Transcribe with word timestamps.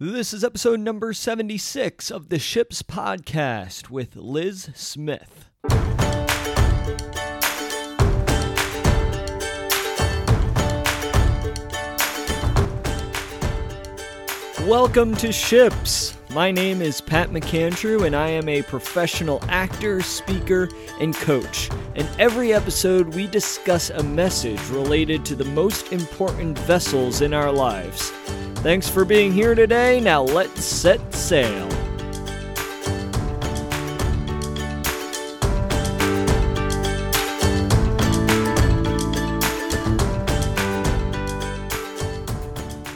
This 0.00 0.34
is 0.34 0.42
episode 0.42 0.80
number 0.80 1.12
76 1.12 2.10
of 2.10 2.28
the 2.28 2.40
Ships 2.40 2.82
Podcast 2.82 3.90
with 3.90 4.16
Liz 4.16 4.70
Smith. 4.74 5.48
Welcome 14.66 15.14
to 15.18 15.30
Ships. 15.30 16.18
My 16.30 16.50
name 16.50 16.82
is 16.82 17.00
Pat 17.00 17.30
McAndrew, 17.30 18.04
and 18.04 18.16
I 18.16 18.30
am 18.30 18.48
a 18.48 18.62
professional 18.62 19.44
actor, 19.48 20.02
speaker, 20.02 20.68
and 20.98 21.14
coach. 21.14 21.70
In 21.94 22.08
every 22.18 22.52
episode, 22.52 23.14
we 23.14 23.28
discuss 23.28 23.90
a 23.90 24.02
message 24.02 24.60
related 24.70 25.24
to 25.26 25.36
the 25.36 25.44
most 25.44 25.92
important 25.92 26.58
vessels 26.58 27.20
in 27.20 27.32
our 27.32 27.52
lives. 27.52 28.10
Thanks 28.64 28.88
for 28.88 29.04
being 29.04 29.30
here 29.30 29.54
today. 29.54 30.00
Now 30.00 30.22
let's 30.22 30.64
set 30.64 31.14
sail. 31.14 31.68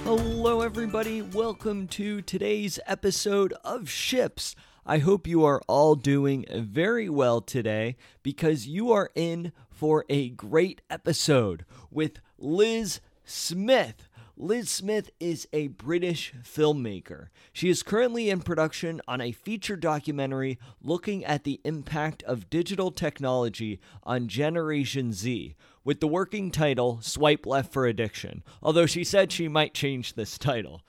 Hello, 0.05 0.63
everybody. 0.63 1.21
Welcome 1.21 1.87
to 1.89 2.23
today's 2.23 2.81
episode 2.87 3.53
of 3.63 3.91
Ships. 3.91 4.57
I 4.87 4.97
hope 4.97 5.27
you 5.27 5.45
are 5.45 5.61
all 5.69 5.97
doing 5.97 6.47
very 6.51 7.11
well 7.11 7.43
today 7.43 7.99
because 8.23 8.67
you 8.67 8.91
are 8.91 9.11
in 9.15 9.53
for 9.69 10.07
a 10.09 10.31
great 10.31 10.81
episode 10.89 11.67
with 11.91 12.21
Liz 12.39 13.03
Smith. 13.27 14.08
Liz 14.41 14.71
Smith 14.71 15.11
is 15.19 15.49
a 15.53 15.67
British 15.67 16.33
filmmaker. 16.45 17.27
She 17.53 17.69
is 17.69 17.83
currently 17.83 18.31
in 18.31 18.41
production 18.41 19.01
on 19.09 19.21
a 19.21 19.33
feature 19.33 19.75
documentary 19.75 20.61
looking 20.81 21.25
at 21.25 21.43
the 21.43 21.61
impact 21.65 22.23
of 22.23 22.49
digital 22.49 22.93
technology 22.93 23.81
on 24.05 24.29
Generation 24.29 25.13
Z, 25.13 25.57
with 25.83 25.99
the 25.99 26.07
working 26.07 26.53
title 26.53 27.01
Swipe 27.03 27.47
Left 27.47 27.73
for 27.73 27.85
Addiction, 27.89 28.45
although 28.63 28.87
she 28.87 29.03
said 29.03 29.33
she 29.33 29.49
might 29.49 29.75
change 29.75 30.15
this 30.15 30.39
title. 30.39 30.83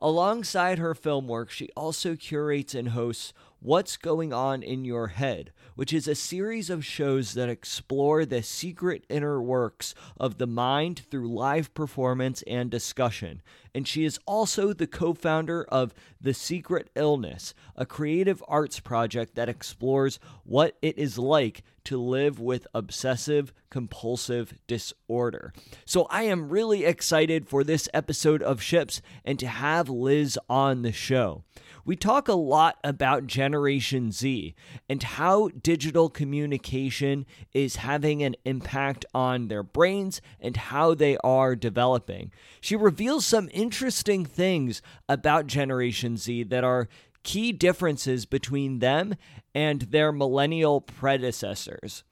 Alongside 0.00 0.78
her 0.78 0.94
film 0.94 1.28
work, 1.28 1.52
she 1.52 1.70
also 1.76 2.16
curates 2.16 2.74
and 2.74 2.88
hosts 2.88 3.32
What's 3.66 3.96
Going 3.96 4.32
On 4.32 4.62
in 4.62 4.84
Your 4.84 5.08
Head, 5.08 5.50
which 5.74 5.92
is 5.92 6.06
a 6.06 6.14
series 6.14 6.70
of 6.70 6.84
shows 6.84 7.34
that 7.34 7.48
explore 7.48 8.24
the 8.24 8.40
secret 8.40 9.04
inner 9.08 9.42
works 9.42 9.92
of 10.20 10.38
the 10.38 10.46
mind 10.46 11.02
through 11.10 11.34
live 11.34 11.74
performance 11.74 12.42
and 12.46 12.70
discussion. 12.70 13.42
And 13.74 13.88
she 13.88 14.04
is 14.04 14.20
also 14.24 14.72
the 14.72 14.86
co 14.86 15.14
founder 15.14 15.64
of 15.64 15.94
The 16.20 16.32
Secret 16.32 16.90
Illness, 16.94 17.54
a 17.74 17.84
creative 17.84 18.40
arts 18.46 18.78
project 18.78 19.34
that 19.34 19.48
explores 19.48 20.20
what 20.44 20.76
it 20.80 20.96
is 20.96 21.18
like 21.18 21.64
to 21.86 22.00
live 22.00 22.38
with 22.38 22.68
obsessive 22.72 23.52
compulsive 23.68 24.54
disorder. 24.68 25.52
So 25.84 26.06
I 26.08 26.22
am 26.22 26.50
really 26.50 26.84
excited 26.84 27.48
for 27.48 27.64
this 27.64 27.88
episode 27.92 28.44
of 28.44 28.62
Ships 28.62 29.02
and 29.24 29.40
to 29.40 29.48
have 29.48 29.88
Liz 29.88 30.38
on 30.48 30.82
the 30.82 30.92
show. 30.92 31.42
We 31.86 31.94
talk 31.94 32.26
a 32.26 32.32
lot 32.34 32.78
about 32.82 33.28
Generation 33.28 34.10
Z 34.10 34.56
and 34.88 35.00
how 35.00 35.50
digital 35.62 36.10
communication 36.10 37.26
is 37.54 37.76
having 37.76 38.24
an 38.24 38.34
impact 38.44 39.04
on 39.14 39.46
their 39.46 39.62
brains 39.62 40.20
and 40.40 40.56
how 40.56 40.94
they 40.94 41.16
are 41.18 41.54
developing. 41.54 42.32
She 42.60 42.74
reveals 42.74 43.24
some 43.24 43.48
interesting 43.52 44.24
things 44.24 44.82
about 45.08 45.46
Generation 45.46 46.16
Z 46.16 46.42
that 46.44 46.64
are 46.64 46.88
key 47.22 47.52
differences 47.52 48.26
between 48.26 48.80
them 48.80 49.14
and 49.54 49.82
their 49.82 50.10
millennial 50.10 50.80
predecessors. 50.80 52.02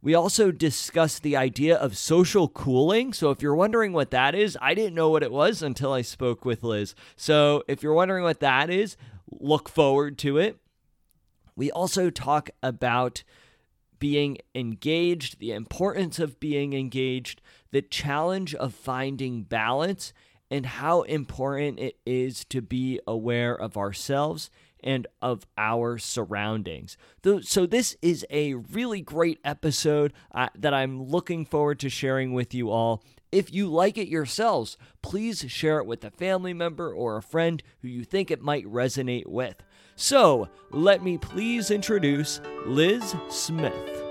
We 0.00 0.14
also 0.14 0.52
discussed 0.52 1.24
the 1.24 1.36
idea 1.36 1.74
of 1.74 1.96
social 1.96 2.46
cooling. 2.46 3.12
So, 3.12 3.30
if 3.30 3.42
you're 3.42 3.56
wondering 3.56 3.92
what 3.92 4.12
that 4.12 4.36
is, 4.36 4.56
I 4.62 4.72
didn't 4.74 4.94
know 4.94 5.08
what 5.08 5.24
it 5.24 5.32
was 5.32 5.62
until 5.62 5.92
I 5.92 6.02
spoke 6.02 6.44
with 6.44 6.62
Liz. 6.62 6.94
So, 7.16 7.64
if 7.66 7.82
you're 7.82 7.92
wondering 7.92 8.22
what 8.22 8.38
that 8.38 8.70
is, 8.70 8.96
look 9.30 9.68
forward 9.68 10.18
to 10.18 10.38
it. 10.38 10.58
We 11.54 11.70
also 11.70 12.10
talk 12.10 12.50
about 12.62 13.22
being 13.98 14.38
engaged, 14.54 15.38
the 15.38 15.52
importance 15.52 16.18
of 16.18 16.38
being 16.38 16.74
engaged, 16.74 17.40
the 17.70 17.82
challenge 17.82 18.54
of 18.54 18.74
finding 18.74 19.42
balance, 19.42 20.12
and 20.50 20.66
how 20.66 21.02
important 21.02 21.78
it 21.78 21.98
is 22.04 22.44
to 22.46 22.60
be 22.60 23.00
aware 23.06 23.54
of 23.54 23.76
ourselves 23.76 24.50
and 24.84 25.06
of 25.20 25.46
our 25.58 25.98
surroundings. 25.98 26.96
So, 27.42 27.66
this 27.66 27.96
is 28.02 28.24
a 28.30 28.54
really 28.54 29.00
great 29.00 29.40
episode 29.44 30.12
uh, 30.32 30.48
that 30.54 30.72
I'm 30.72 31.02
looking 31.02 31.44
forward 31.44 31.80
to 31.80 31.88
sharing 31.88 32.32
with 32.32 32.54
you 32.54 32.70
all. 32.70 33.02
If 33.36 33.52
you 33.52 33.66
like 33.66 33.98
it 33.98 34.08
yourselves, 34.08 34.78
please 35.02 35.44
share 35.48 35.78
it 35.78 35.84
with 35.84 36.02
a 36.06 36.10
family 36.10 36.54
member 36.54 36.90
or 36.90 37.18
a 37.18 37.22
friend 37.22 37.62
who 37.82 37.88
you 37.88 38.02
think 38.02 38.30
it 38.30 38.40
might 38.40 38.64
resonate 38.64 39.26
with. 39.26 39.62
So, 39.94 40.48
let 40.70 41.02
me 41.02 41.18
please 41.18 41.70
introduce 41.70 42.40
Liz 42.64 43.14
Smith. 43.28 44.05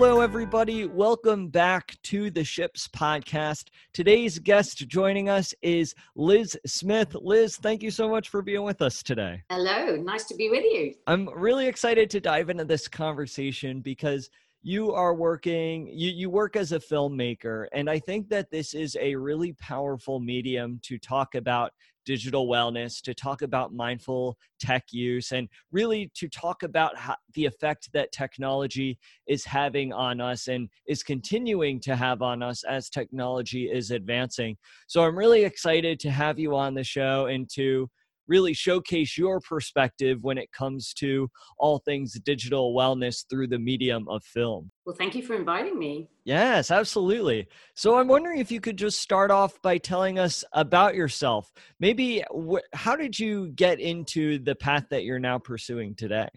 Hello, 0.00 0.20
everybody. 0.20 0.86
Welcome 0.86 1.48
back 1.48 1.96
to 2.04 2.30
the 2.30 2.44
Ships 2.44 2.86
Podcast. 2.86 3.70
Today's 3.92 4.38
guest 4.38 4.86
joining 4.86 5.28
us 5.28 5.52
is 5.60 5.92
Liz 6.14 6.56
Smith. 6.64 7.16
Liz, 7.20 7.56
thank 7.56 7.82
you 7.82 7.90
so 7.90 8.08
much 8.08 8.28
for 8.28 8.40
being 8.40 8.62
with 8.62 8.80
us 8.80 9.02
today. 9.02 9.42
Hello, 9.50 9.96
nice 9.96 10.22
to 10.26 10.36
be 10.36 10.50
with 10.50 10.62
you. 10.62 10.94
I'm 11.08 11.28
really 11.36 11.66
excited 11.66 12.10
to 12.10 12.20
dive 12.20 12.48
into 12.48 12.64
this 12.64 12.86
conversation 12.86 13.80
because 13.80 14.30
you 14.62 14.92
are 14.92 15.14
working 15.16 15.88
you, 15.88 16.10
you 16.10 16.30
work 16.30 16.54
as 16.56 16.72
a 16.72 16.80
filmmaker 16.80 17.66
and 17.72 17.88
i 17.88 17.96
think 17.96 18.28
that 18.28 18.50
this 18.50 18.74
is 18.74 18.96
a 19.00 19.14
really 19.14 19.52
powerful 19.52 20.18
medium 20.18 20.80
to 20.82 20.98
talk 20.98 21.36
about 21.36 21.70
digital 22.08 22.48
wellness 22.48 23.02
to 23.02 23.12
talk 23.12 23.42
about 23.42 23.74
mindful 23.74 24.34
tech 24.58 24.82
use 24.92 25.30
and 25.32 25.46
really 25.72 26.10
to 26.14 26.26
talk 26.26 26.62
about 26.62 26.96
how, 26.96 27.14
the 27.34 27.44
effect 27.44 27.90
that 27.92 28.10
technology 28.12 28.98
is 29.26 29.44
having 29.44 29.92
on 29.92 30.18
us 30.18 30.48
and 30.48 30.70
is 30.86 31.02
continuing 31.02 31.78
to 31.78 31.94
have 31.94 32.22
on 32.22 32.42
us 32.42 32.64
as 32.64 32.88
technology 32.88 33.64
is 33.70 33.90
advancing. 33.90 34.56
So 34.86 35.04
i'm 35.04 35.18
really 35.18 35.44
excited 35.44 36.00
to 36.00 36.10
have 36.10 36.38
you 36.38 36.56
on 36.56 36.72
the 36.72 36.82
show 36.82 37.26
and 37.26 37.46
to 37.56 37.90
really 38.28 38.52
showcase 38.52 39.16
your 39.18 39.40
perspective 39.40 40.18
when 40.22 40.38
it 40.38 40.52
comes 40.52 40.92
to 40.94 41.28
all 41.58 41.78
things 41.78 42.12
digital 42.24 42.74
wellness 42.74 43.24
through 43.28 43.48
the 43.48 43.58
medium 43.58 44.06
of 44.08 44.22
film. 44.24 44.70
Well, 44.84 44.96
thank 44.96 45.14
you 45.14 45.22
for 45.22 45.34
inviting 45.34 45.78
me. 45.78 46.08
Yes, 46.24 46.70
absolutely. 46.70 47.48
So 47.74 47.96
I'm 47.96 48.08
wondering 48.08 48.38
if 48.38 48.52
you 48.52 48.60
could 48.60 48.76
just 48.76 49.00
start 49.00 49.30
off 49.30 49.60
by 49.62 49.78
telling 49.78 50.18
us 50.18 50.44
about 50.52 50.94
yourself. 50.94 51.52
Maybe 51.80 52.22
wh- 52.34 52.64
how 52.74 52.96
did 52.96 53.18
you 53.18 53.48
get 53.48 53.80
into 53.80 54.38
the 54.38 54.54
path 54.54 54.86
that 54.90 55.04
you're 55.04 55.18
now 55.18 55.38
pursuing 55.38 55.94
today? 55.94 56.28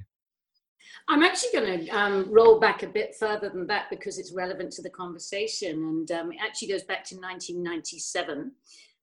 I'm 1.07 1.23
actually 1.23 1.51
going 1.53 1.85
to 1.85 1.89
um, 1.89 2.31
roll 2.31 2.59
back 2.59 2.83
a 2.83 2.87
bit 2.87 3.15
further 3.19 3.49
than 3.49 3.67
that 3.67 3.89
because 3.89 4.17
it's 4.17 4.33
relevant 4.33 4.71
to 4.73 4.81
the 4.81 4.89
conversation. 4.89 5.71
And 5.71 6.11
um, 6.11 6.31
it 6.31 6.39
actually 6.41 6.69
goes 6.69 6.83
back 6.83 7.03
to 7.05 7.15
1997 7.15 8.51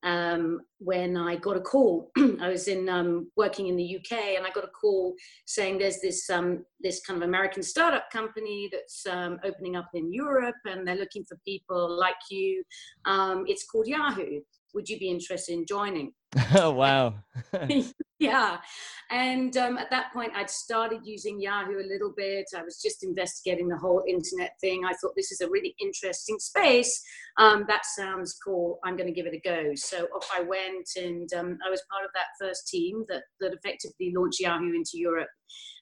um, 0.02 0.60
when 0.78 1.16
I 1.16 1.36
got 1.36 1.56
a 1.56 1.60
call. 1.60 2.10
I 2.40 2.48
was 2.48 2.68
in 2.68 2.88
um, 2.88 3.30
working 3.36 3.68
in 3.68 3.76
the 3.76 3.96
UK, 3.96 4.36
and 4.36 4.46
I 4.46 4.50
got 4.50 4.64
a 4.64 4.68
call 4.68 5.14
saying 5.46 5.78
there's 5.78 6.00
this 6.00 6.28
um, 6.30 6.64
this 6.80 7.00
kind 7.00 7.22
of 7.22 7.28
American 7.28 7.62
startup 7.62 8.10
company 8.10 8.68
that's 8.70 9.06
um, 9.06 9.38
opening 9.44 9.76
up 9.76 9.88
in 9.94 10.12
Europe, 10.12 10.56
and 10.66 10.86
they're 10.86 10.96
looking 10.96 11.24
for 11.24 11.36
people 11.44 11.98
like 11.98 12.16
you. 12.30 12.62
Um, 13.04 13.44
it's 13.46 13.64
called 13.64 13.86
Yahoo. 13.86 14.40
Would 14.74 14.88
you 14.88 14.98
be 14.98 15.08
interested 15.08 15.54
in 15.54 15.66
joining? 15.66 16.12
oh 16.54 16.70
wow! 16.72 17.14
yeah. 18.20 18.58
And 19.10 19.56
um, 19.56 19.78
at 19.78 19.90
that 19.90 20.12
point, 20.12 20.32
I'd 20.34 20.50
started 20.50 21.00
using 21.04 21.40
Yahoo 21.40 21.78
a 21.78 21.86
little 21.86 22.12
bit. 22.16 22.46
I 22.56 22.62
was 22.62 22.80
just 22.82 23.04
investigating 23.04 23.68
the 23.68 23.78
whole 23.78 24.02
internet 24.08 24.52
thing. 24.60 24.82
I 24.84 24.92
thought 24.94 25.12
this 25.16 25.30
is 25.30 25.40
a 25.40 25.48
really 25.48 25.74
interesting 25.80 26.38
space. 26.40 27.00
Um, 27.38 27.64
that 27.68 27.86
sounds 27.86 28.36
cool. 28.44 28.80
I'm 28.84 28.96
going 28.96 29.06
to 29.06 29.14
give 29.14 29.26
it 29.26 29.34
a 29.34 29.40
go. 29.48 29.70
So 29.76 30.06
off 30.16 30.28
I 30.36 30.42
went, 30.42 30.88
and 30.96 31.32
um, 31.32 31.58
I 31.64 31.70
was 31.70 31.82
part 31.90 32.04
of 32.04 32.10
that 32.14 32.26
first 32.44 32.66
team 32.66 33.04
that, 33.08 33.22
that 33.40 33.54
effectively 33.54 34.12
launched 34.14 34.40
Yahoo 34.40 34.74
into 34.74 34.92
Europe. 34.94 35.28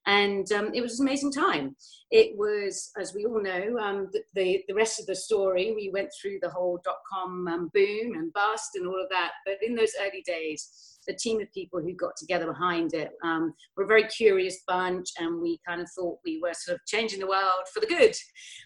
And 0.07 0.51
um, 0.53 0.71
it 0.73 0.83
was 0.83 1.01
an 1.01 1.07
amazing 1.07 1.33
time. 1.33 1.75
It 2.13 2.37
was, 2.37 2.91
as 3.01 3.13
we 3.13 3.25
all 3.25 3.43
know, 3.43 3.77
um, 3.79 4.09
the, 4.13 4.23
the, 4.35 4.63
the, 4.69 4.75
rest 4.75 5.01
of 5.01 5.07
the 5.07 5.17
story. 5.17 5.73
We 5.75 5.91
went 5.93 6.11
through 6.21 6.39
the 6.43 6.51
whole 6.51 6.79
dot 6.85 6.99
com 7.13 7.49
um, 7.49 7.71
boom 7.75 8.15
and 8.15 8.33
bust 8.33 8.71
and 8.77 8.87
all 8.87 9.03
of 9.03 9.09
that. 9.11 9.33
But 9.45 9.57
in 9.67 9.75
those 9.75 9.91
early 10.01 10.23
days, 10.25 10.96
the 11.07 11.15
team 11.15 11.41
of 11.41 11.53
people 11.53 11.81
who 11.81 11.95
got 11.95 12.17
together 12.17 12.47
behind 12.47 12.95
it 12.95 13.11
um, 13.25 13.55
were 13.77 13.85
a 13.85 13.89
very 13.89 14.05
curious 14.05 14.59
bunch, 14.67 15.09
and 15.19 15.41
we 15.41 15.61
kind 15.67 15.81
of 15.81 15.89
thought 15.97 16.19
we 16.25 16.41
were 16.43 16.55
sort 16.55 16.77
of 16.77 16.87
changing 16.87 17.21
the 17.21 17.27
world 17.27 17.67
for 17.73 17.81
the 17.81 17.87
good. 17.87 18.15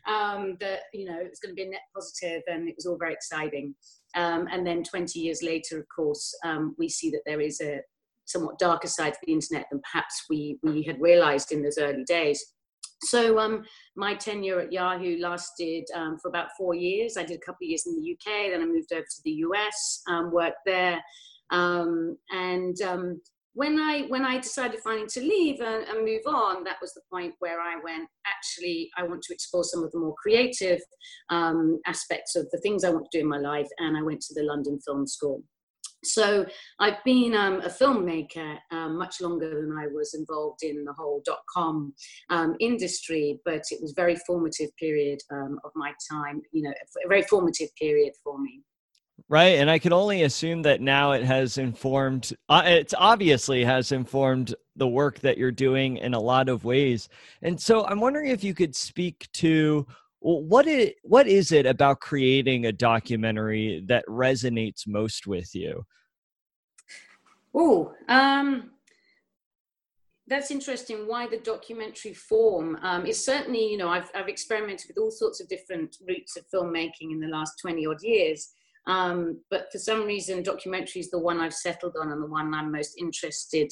Um, 0.08 0.56
that 0.60 0.80
you 0.92 1.04
know 1.06 1.18
it 1.18 1.30
was 1.30 1.40
going 1.40 1.54
to 1.54 1.60
be 1.60 1.68
a 1.68 1.70
net 1.70 1.80
positive, 1.94 2.42
and 2.46 2.68
it 2.68 2.74
was 2.76 2.86
all 2.86 2.98
very 2.98 3.14
exciting. 3.14 3.74
Um, 4.16 4.48
and 4.50 4.66
then 4.66 4.82
20 4.82 5.20
years 5.20 5.40
later, 5.42 5.78
of 5.78 5.86
course, 5.94 6.36
um, 6.44 6.74
we 6.78 6.88
see 6.88 7.10
that 7.10 7.22
there 7.26 7.40
is 7.40 7.60
a 7.60 7.80
somewhat 8.26 8.58
darker 8.58 8.88
side 8.88 9.12
to 9.12 9.18
the 9.24 9.32
internet 9.32 9.66
than 9.70 9.80
perhaps 9.92 10.24
we 10.28 10.58
we 10.62 10.82
had 10.82 11.00
realized 11.00 11.52
in 11.52 11.62
those 11.62 11.78
early 11.78 12.04
days. 12.04 12.44
So 13.02 13.38
um, 13.38 13.64
my 13.96 14.14
tenure 14.14 14.60
at 14.60 14.72
Yahoo 14.72 15.18
lasted 15.18 15.84
um, 15.94 16.18
for 16.20 16.28
about 16.28 16.48
four 16.58 16.74
years. 16.74 17.16
I 17.16 17.22
did 17.22 17.38
a 17.38 17.44
couple 17.44 17.64
of 17.64 17.70
years 17.70 17.86
in 17.86 17.96
the 17.96 18.12
UK, 18.12 18.50
then 18.50 18.62
I 18.62 18.66
moved 18.66 18.92
over 18.92 19.02
to 19.02 19.22
the 19.24 19.42
US, 19.46 20.02
um, 20.06 20.30
worked 20.30 20.58
there, 20.66 21.02
um, 21.50 22.16
and 22.30 22.80
um, 22.82 23.20
when 23.54 23.78
I 23.78 24.02
when 24.08 24.24
I 24.24 24.38
decided 24.38 24.80
finally 24.80 25.06
to 25.08 25.20
leave 25.20 25.60
and, 25.60 25.84
and, 25.88 26.04
move 26.04 26.22
on, 26.26 26.64
that 26.64 26.76
was 26.80 26.94
the 26.94 27.02
point 27.12 27.34
where 27.40 27.60
I 27.60 27.80
went. 27.82 28.08
Actually, 28.26 28.90
I 28.96 29.02
want 29.02 29.22
to 29.22 29.34
explore 29.34 29.64
some 29.64 29.82
of 29.82 29.90
the 29.90 29.98
more 29.98 30.14
creative 30.22 30.80
um, 31.30 31.80
aspects 31.86 32.36
of 32.36 32.48
the 32.52 32.58
things 32.58 32.84
I 32.84 32.90
want 32.90 33.06
to 33.10 33.18
do 33.18 33.22
in 33.22 33.28
my 33.28 33.38
life, 33.38 33.68
and 33.78 33.96
I 33.96 34.02
went 34.02 34.20
to 34.22 34.34
the 34.34 34.44
London 34.44 34.78
Film 34.86 35.06
School. 35.06 35.42
So 36.02 36.46
I've 36.78 37.02
been 37.04 37.34
um, 37.34 37.60
a 37.60 37.68
filmmaker 37.68 38.56
um, 38.70 38.96
much 38.96 39.20
longer 39.20 39.50
than 39.50 39.76
I 39.78 39.86
was 39.88 40.14
involved 40.14 40.62
in 40.62 40.84
the 40.84 40.94
whole 40.94 41.20
dot 41.26 41.40
com 41.54 41.92
um, 42.30 42.56
industry, 42.60 43.40
but 43.44 43.62
it 43.70 43.80
was 43.82 43.92
a 43.92 44.00
very 44.00 44.16
formative 44.26 44.70
period 44.78 45.18
um, 45.30 45.58
of 45.64 45.72
my 45.74 45.92
time. 46.10 46.40
You 46.52 46.62
know, 46.62 46.70
a 46.70 47.08
very 47.08 47.22
formative 47.22 47.68
period 47.78 48.14
for 48.24 48.40
me. 48.40 48.62
Right, 49.28 49.58
and 49.58 49.70
I 49.70 49.78
can 49.78 49.92
only 49.92 50.22
assume 50.22 50.62
that 50.62 50.80
now 50.80 51.12
it 51.12 51.24
has 51.24 51.58
informed. 51.58 52.32
Uh, 52.48 52.62
it's 52.64 52.94
obviously 52.96 53.64
has 53.64 53.92
informed 53.92 54.54
the 54.76 54.88
work 54.88 55.20
that 55.20 55.38
you're 55.38 55.52
doing 55.52 55.98
in 55.98 56.14
a 56.14 56.20
lot 56.20 56.48
of 56.48 56.64
ways. 56.64 57.08
And 57.42 57.60
so 57.60 57.86
I'm 57.86 58.00
wondering 58.00 58.28
if 58.28 58.42
you 58.42 58.54
could 58.54 58.74
speak 58.74 59.28
to 59.34 59.86
what 60.20 60.66
is 60.66 60.90
what 61.02 61.26
is 61.26 61.50
it 61.50 61.64
about 61.64 62.00
creating 62.00 62.66
a 62.66 62.72
documentary 62.72 63.82
that 63.88 64.04
resonates 64.06 64.86
most 64.86 65.26
with 65.26 65.54
you? 65.54 65.84
Oh, 67.54 67.94
um, 68.08 68.70
that's 70.26 70.50
interesting. 70.50 71.08
Why 71.08 71.26
the 71.26 71.38
documentary 71.38 72.14
form? 72.14 72.78
Um, 72.82 73.04
it's 73.04 73.24
certainly, 73.24 73.68
you 73.68 73.76
know, 73.76 73.88
I've, 73.88 74.10
I've 74.14 74.28
experimented 74.28 74.86
with 74.88 74.98
all 74.98 75.10
sorts 75.10 75.40
of 75.40 75.48
different 75.48 75.96
routes 76.06 76.36
of 76.36 76.44
filmmaking 76.54 77.10
in 77.10 77.18
the 77.18 77.26
last 77.26 77.58
20 77.60 77.84
odd 77.86 78.02
years. 78.02 78.52
Um, 78.86 79.40
but 79.50 79.66
for 79.70 79.78
some 79.78 80.04
reason, 80.04 80.42
documentary 80.42 81.00
is 81.00 81.10
the 81.10 81.18
one 81.18 81.40
I've 81.40 81.54
settled 81.54 81.96
on 82.00 82.12
and 82.12 82.22
the 82.22 82.26
one 82.26 82.52
I'm 82.54 82.72
most 82.72 82.94
interested 82.98 83.70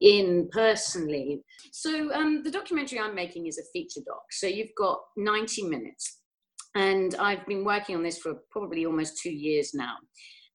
in 0.00 0.48
personally. 0.52 1.42
So 1.72 2.12
um, 2.12 2.42
the 2.42 2.50
documentary 2.50 3.00
I'm 3.00 3.14
making 3.14 3.46
is 3.46 3.58
a 3.58 3.64
feature 3.72 4.00
doc. 4.06 4.22
So 4.30 4.46
you've 4.46 4.74
got 4.76 5.00
90 5.16 5.64
minutes. 5.64 6.20
And 6.74 7.14
I've 7.16 7.46
been 7.46 7.64
working 7.64 7.96
on 7.96 8.02
this 8.02 8.18
for 8.18 8.34
probably 8.50 8.86
almost 8.86 9.20
two 9.20 9.32
years 9.32 9.72
now. 9.74 9.96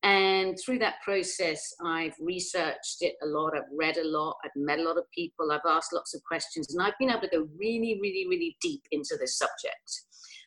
And 0.04 0.58
through 0.64 0.80
that 0.80 0.96
process, 1.04 1.74
I've 1.84 2.14
researched 2.20 2.98
it 3.02 3.16
a 3.24 3.26
lot, 3.26 3.54
I've 3.56 3.72
read 3.74 3.96
a 3.98 4.06
lot, 4.06 4.36
I've 4.44 4.52
met 4.56 4.80
a 4.80 4.84
lot 4.84 4.98
of 4.98 5.06
people, 5.16 5.50
I've 5.50 5.62
asked 5.66 5.94
lots 5.94 6.14
of 6.14 6.22
questions, 6.26 6.74
and 6.74 6.86
I've 6.86 6.98
been 7.00 7.10
able 7.10 7.22
to 7.22 7.30
go 7.30 7.48
really, 7.58 7.98
really, 8.02 8.28
really 8.30 8.58
deep 8.62 8.82
into 8.92 9.16
this 9.18 9.38
subject. 9.38 10.02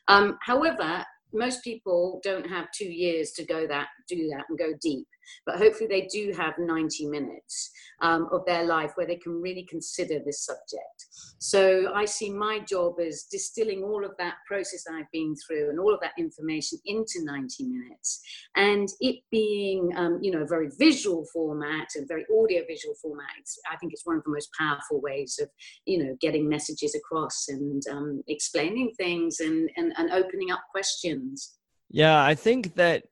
Um, 0.08 0.36
however, 0.42 1.02
most 1.32 1.62
people 1.62 2.20
don't 2.22 2.48
have 2.48 2.70
two 2.72 2.90
years 2.90 3.30
to 3.32 3.44
go 3.44 3.66
that 3.66 3.88
do 4.08 4.28
that 4.28 4.44
and 4.48 4.58
go 4.58 4.72
deep. 4.80 5.06
But 5.44 5.56
hopefully 5.56 5.88
they 5.88 6.08
do 6.12 6.32
have 6.36 6.54
90 6.58 7.06
minutes 7.06 7.70
um, 8.00 8.28
of 8.32 8.44
their 8.46 8.64
life 8.64 8.92
where 8.94 9.06
they 9.06 9.16
can 9.16 9.40
really 9.40 9.66
consider 9.68 10.20
this 10.24 10.44
subject. 10.44 11.06
So 11.38 11.92
i 11.94 12.04
see 12.04 12.30
my 12.30 12.60
job 12.60 12.94
as 13.00 13.26
distilling 13.30 13.82
all 13.82 14.04
of 14.04 14.12
that 14.18 14.34
process 14.46 14.84
i've 14.90 15.10
been 15.12 15.34
through 15.46 15.70
and 15.70 15.78
all 15.78 15.92
of 15.92 16.00
that 16.00 16.12
information 16.18 16.78
into 16.86 17.24
90 17.24 17.64
minutes. 17.64 18.22
And 18.56 18.88
it 19.00 19.16
being 19.30 19.92
um, 19.96 20.18
you 20.22 20.30
know 20.30 20.42
a 20.42 20.46
very 20.46 20.70
visual 20.78 21.24
format 21.32 21.88
and 21.96 22.08
very 22.08 22.24
audio 22.40 22.62
visual 22.66 22.94
format 23.00 23.26
i 23.70 23.76
think 23.76 23.92
it's 23.92 24.06
one 24.06 24.16
of 24.16 24.24
the 24.24 24.30
most 24.30 24.48
powerful 24.58 25.00
ways 25.00 25.38
of 25.42 25.48
you 25.84 26.02
know 26.02 26.16
getting 26.20 26.48
messages 26.48 26.94
across 26.94 27.46
and 27.48 27.82
um, 27.90 28.22
explaining 28.28 28.92
things 28.96 29.40
and, 29.40 29.70
and 29.76 29.92
and 29.96 30.10
opening 30.10 30.50
up 30.50 30.60
questions. 30.70 31.58
Yeah 31.90 32.22
i 32.22 32.34
think 32.34 32.74
that 32.74 33.04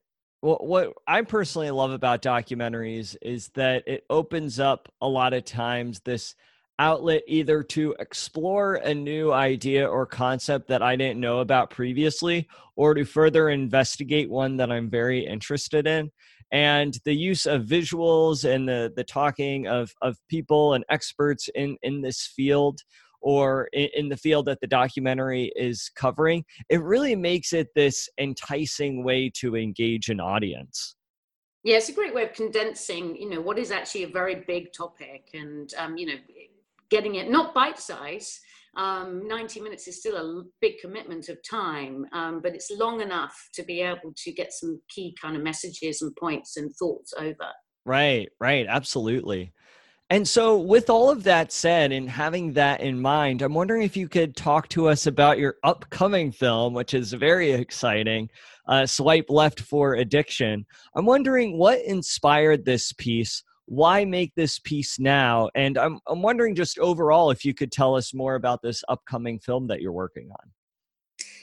what, 0.45 0.67
what 0.67 0.93
I 1.07 1.23
personally 1.23 1.71
love 1.71 1.91
about 1.91 2.21
documentaries 2.21 3.17
is 3.23 3.49
that 3.55 3.83
it 3.87 4.05
opens 4.11 4.61
up 4.61 4.93
a 5.01 5.09
lot 5.09 5.33
of 5.33 5.47
times 5.47 6.01
this 6.01 6.35
outlet 6.79 7.23
either 7.27 7.63
to 7.63 7.95
explore 7.99 8.75
a 8.75 8.93
new 8.93 9.33
idea 9.33 9.89
or 9.89 10.05
concept 10.05 10.69
that 10.69 10.83
I 10.83 10.97
didn't 10.97 11.21
know 11.21 11.39
about 11.39 11.71
previously 11.71 12.47
or 12.77 12.93
to 12.93 13.05
further 13.05 13.49
investigate 13.49 14.29
one 14.29 14.59
that 14.59 14.71
I'm 14.71 14.91
very 14.91 15.25
interested 15.25 15.87
in. 15.87 16.11
And 16.53 16.99
the 17.07 17.15
use 17.15 17.47
of 17.47 17.63
visuals 17.63 18.45
and 18.45 18.69
the 18.69 18.93
the 18.95 19.03
talking 19.03 19.67
of 19.67 19.93
of 20.03 20.19
people 20.29 20.75
and 20.75 20.85
experts 20.91 21.49
in 21.55 21.79
in 21.83 22.03
this 22.03 22.27
field 22.37 22.81
or 23.25 23.69
in, 23.73 24.11
the 24.11 24.17
field 24.19 24.45
that 24.45 24.61
the 24.61 24.67
documentary 24.67 25.51
is 25.57 25.91
covering, 25.97 26.45
it 26.69 26.83
really 26.83 27.17
makes 27.17 27.55
it 27.55 27.69
this 27.75 28.07
enticing 28.19 29.03
way 29.03 29.31
to 29.35 29.57
engage 29.57 30.11
an 30.11 30.21
audience. 30.21 30.95
Yeah, 31.65 31.79
it's 31.79 31.89
a 31.89 31.95
great 31.95 32.15
way 32.15 32.25
of 32.25 32.35
condensing, 32.35 33.17
you 33.17 33.31
know, 33.31 33.41
what 33.41 33.59
is 33.59 33.71
actually 33.71 34.03
a 34.03 34.09
very 34.09 34.45
big 34.47 34.75
topic 34.75 35.31
and, 35.33 35.73
um, 35.79 35.97
you 35.97 36.07
know, 36.07 36.17
getting 36.91 37.15
it 37.15 37.31
not 37.31 37.55
bite 37.55 37.79
size. 37.79 38.39
Um, 38.77 39.27
90 39.27 39.61
minutes 39.61 39.89
is 39.89 40.01
still 40.01 40.17
a 40.17 40.45
big 40.61 40.79
commitment 40.79 41.31
of 41.31 41.39
time, 41.49 42.05
um, 42.13 42.43
but 42.43 42.55
it's 42.55 42.71
long 42.71 43.01
enough 43.01 43.49
to 43.55 43.63
be 43.63 43.81
able 43.81 44.13
to 44.15 44.33
get 44.33 44.53
some 44.53 44.83
key 44.91 45.17
kind 45.21 45.35
of 45.35 45.43
messages 45.43 46.03
and 46.03 46.15
points 46.17 46.59
and 46.59 46.71
thoughts 46.77 47.15
over. 47.17 47.53
Right, 47.87 48.29
right, 48.39 48.67
absolutely. 48.69 49.55
And 50.11 50.29
so, 50.29 50.59
with 50.59 50.91
all 50.91 51.11
of 51.11 51.25
that 51.25 51.51
said, 51.51 51.91
and 51.91 52.09
having 52.11 52.53
that 52.53 52.83
in 52.83 53.01
mind, 53.01 53.41
I'm 53.41 53.55
wondering 53.55 53.83
if 53.83 53.97
you 53.97 54.07
could 54.07 54.37
talk 54.37 54.69
to 54.69 54.89
us 54.89 55.07
about 55.07 55.39
your 55.39 55.57
upcoming 55.65 56.31
film, 56.31 56.75
which 56.75 56.93
is 56.93 57.13
very 57.15 57.53
exciting 57.53 58.29
uh, 58.69 58.87
Swipe 58.87 59.27
Left 59.31 59.61
for 59.61 59.95
Addiction. 59.95 60.67
I'm 60.95 61.07
wondering 61.07 61.59
what 61.59 61.81
inspired 61.81 62.65
this 62.65 62.93
piece? 62.93 63.43
Why 63.67 64.05
make 64.05 64.35
this 64.35 64.59
piece 64.59 64.99
now? 64.99 65.49
And 65.55 65.79
I'm, 65.79 65.99
I'm 66.07 66.21
wondering 66.21 66.55
just 66.55 66.79
overall 66.79 67.31
if 67.31 67.45
you 67.45 67.55
could 67.55 67.73
tell 67.73 67.97
us 67.97 68.13
more 68.13 68.35
about 68.35 68.61
this 68.63 68.85
upcoming 68.89 69.39
film 69.39 69.67
that 69.69 69.81
you're 69.81 69.93
working 69.93 70.29
on. 70.31 70.51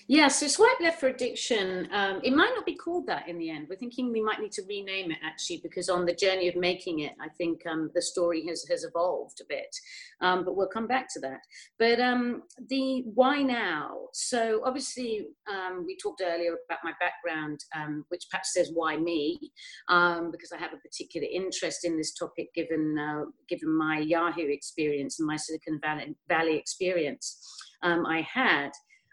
Yeah, 0.08 0.28
so 0.28 0.48
Swipe 0.48 0.80
Left 0.82 1.00
for 1.00 1.08
Addiction, 1.08 1.88
um, 1.92 2.20
it 2.24 2.34
might 2.34 2.52
not 2.56 2.66
be 2.66 2.76
called 2.76 3.08
that 3.08 3.30
in 3.30 3.38
the 3.38 3.50
end. 3.50 3.68
We're 3.70 3.78
thinking 3.78 4.12
we 4.12 4.22
might 4.22 4.42
need 4.42 4.52
to 4.54 4.64
rename 4.68 5.12
it 5.12 5.20
actually, 5.24 5.62
because 5.64 5.90
on 5.90 6.06
the 6.06 6.14
journey 6.14 6.48
of 6.50 6.56
making 6.56 7.00
it, 7.00 7.14
I 7.22 7.30
think 7.30 7.62
um, 7.66 7.92
the 7.94 8.02
story 8.02 8.46
has, 8.48 8.66
has 8.70 8.84
evolved 8.84 9.40
a 9.42 9.46
bit. 9.48 9.74
Um, 10.20 10.44
but 10.44 10.56
we'll 10.56 10.68
come 10.68 10.88
back 10.88 11.08
to 11.14 11.20
that. 11.22 11.40
But 11.80 12.00
um, 12.00 12.44
the 12.70 13.04
why 13.14 13.42
now? 13.42 13.92
So 14.14 14.62
obviously, 14.66 15.28
um, 15.50 15.86
we 15.86 15.96
talked 15.98 16.22
earlier 16.26 16.58
about 16.68 16.80
my 16.84 16.94
background, 17.00 17.60
um, 17.76 18.04
which 18.10 18.26
perhaps 18.30 18.54
says 18.54 18.72
why 18.74 18.98
me, 18.98 19.40
because 19.88 20.52
I 20.54 20.58
have 20.58 20.74
a 20.74 20.78
particular 20.78 21.28
interest 21.32 21.86
in 21.86 21.96
this 21.96 22.14
topic 22.14 22.54
given, 22.54 22.98
uh, 22.98 23.26
given 23.48 23.72
my 23.76 24.00
Yahoo 24.00 24.48
experience 24.48 25.20
and 25.20 25.28
my 25.28 25.38
Silicon 25.38 25.80
Valley, 25.82 26.16
Valley 26.28 26.58
experience 26.58 27.38
I 27.84 28.28
had. 28.32 28.72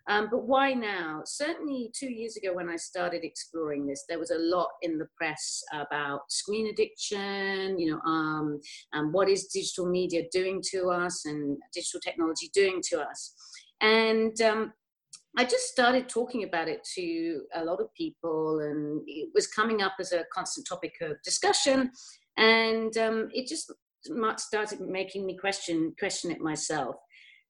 Um, 0.09 0.29
but 0.31 0.45
why 0.47 0.73
now? 0.73 1.23
Certainly, 1.27 1.91
two 1.95 2.11
years 2.11 2.37
ago 2.37 2.55
when 2.55 2.71
I 2.71 2.77
started 2.77 3.25
exploring 3.25 3.87
this, 3.87 4.05
there 4.09 4.19
was 4.19 4.31
a 4.31 4.39
lot 4.39 4.69
in 4.81 4.97
the 4.97 5.07
press 5.17 5.63
about 5.73 6.21
screen 6.31 6.69
addiction. 6.69 7.79
You 7.79 7.93
know, 7.93 8.01
um, 8.11 8.61
and 8.95 9.13
what 9.13 9.29
is 9.29 9.49
digital 9.49 9.87
media 9.87 10.23
doing 10.33 10.63
to 10.71 10.89
us, 10.89 11.27
and 11.27 11.59
digital 11.75 12.01
technology 12.01 12.51
doing 12.55 12.81
to 12.89 13.01
us, 13.01 13.35
and 13.83 14.41
um, 14.41 14.73
I 15.37 15.45
just 15.45 15.69
started 15.69 16.09
talking 16.09 16.45
about 16.45 16.69
it 16.69 16.81
to 16.95 17.43
a 17.55 17.65
lot 17.65 17.81
of 17.81 17.93
people, 17.95 18.61
and 18.61 19.03
it 19.07 19.29
was 19.35 19.47
coming 19.47 19.83
up 19.83 19.93
as 20.01 20.13
a 20.13 20.25
constant 20.33 20.67
topic 20.67 20.95
of 21.03 21.23
discussion, 21.23 21.91
and 22.39 22.97
um, 22.97 23.29
it 23.35 23.47
just 23.47 23.71
started 24.39 24.81
making 24.81 25.27
me 25.27 25.37
question 25.37 25.95
question 25.99 26.31
it 26.31 26.41
myself. 26.41 26.97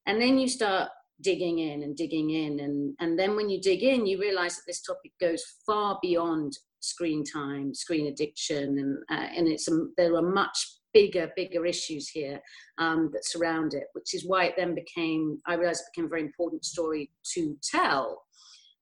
And 0.06 0.20
then 0.20 0.38
you 0.38 0.48
start 0.48 0.88
digging 1.20 1.58
in 1.58 1.82
and 1.82 1.96
digging 1.96 2.30
in. 2.30 2.60
And 2.60 2.94
and 3.00 3.18
then 3.18 3.36
when 3.36 3.48
you 3.50 3.60
dig 3.60 3.82
in 3.82 4.06
you 4.06 4.20
realize 4.20 4.56
that 4.56 4.66
this 4.66 4.82
topic 4.82 5.12
goes 5.20 5.42
far 5.66 5.98
beyond 6.02 6.58
screen 6.80 7.24
time 7.24 7.74
screen 7.74 8.06
addiction 8.06 8.78
and 8.78 8.98
uh, 9.10 9.26
and 9.36 9.48
it's 9.48 9.68
a, 9.68 9.86
there 9.96 10.14
are 10.14 10.22
much 10.22 10.76
bigger 10.94 11.30
bigger 11.36 11.66
issues 11.66 12.08
here 12.08 12.40
um, 12.78 13.10
that 13.12 13.26
surround 13.26 13.74
it 13.74 13.84
which 13.92 14.14
is 14.14 14.26
why 14.26 14.44
it 14.44 14.54
then 14.56 14.74
became 14.74 15.38
i 15.46 15.54
realized 15.54 15.80
it 15.80 15.90
became 15.94 16.06
a 16.06 16.08
very 16.08 16.22
important 16.22 16.64
story 16.64 17.10
to 17.34 17.56
tell. 17.62 18.22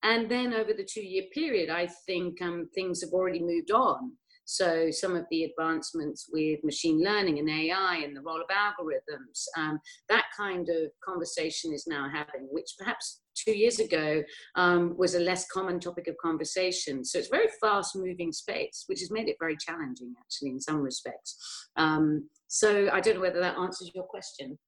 And 0.02 0.30
then 0.30 0.52
over 0.52 0.72
the 0.72 0.84
two 0.88 1.02
year 1.02 1.24
period 1.32 1.70
i 1.70 1.88
think 2.06 2.40
um, 2.42 2.68
things 2.74 3.00
have 3.02 3.12
already 3.12 3.40
moved 3.40 3.70
on 3.70 4.12
So 4.46 4.90
some 4.90 5.16
of 5.16 5.26
the 5.30 5.44
advancements 5.44 6.28
with 6.32 6.62
machine 6.64 7.02
learning 7.02 7.38
and 7.38 7.50
AI 7.50 7.96
and 7.96 8.16
the 8.16 8.22
role 8.22 8.40
of 8.40 8.46
algorithms, 8.48 9.44
um, 9.56 9.78
that 10.08 10.26
kind 10.36 10.68
of 10.68 10.90
conversation 11.04 11.72
is 11.72 11.86
now 11.86 12.08
happening, 12.08 12.48
which 12.50 12.74
perhaps 12.78 13.20
two 13.34 13.52
years 13.52 13.80
ago 13.80 14.22
um, 14.54 14.96
was 14.96 15.14
a 15.14 15.20
less 15.20 15.46
common 15.48 15.80
topic 15.80 16.06
of 16.08 16.16
conversation. 16.22 17.04
So 17.04 17.18
it's 17.18 17.28
very 17.28 17.48
fast 17.60 17.96
moving 17.96 18.32
space, 18.32 18.84
which 18.86 19.00
has 19.00 19.10
made 19.10 19.28
it 19.28 19.36
very 19.38 19.56
challenging 19.56 20.14
actually 20.18 20.50
in 20.50 20.60
some 20.60 20.80
respects. 20.80 21.68
Um, 21.76 22.28
so 22.46 22.88
I 22.92 23.00
don't 23.00 23.16
know 23.16 23.20
whether 23.20 23.40
that 23.40 23.58
answers 23.58 23.90
your 23.94 24.04
question. 24.04 24.58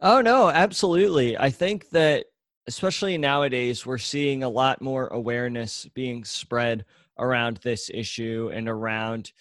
Oh, 0.00 0.20
no, 0.20 0.48
absolutely. 0.48 1.38
I 1.38 1.50
think 1.50 1.90
that 1.90 2.26
especially 2.66 3.16
nowadays, 3.16 3.86
we're 3.86 3.98
seeing 3.98 4.42
a 4.42 4.48
lot 4.48 4.82
more 4.82 5.06
awareness 5.08 5.86
being 5.94 6.24
spread 6.24 6.84
around 7.18 7.58
this 7.58 7.90
issue 7.92 8.50
and 8.52 8.68
around 8.68 9.32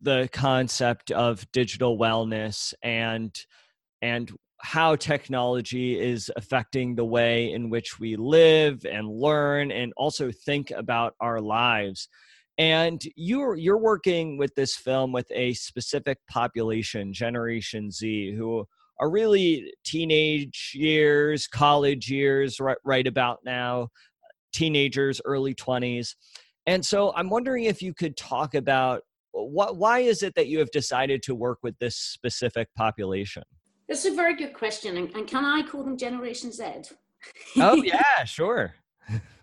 the 0.00 0.28
concept 0.32 1.10
of 1.10 1.50
digital 1.52 1.98
wellness 1.98 2.74
and 2.82 3.46
and 4.02 4.32
how 4.62 4.94
technology 4.94 5.98
is 5.98 6.30
affecting 6.36 6.94
the 6.94 7.04
way 7.04 7.52
in 7.52 7.68
which 7.68 7.98
we 7.98 8.14
live 8.14 8.84
and 8.84 9.08
learn 9.08 9.72
and 9.72 9.92
also 9.96 10.30
think 10.30 10.70
about 10.70 11.14
our 11.20 11.40
lives. 11.40 12.08
And 12.58 13.02
you're 13.16 13.56
you're 13.56 13.78
working 13.78 14.38
with 14.38 14.54
this 14.54 14.76
film 14.76 15.12
with 15.12 15.26
a 15.32 15.54
specific 15.54 16.18
population 16.28 17.12
generation 17.12 17.90
z 17.90 18.32
who 18.36 18.64
are 19.00 19.10
really 19.10 19.72
teenage 19.84 20.72
years 20.74 21.48
college 21.48 22.10
years 22.10 22.60
right, 22.60 22.78
right 22.84 23.06
about 23.06 23.40
now 23.44 23.88
teenagers 24.52 25.20
early 25.24 25.54
20s 25.54 26.14
and 26.66 26.84
so 26.84 27.12
i'm 27.16 27.28
wondering 27.28 27.64
if 27.64 27.82
you 27.82 27.92
could 27.94 28.16
talk 28.16 28.54
about 28.54 29.02
what 29.32 29.76
why 29.76 30.00
is 30.00 30.22
it 30.22 30.34
that 30.34 30.48
you 30.48 30.58
have 30.58 30.70
decided 30.70 31.22
to 31.22 31.34
work 31.34 31.58
with 31.62 31.78
this 31.78 31.96
specific 31.96 32.68
population 32.76 33.42
that's 33.92 34.06
a 34.06 34.14
very 34.14 34.34
good 34.34 34.54
question. 34.54 34.96
And, 34.96 35.14
and 35.14 35.26
can 35.26 35.44
I 35.44 35.62
call 35.62 35.84
them 35.84 35.98
Generation 35.98 36.50
Z? 36.50 36.64
oh, 37.58 37.74
yeah, 37.82 38.24
sure. 38.24 38.74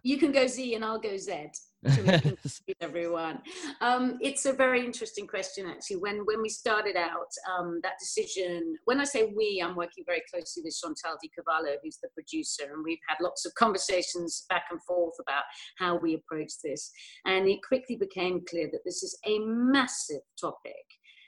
you 0.02 0.18
can 0.18 0.32
go 0.32 0.48
Z 0.48 0.74
and 0.74 0.84
I'll 0.84 1.00
go 1.00 1.18
Z. 1.18 1.52
everyone. 2.82 3.40
Um, 3.80 4.18
it's 4.22 4.46
a 4.46 4.54
very 4.54 4.86
interesting 4.86 5.26
question, 5.28 5.66
actually. 5.66 5.98
When 5.98 6.26
when 6.26 6.42
we 6.42 6.50
started 6.50 6.98
out, 6.98 7.32
um, 7.50 7.80
that 7.84 7.94
decision. 8.00 8.76
When 8.86 9.00
I 9.00 9.06
say 9.06 9.32
we, 9.36 9.64
I'm 9.64 9.76
working 9.76 10.04
very 10.06 10.22
closely 10.30 10.64
with 10.64 10.78
Chantal 10.78 11.18
Di 11.22 11.30
Cavallo, 11.36 11.76
who's 11.82 12.00
the 12.02 12.10
producer, 12.14 12.74
and 12.74 12.84
we've 12.84 13.00
had 13.08 13.18
lots 13.22 13.46
of 13.46 13.54
conversations 13.56 14.46
back 14.50 14.66
and 14.72 14.82
forth 14.84 15.16
about 15.22 15.44
how 15.78 15.98
we 15.98 16.16
approach 16.16 16.52
this. 16.64 16.92
And 17.26 17.48
it 17.48 17.60
quickly 17.66 17.96
became 17.96 18.44
clear 18.50 18.70
that 18.72 18.82
this 18.84 19.02
is 19.02 19.18
a 19.26 19.40
massive 19.40 20.22
topic 20.40 20.86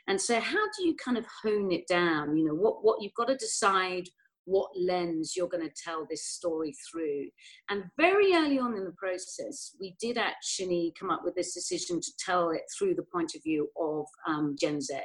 and 0.08 0.20
so 0.20 0.40
how 0.40 0.66
do 0.78 0.86
you 0.86 0.96
kind 1.04 1.18
of 1.18 1.26
hone 1.44 1.72
it 1.72 1.88
down 1.88 2.36
you 2.36 2.44
know 2.44 2.56
what 2.56 2.84
what 2.84 3.02
you've 3.02 3.14
got 3.14 3.28
to 3.28 3.36
decide 3.36 4.10
what 4.52 4.70
lens 4.78 5.34
you're 5.36 5.48
going 5.48 5.68
to 5.68 5.84
tell 5.84 6.06
this 6.10 6.26
story 6.26 6.76
through. 6.92 7.28
And 7.70 7.86
very 7.98 8.34
early 8.34 8.60
on 8.60 8.76
in 8.76 8.84
the 8.84 8.92
process 8.98 9.76
we 9.80 9.96
did 10.00 10.18
actually 10.18 10.94
come 11.00 11.10
up 11.10 11.22
with 11.24 11.36
this 11.36 11.54
decision 11.54 12.00
to 12.02 12.12
tell 12.20 12.52
it 12.52 12.64
through 12.78 12.96
the 12.96 13.06
point 13.14 13.34
of 13.36 13.44
view 13.44 13.70
of 13.80 14.06
um, 14.28 14.56
gen 14.60 14.82
z. 14.82 14.96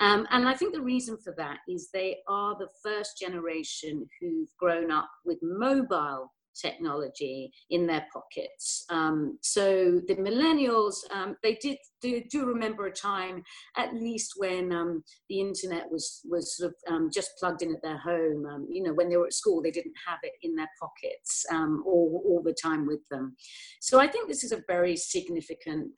Um, 0.00 0.26
and 0.30 0.48
I 0.48 0.54
think 0.54 0.74
the 0.74 0.82
reason 0.82 1.16
for 1.22 1.34
that 1.36 1.58
is 1.68 1.90
they 1.92 2.16
are 2.28 2.56
the 2.58 2.68
first 2.82 3.18
generation 3.18 4.08
who've 4.20 4.48
grown 4.58 4.90
up 4.90 5.08
with 5.24 5.38
mobile 5.40 6.32
technology 6.60 7.52
in 7.70 7.86
their 7.86 8.06
pockets. 8.12 8.84
Um, 8.90 9.38
so 9.42 10.00
the 10.06 10.16
millennials, 10.16 10.96
um, 11.12 11.36
they 11.42 11.54
did 11.60 11.78
do, 12.00 12.22
do, 12.30 12.44
remember 12.46 12.86
a 12.86 12.92
time, 12.92 13.42
at 13.76 13.94
least 13.94 14.34
when 14.36 14.72
um, 14.72 15.02
the 15.28 15.40
internet 15.40 15.90
was 15.90 16.20
was 16.24 16.56
sort 16.56 16.70
of 16.70 16.94
um, 16.94 17.10
just 17.12 17.30
plugged 17.38 17.62
in 17.62 17.74
at 17.74 17.82
their 17.82 17.98
home. 17.98 18.46
Um, 18.46 18.66
you 18.70 18.82
know, 18.82 18.92
when 18.92 19.08
they 19.08 19.16
were 19.16 19.26
at 19.26 19.32
school, 19.32 19.62
they 19.62 19.70
didn't 19.70 19.94
have 20.06 20.18
it 20.22 20.32
in 20.42 20.54
their 20.54 20.70
pockets 20.80 21.44
um, 21.50 21.82
all 21.86 22.22
all 22.26 22.42
the 22.42 22.54
time 22.54 22.86
with 22.86 23.00
them. 23.10 23.36
So 23.80 24.00
I 24.00 24.06
think 24.06 24.28
this 24.28 24.44
is 24.44 24.52
a 24.52 24.62
very 24.66 24.96
significant 24.96 25.90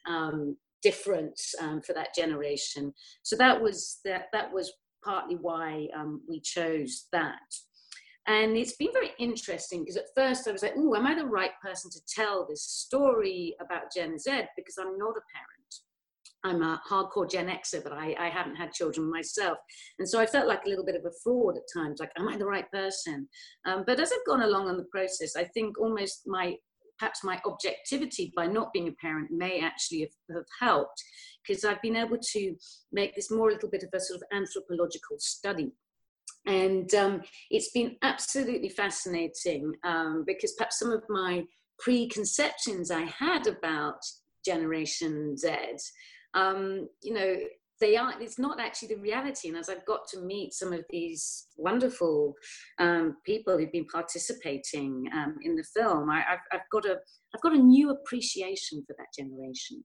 difference 0.82 1.54
for 1.84 1.92
that 1.92 2.14
generation. 2.14 2.92
So 3.22 3.36
that 3.36 3.60
was 3.60 3.98
that 4.04 4.26
that 4.32 4.52
was 4.52 4.72
partly 5.04 5.36
why 5.36 5.88
we 6.28 6.40
chose 6.40 7.06
that. 7.12 7.40
And 8.28 8.56
it's 8.56 8.76
been 8.76 8.92
very 8.92 9.12
interesting 9.18 9.82
because 9.82 9.96
at 9.96 10.14
first 10.16 10.48
I 10.48 10.52
was 10.52 10.62
like, 10.62 10.74
oh, 10.76 10.94
am 10.96 11.06
I 11.06 11.14
the 11.14 11.26
right 11.26 11.52
person 11.62 11.90
to 11.92 12.00
tell 12.12 12.46
this 12.48 12.64
story 12.64 13.54
about 13.60 13.92
Gen 13.94 14.18
Z? 14.18 14.30
Because 14.56 14.76
I'm 14.78 14.98
not 14.98 15.16
a 15.16 15.22
parent. 15.32 15.74
I'm 16.44 16.62
a 16.62 16.80
hardcore 16.88 17.30
Gen 17.30 17.46
Xer, 17.48 17.82
but 17.82 17.92
I, 17.92 18.14
I 18.18 18.28
haven't 18.28 18.56
had 18.56 18.72
children 18.72 19.10
myself. 19.10 19.58
And 19.98 20.08
so 20.08 20.20
I 20.20 20.26
felt 20.26 20.46
like 20.46 20.64
a 20.64 20.68
little 20.68 20.84
bit 20.84 20.96
of 20.96 21.04
a 21.04 21.14
fraud 21.22 21.56
at 21.56 21.62
times, 21.74 21.98
like, 21.98 22.10
am 22.18 22.28
I 22.28 22.36
the 22.36 22.46
right 22.46 22.70
person? 22.70 23.28
Um, 23.64 23.84
but 23.86 23.98
as 23.98 24.12
I've 24.12 24.26
gone 24.26 24.42
along 24.42 24.68
on 24.68 24.76
the 24.76 24.86
process, 24.92 25.34
I 25.36 25.44
think 25.44 25.78
almost 25.78 26.22
my 26.26 26.56
perhaps 26.98 27.22
my 27.22 27.38
objectivity 27.44 28.32
by 28.34 28.46
not 28.46 28.72
being 28.72 28.88
a 28.88 28.92
parent 28.92 29.30
may 29.30 29.60
actually 29.60 30.00
have, 30.00 30.36
have 30.36 30.46
helped 30.60 31.02
because 31.46 31.62
I've 31.62 31.82
been 31.82 31.96
able 31.96 32.16
to 32.32 32.56
make 32.90 33.14
this 33.14 33.30
more 33.30 33.50
a 33.50 33.52
little 33.52 33.68
bit 33.68 33.82
of 33.82 33.90
a 33.92 34.00
sort 34.00 34.18
of 34.20 34.36
anthropological 34.36 35.18
study 35.18 35.72
and 36.46 36.92
um, 36.94 37.22
it's 37.50 37.70
been 37.70 37.96
absolutely 38.02 38.68
fascinating 38.68 39.72
um, 39.84 40.24
because 40.26 40.52
perhaps 40.52 40.78
some 40.78 40.92
of 40.92 41.02
my 41.08 41.44
preconceptions 41.78 42.90
I 42.90 43.02
had 43.02 43.46
about 43.46 43.98
Generation 44.44 45.36
Z, 45.36 45.56
um, 46.34 46.88
you 47.02 47.14
know, 47.14 47.36
they 47.80 47.96
are 47.96 48.14
it's 48.20 48.38
not 48.38 48.60
actually 48.60 48.88
the 48.88 49.00
reality. 49.00 49.48
And 49.48 49.56
as 49.56 49.68
i've 49.68 49.84
got 49.84 50.06
to 50.08 50.20
meet 50.20 50.54
some 50.54 50.72
of 50.72 50.84
these 50.90 51.48
wonderful 51.56 52.34
um, 52.78 53.16
people 53.24 53.58
who've 53.58 53.72
been 53.72 53.86
participating 53.86 55.04
um, 55.12 55.36
in 55.42 55.56
the 55.56 55.64
film 55.64 56.10
I, 56.10 56.20
have 56.20 56.38
I've 56.52 56.70
got 56.72 56.86
a 56.86 56.96
i've 57.34 57.42
got 57.42 57.52
a 57.52 57.58
new 57.58 57.90
appreciation 57.90 58.82
for 58.86 58.94
that 58.98 59.08
generation. 59.16 59.84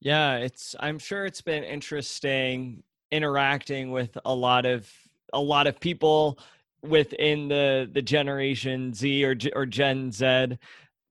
Yeah 0.00 0.36
it's 0.36 0.74
i'm 0.80 0.98
sure 0.98 1.24
it's 1.24 1.42
been 1.42 1.64
interesting 1.64 2.82
interacting 3.10 3.90
with 3.90 4.16
a 4.24 4.34
lot 4.34 4.66
of 4.66 4.90
a 5.32 5.40
lot 5.40 5.66
of 5.66 5.78
people 5.80 6.38
within 6.82 7.48
the 7.48 7.90
the 7.92 8.02
generation 8.02 8.94
z 8.94 9.24
or 9.24 9.36
or 9.54 9.66
gen 9.66 10.10
z 10.10 10.56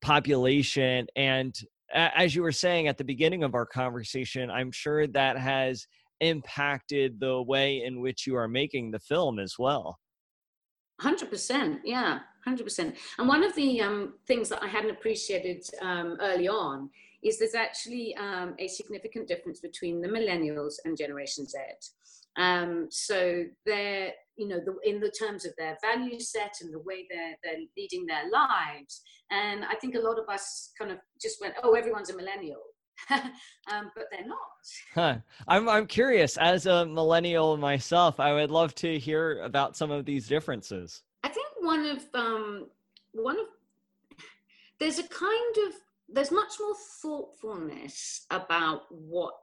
population 0.01 1.05
and 1.15 1.61
as 1.93 2.33
you 2.33 2.41
were 2.41 2.51
saying 2.51 2.87
at 2.87 2.97
the 2.97 3.03
beginning 3.03 3.43
of 3.43 3.53
our 3.53 3.65
conversation 3.65 4.49
i'm 4.49 4.71
sure 4.71 5.05
that 5.05 5.37
has 5.37 5.85
impacted 6.21 7.19
the 7.19 7.41
way 7.41 7.83
in 7.83 8.01
which 8.01 8.27
you 8.27 8.35
are 8.35 8.47
making 8.47 8.91
the 8.91 8.99
film 8.99 9.39
as 9.39 9.55
well. 9.57 9.99
100% 11.01 11.79
yeah 11.85 12.19
100% 12.45 12.93
and 13.19 13.27
one 13.27 13.41
of 13.41 13.55
the 13.55 13.79
um, 13.79 14.15
things 14.27 14.49
that 14.49 14.61
i 14.61 14.67
hadn't 14.67 14.89
appreciated 14.89 15.63
um, 15.81 16.17
early 16.19 16.49
on 16.49 16.89
is 17.23 17.39
there's 17.39 17.55
actually 17.55 18.13
um, 18.17 18.53
a 18.59 18.67
significant 18.67 19.25
difference 19.25 19.61
between 19.61 20.01
the 20.01 20.09
millennials 20.09 20.73
and 20.83 20.97
generation 20.97 21.47
z 21.47 21.57
um, 22.39 22.87
so 22.89 23.43
they're, 23.65 24.13
you 24.37 24.47
know, 24.47 24.59
the, 24.65 24.75
in 24.89 24.99
the 25.01 25.11
terms 25.11 25.45
of 25.45 25.51
their 25.57 25.77
value 25.83 26.19
set 26.19 26.55
and 26.61 26.73
the 26.73 26.79
way 26.79 27.05
they're, 27.09 27.35
they're 27.43 27.61
leading 27.77 28.05
their 28.05 28.23
lives. 28.31 29.01
And 29.29 29.65
I 29.65 29.75
think 29.75 29.95
a 29.95 29.99
lot 29.99 30.17
of 30.17 30.27
us 30.29 30.71
kind 30.79 30.91
of 30.91 30.99
just 31.21 31.41
went, 31.41 31.55
oh, 31.63 31.73
everyone's 31.73 32.09
a 32.09 32.15
millennial. 32.15 32.61
um, 33.11 33.91
but 33.95 34.05
they're 34.11 34.27
not. 34.27 34.37
Huh. 34.93 35.17
I'm 35.47 35.69
I'm 35.69 35.87
curious. 35.87 36.35
As 36.35 36.65
a 36.65 36.85
millennial 36.85 37.55
myself, 37.55 38.19
I 38.19 38.33
would 38.33 38.51
love 38.51 38.75
to 38.75 38.99
hear 38.99 39.41
about 39.41 39.77
some 39.77 39.89
of 39.89 40.03
these 40.03 40.27
differences. 40.27 41.01
I 41.23 41.29
think 41.29 41.47
one 41.61 41.85
of 41.85 42.03
um, 42.13 42.67
one 43.13 43.39
of 43.39 43.45
there's 44.81 44.99
a 44.99 45.03
kind 45.03 45.55
of 45.67 45.73
there's 46.13 46.31
much 46.31 46.53
more 46.59 46.75
thoughtfulness 47.01 48.25
about 48.31 48.81
what 48.89 49.33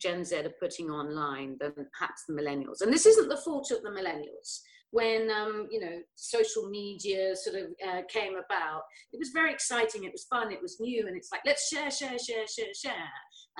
Gen 0.00 0.24
Z 0.24 0.36
are 0.36 0.52
putting 0.60 0.90
online 0.90 1.56
than 1.60 1.72
perhaps 1.98 2.24
the 2.28 2.34
millennials. 2.34 2.80
And 2.82 2.92
this 2.92 3.06
isn't 3.06 3.28
the 3.28 3.36
fault 3.36 3.70
of 3.70 3.82
the 3.82 3.90
millennials. 3.90 4.60
When 4.90 5.28
um, 5.30 5.66
you 5.70 5.80
know 5.80 5.98
social 6.14 6.70
media 6.70 7.34
sort 7.34 7.56
of 7.56 7.66
uh, 7.86 8.02
came 8.08 8.34
about, 8.34 8.82
it 9.12 9.18
was 9.18 9.30
very 9.30 9.52
exciting. 9.52 10.04
It 10.04 10.12
was 10.12 10.26
fun. 10.30 10.52
It 10.52 10.62
was 10.62 10.78
new, 10.78 11.06
and 11.08 11.16
it's 11.16 11.32
like 11.32 11.40
let's 11.44 11.68
share, 11.68 11.90
share, 11.90 12.16
share, 12.18 12.46
share, 12.46 12.74
share, 12.74 13.10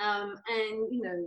um, 0.01 0.35
and 0.47 0.93
you 0.93 1.01
know 1.03 1.25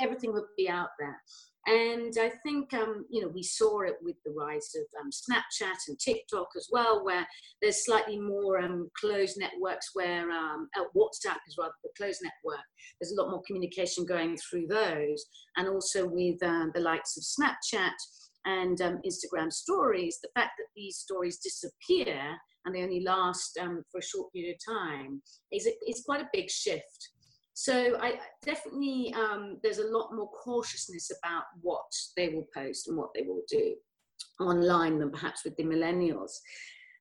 everything 0.00 0.32
would 0.32 0.44
be 0.56 0.68
out 0.68 0.88
there. 0.98 1.20
And 1.66 2.12
I 2.20 2.30
think, 2.44 2.74
um, 2.74 3.06
you 3.08 3.22
know, 3.22 3.28
we 3.28 3.42
saw 3.42 3.80
it 3.80 3.94
with 4.02 4.16
the 4.24 4.32
rise 4.32 4.74
of 4.76 4.84
um, 5.00 5.10
Snapchat 5.10 5.88
and 5.88 5.98
TikTok 5.98 6.48
as 6.56 6.68
well, 6.70 7.04
where 7.04 7.26
there's 7.62 7.86
slightly 7.86 8.18
more 8.18 8.60
um, 8.60 8.90
closed 9.00 9.38
networks 9.38 9.90
where 9.94 10.30
um, 10.30 10.68
uh, 10.76 10.84
WhatsApp 10.94 11.38
is 11.48 11.56
rather 11.58 11.72
the 11.82 11.90
closed 11.96 12.20
network. 12.22 12.64
There's 13.00 13.12
a 13.12 13.22
lot 13.22 13.30
more 13.30 13.42
communication 13.46 14.04
going 14.04 14.36
through 14.36 14.66
those. 14.66 15.24
And 15.56 15.68
also 15.68 16.06
with 16.06 16.42
uh, 16.42 16.66
the 16.74 16.80
likes 16.80 17.16
of 17.16 17.22
Snapchat 17.22 17.92
and 18.44 18.80
um, 18.82 19.00
Instagram 19.06 19.50
stories, 19.50 20.18
the 20.22 20.28
fact 20.34 20.52
that 20.58 20.66
these 20.76 20.98
stories 20.98 21.38
disappear 21.38 22.36
and 22.66 22.74
they 22.74 22.82
only 22.82 23.00
last 23.00 23.58
um, 23.60 23.82
for 23.90 23.98
a 23.98 24.02
short 24.02 24.32
period 24.32 24.56
of 24.56 24.74
time 24.74 25.22
is, 25.52 25.68
is 25.86 26.02
quite 26.04 26.20
a 26.20 26.28
big 26.32 26.50
shift. 26.50 27.10
So 27.54 27.96
I 28.00 28.18
definitely 28.44 29.14
um, 29.16 29.58
there's 29.62 29.78
a 29.78 29.86
lot 29.86 30.12
more 30.12 30.28
cautiousness 30.28 31.10
about 31.22 31.44
what 31.62 31.86
they 32.16 32.28
will 32.28 32.46
post 32.52 32.88
and 32.88 32.96
what 32.96 33.14
they 33.14 33.22
will 33.22 33.42
do 33.48 33.74
online 34.40 34.98
than 34.98 35.10
perhaps 35.10 35.44
with 35.44 35.56
the 35.56 35.62
millennials. 35.62 36.32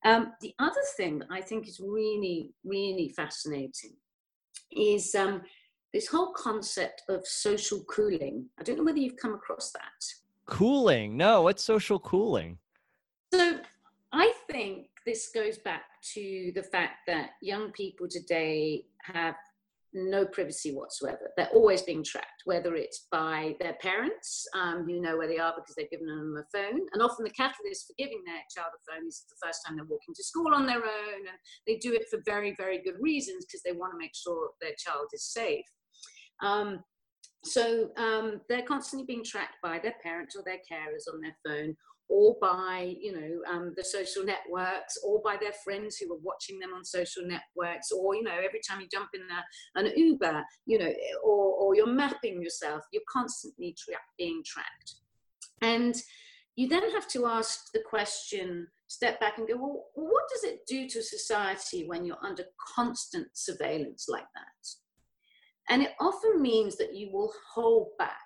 Um, 0.06 0.34
the 0.42 0.54
other 0.60 0.82
thing 0.96 1.20
that 1.20 1.30
I 1.32 1.42
think 1.42 1.68
is 1.68 1.80
really, 1.80 2.54
really 2.64 3.10
fascinating 3.16 3.94
is 4.72 5.16
um, 5.16 5.42
this 5.94 6.08
whole 6.08 6.34
concept 6.34 7.04
of 7.10 7.26
social 7.26 7.84
cooling. 7.86 8.48
I 8.60 8.64
don't 8.64 8.78
know 8.78 8.84
whether 8.84 9.00
you've 9.00 9.18
come 9.18 9.34
across 9.34 9.72
that. 9.72 10.06
Cooling? 10.46 11.16
No, 11.16 11.44
what's 11.44 11.64
social 11.64 12.00
cooling? 12.00 12.58
So 13.34 13.60
I 14.12 14.34
think 14.52 14.88
this 15.06 15.30
goes 15.34 15.58
back 15.58 15.84
to 16.14 16.52
the 16.54 16.64
fact 16.64 17.08
that 17.08 17.32
young 17.42 17.72
people 17.72 18.08
today 18.08 18.86
have 19.02 19.36
no 19.94 20.26
privacy 20.26 20.74
whatsoever. 20.74 21.32
They're 21.38 21.50
always 21.54 21.82
being 21.84 22.04
tracked, 22.04 22.42
whether 22.46 22.76
it's 22.76 23.08
by 23.12 23.56
their 23.60 23.74
parents, 23.82 24.46
um, 24.56 24.86
know 24.88 25.18
where 25.18 25.28
they 25.28 25.38
are 25.38 25.54
because 25.56 25.76
they've 25.76 25.90
given 25.90 26.08
them 26.08 26.36
a 26.38 26.58
phone. 26.58 26.80
And 26.94 27.02
often 27.02 27.24
the 27.24 27.32
catalyst 27.32 27.88
for 27.88 27.94
giving 27.98 28.22
their 28.26 28.42
child 28.56 28.72
a 28.74 28.82
phone 28.92 29.08
is 29.08 29.26
the 29.30 29.46
first 29.46 29.60
time 29.66 29.76
they're 29.76 29.86
walking 29.86 30.16
to 30.16 30.24
school 30.24 30.54
on 30.54 30.66
their 30.66 30.84
own. 30.84 31.22
And 31.28 31.38
they 31.68 31.78
do 31.78 31.94
it 31.94 32.08
for 32.10 32.20
very, 32.26 32.56
very 32.58 32.82
good 32.84 32.96
reasons 33.00 33.46
because 33.46 33.62
they 33.64 33.72
want 33.72 33.94
to 33.94 33.98
make 33.98 34.16
sure 34.16 34.50
their 34.62 34.76
child 34.78 35.08
is 35.14 35.32
safe. 35.32 35.66
Um, 36.42 36.84
so 37.44 37.90
um, 37.98 38.42
they're 38.48 38.64
constantly 38.64 39.06
being 39.06 39.24
tracked 39.24 39.58
by 39.62 39.80
their 39.80 39.96
parents 40.02 40.36
or 40.36 40.44
their 40.44 40.60
carers 40.70 41.14
on 41.14 41.20
their 41.22 41.36
phone 41.46 41.76
or 42.10 42.36
by 42.42 42.96
you 43.00 43.14
know 43.14 43.52
um, 43.52 43.74
the 43.76 43.84
social 43.84 44.24
networks 44.24 44.98
or 45.04 45.22
by 45.24 45.38
their 45.40 45.54
friends 45.64 45.98
who 45.98 46.14
are 46.14 46.20
watching 46.22 46.60
them 46.60 46.72
on 46.76 46.84
social 46.84 47.24
networks 47.24 47.92
or 47.92 48.16
you 48.16 48.24
know 48.24 48.32
every 48.32 48.60
time 48.68 48.82
you 48.82 48.88
jump 48.92 49.10
in 49.14 49.22
a, 49.22 49.80
an 49.80 49.98
uber 49.98 50.44
you 50.66 50.78
know 50.78 50.92
or, 51.24 51.54
or 51.56 51.76
you're 51.76 51.88
mapping 51.88 52.42
yourself 52.42 52.84
you're 52.92 53.04
constantly 53.10 53.76
tra- 53.78 53.96
being 54.18 54.44
tracked. 54.46 54.96
And 55.62 55.96
you 56.56 56.68
then 56.68 56.92
have 56.92 57.08
to 57.10 57.26
ask 57.26 57.72
the 57.74 57.82
question 57.90 58.68
step 58.88 59.20
back 59.20 59.38
and 59.38 59.48
go 59.48 59.56
well 59.56 59.86
what 59.96 60.24
does 60.30 60.44
it 60.44 60.60
do 60.68 60.88
to 60.88 61.02
society 61.02 61.88
when 61.88 62.06
you're 62.06 62.24
under 62.24 62.44
constant 62.76 63.28
surveillance 63.34 64.06
like 64.08 64.28
that 64.36 64.83
and 65.70 65.82
it 65.82 65.92
often 66.00 66.42
means 66.42 66.76
that 66.78 66.94
you 66.94 67.10
will 67.12 67.34
hold 67.54 67.90
back 67.98 68.18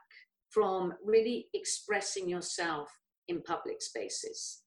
from 0.49 0.93
really 1.03 1.47
expressing 1.53 2.27
yourself 2.27 2.89
in 3.27 3.41
public 3.43 3.81
spaces. 3.81 4.61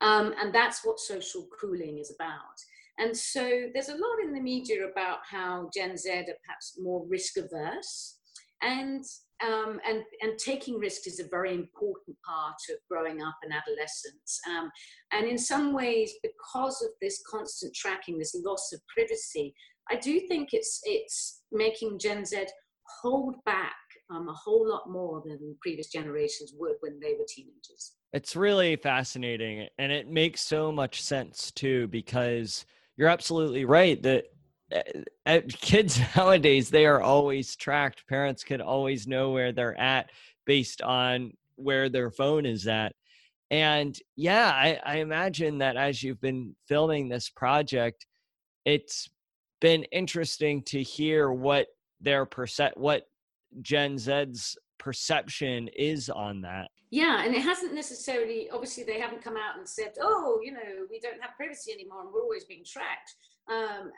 Um, 0.00 0.34
and 0.40 0.54
that's 0.54 0.84
what 0.84 0.98
social 0.98 1.46
cooling 1.60 1.98
is 1.98 2.12
about. 2.14 2.58
And 2.98 3.16
so 3.16 3.68
there's 3.72 3.88
a 3.88 3.96
lot 3.96 4.18
in 4.22 4.32
the 4.32 4.40
media 4.40 4.86
about 4.86 5.18
how 5.28 5.68
Gen 5.74 5.96
Z 5.96 6.10
are 6.10 6.24
perhaps 6.44 6.78
more 6.78 7.04
risk 7.08 7.36
averse. 7.36 8.18
And, 8.62 9.04
um, 9.44 9.80
and, 9.86 10.02
and 10.22 10.38
taking 10.38 10.78
risks 10.78 11.06
is 11.06 11.20
a 11.20 11.28
very 11.28 11.54
important 11.54 12.16
part 12.26 12.54
of 12.70 12.76
growing 12.88 13.20
up 13.20 13.36
and 13.42 13.52
adolescence. 13.52 14.40
Um, 14.48 14.70
and 15.12 15.26
in 15.26 15.38
some 15.38 15.72
ways, 15.72 16.12
because 16.22 16.82
of 16.82 16.90
this 17.02 17.22
constant 17.28 17.74
tracking, 17.74 18.18
this 18.18 18.36
loss 18.44 18.72
of 18.72 18.80
privacy, 18.94 19.54
I 19.90 19.96
do 19.96 20.20
think 20.20 20.50
it's, 20.52 20.80
it's 20.84 21.42
making 21.52 21.98
Gen 21.98 22.24
Z 22.24 22.46
hold 23.02 23.36
back 23.44 23.74
um, 24.10 24.28
a 24.28 24.32
whole 24.32 24.68
lot 24.68 24.88
more 24.88 25.22
than 25.24 25.56
previous 25.60 25.88
generations 25.88 26.52
would 26.56 26.76
when 26.80 26.98
they 27.00 27.14
were 27.14 27.26
teenagers. 27.28 27.92
It's 28.12 28.36
really 28.36 28.76
fascinating. 28.76 29.68
And 29.78 29.90
it 29.90 30.08
makes 30.08 30.40
so 30.40 30.70
much 30.70 31.02
sense 31.02 31.50
too, 31.50 31.88
because 31.88 32.64
you're 32.96 33.08
absolutely 33.08 33.64
right 33.64 34.02
that 34.02 34.24
uh, 35.26 35.40
kids 35.48 36.00
nowadays, 36.16 36.70
they 36.70 36.86
are 36.86 37.00
always 37.00 37.56
tracked. 37.56 38.06
Parents 38.06 38.44
can 38.44 38.60
always 38.60 39.06
know 39.06 39.30
where 39.30 39.52
they're 39.52 39.78
at 39.78 40.10
based 40.46 40.82
on 40.82 41.32
where 41.56 41.88
their 41.88 42.10
phone 42.10 42.46
is 42.46 42.66
at. 42.66 42.94
And 43.50 43.96
yeah, 44.16 44.50
I, 44.50 44.80
I 44.84 44.96
imagine 44.96 45.58
that 45.58 45.76
as 45.76 46.02
you've 46.02 46.20
been 46.20 46.56
filming 46.66 47.08
this 47.08 47.28
project, 47.28 48.06
it's 48.64 49.08
been 49.64 49.84
interesting 49.84 50.60
to 50.60 50.82
hear 50.82 51.32
what 51.32 51.68
their 51.98 52.26
percent 52.26 52.76
what 52.76 53.08
Gen 53.62 53.96
Z's 53.96 54.58
perception 54.78 55.70
is 55.74 56.10
on 56.10 56.42
that. 56.42 56.68
Yeah, 56.90 57.24
and 57.24 57.34
it 57.34 57.40
hasn't 57.40 57.72
necessarily, 57.72 58.50
obviously, 58.52 58.84
they 58.84 59.00
haven't 59.00 59.24
come 59.24 59.38
out 59.38 59.56
and 59.56 59.66
said, 59.66 59.94
oh, 60.02 60.38
you 60.44 60.52
know, 60.52 60.60
we 60.90 61.00
don't 61.00 61.22
have 61.22 61.34
privacy 61.34 61.72
anymore 61.72 62.02
and 62.02 62.10
we're 62.12 62.20
always 62.20 62.44
being 62.44 62.62
tracked. 62.66 63.14
Um, 63.50 63.90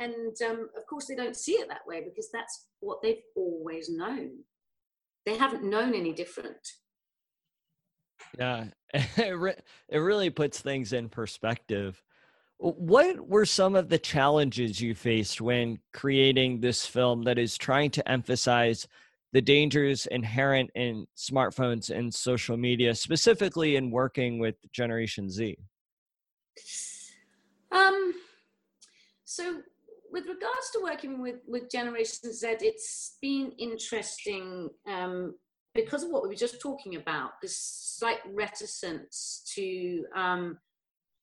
and, 0.00 0.10
and 0.10 0.50
um, 0.50 0.68
of 0.74 0.86
course, 0.86 1.06
they 1.06 1.14
don't 1.14 1.36
see 1.36 1.52
it 1.52 1.68
that 1.68 1.86
way 1.86 2.02
because 2.02 2.30
that's 2.32 2.68
what 2.80 3.02
they've 3.02 3.20
always 3.36 3.90
known. 3.90 4.30
They 5.26 5.36
haven't 5.36 5.64
known 5.64 5.94
any 5.94 6.14
different. 6.14 6.66
Yeah, 8.38 8.68
it, 8.94 9.36
re- 9.36 9.60
it 9.90 9.98
really 9.98 10.30
puts 10.30 10.60
things 10.60 10.94
in 10.94 11.10
perspective. 11.10 12.02
What 12.62 13.26
were 13.26 13.46
some 13.46 13.74
of 13.74 13.88
the 13.88 13.98
challenges 13.98 14.82
you 14.82 14.94
faced 14.94 15.40
when 15.40 15.78
creating 15.94 16.60
this 16.60 16.84
film 16.84 17.22
that 17.22 17.38
is 17.38 17.56
trying 17.56 17.90
to 17.92 18.06
emphasize 18.06 18.86
the 19.32 19.40
dangers 19.40 20.04
inherent 20.04 20.70
in 20.74 21.06
smartphones 21.16 21.88
and 21.88 22.12
social 22.12 22.58
media, 22.58 22.94
specifically 22.94 23.76
in 23.76 23.90
working 23.90 24.38
with 24.38 24.56
Generation 24.72 25.30
Z? 25.30 25.56
Um, 27.72 28.12
so, 29.24 29.62
with 30.12 30.24
regards 30.26 30.70
to 30.74 30.80
working 30.82 31.22
with, 31.22 31.36
with 31.48 31.70
Generation 31.70 32.30
Z, 32.30 32.46
it's 32.60 33.16
been 33.22 33.52
interesting 33.58 34.68
um, 34.86 35.34
because 35.74 36.02
of 36.02 36.10
what 36.10 36.24
we 36.24 36.28
were 36.28 36.34
just 36.34 36.60
talking 36.60 36.96
about 36.96 37.40
this 37.40 37.56
slight 37.56 38.18
reticence 38.34 39.50
to 39.54 40.04
um, 40.14 40.58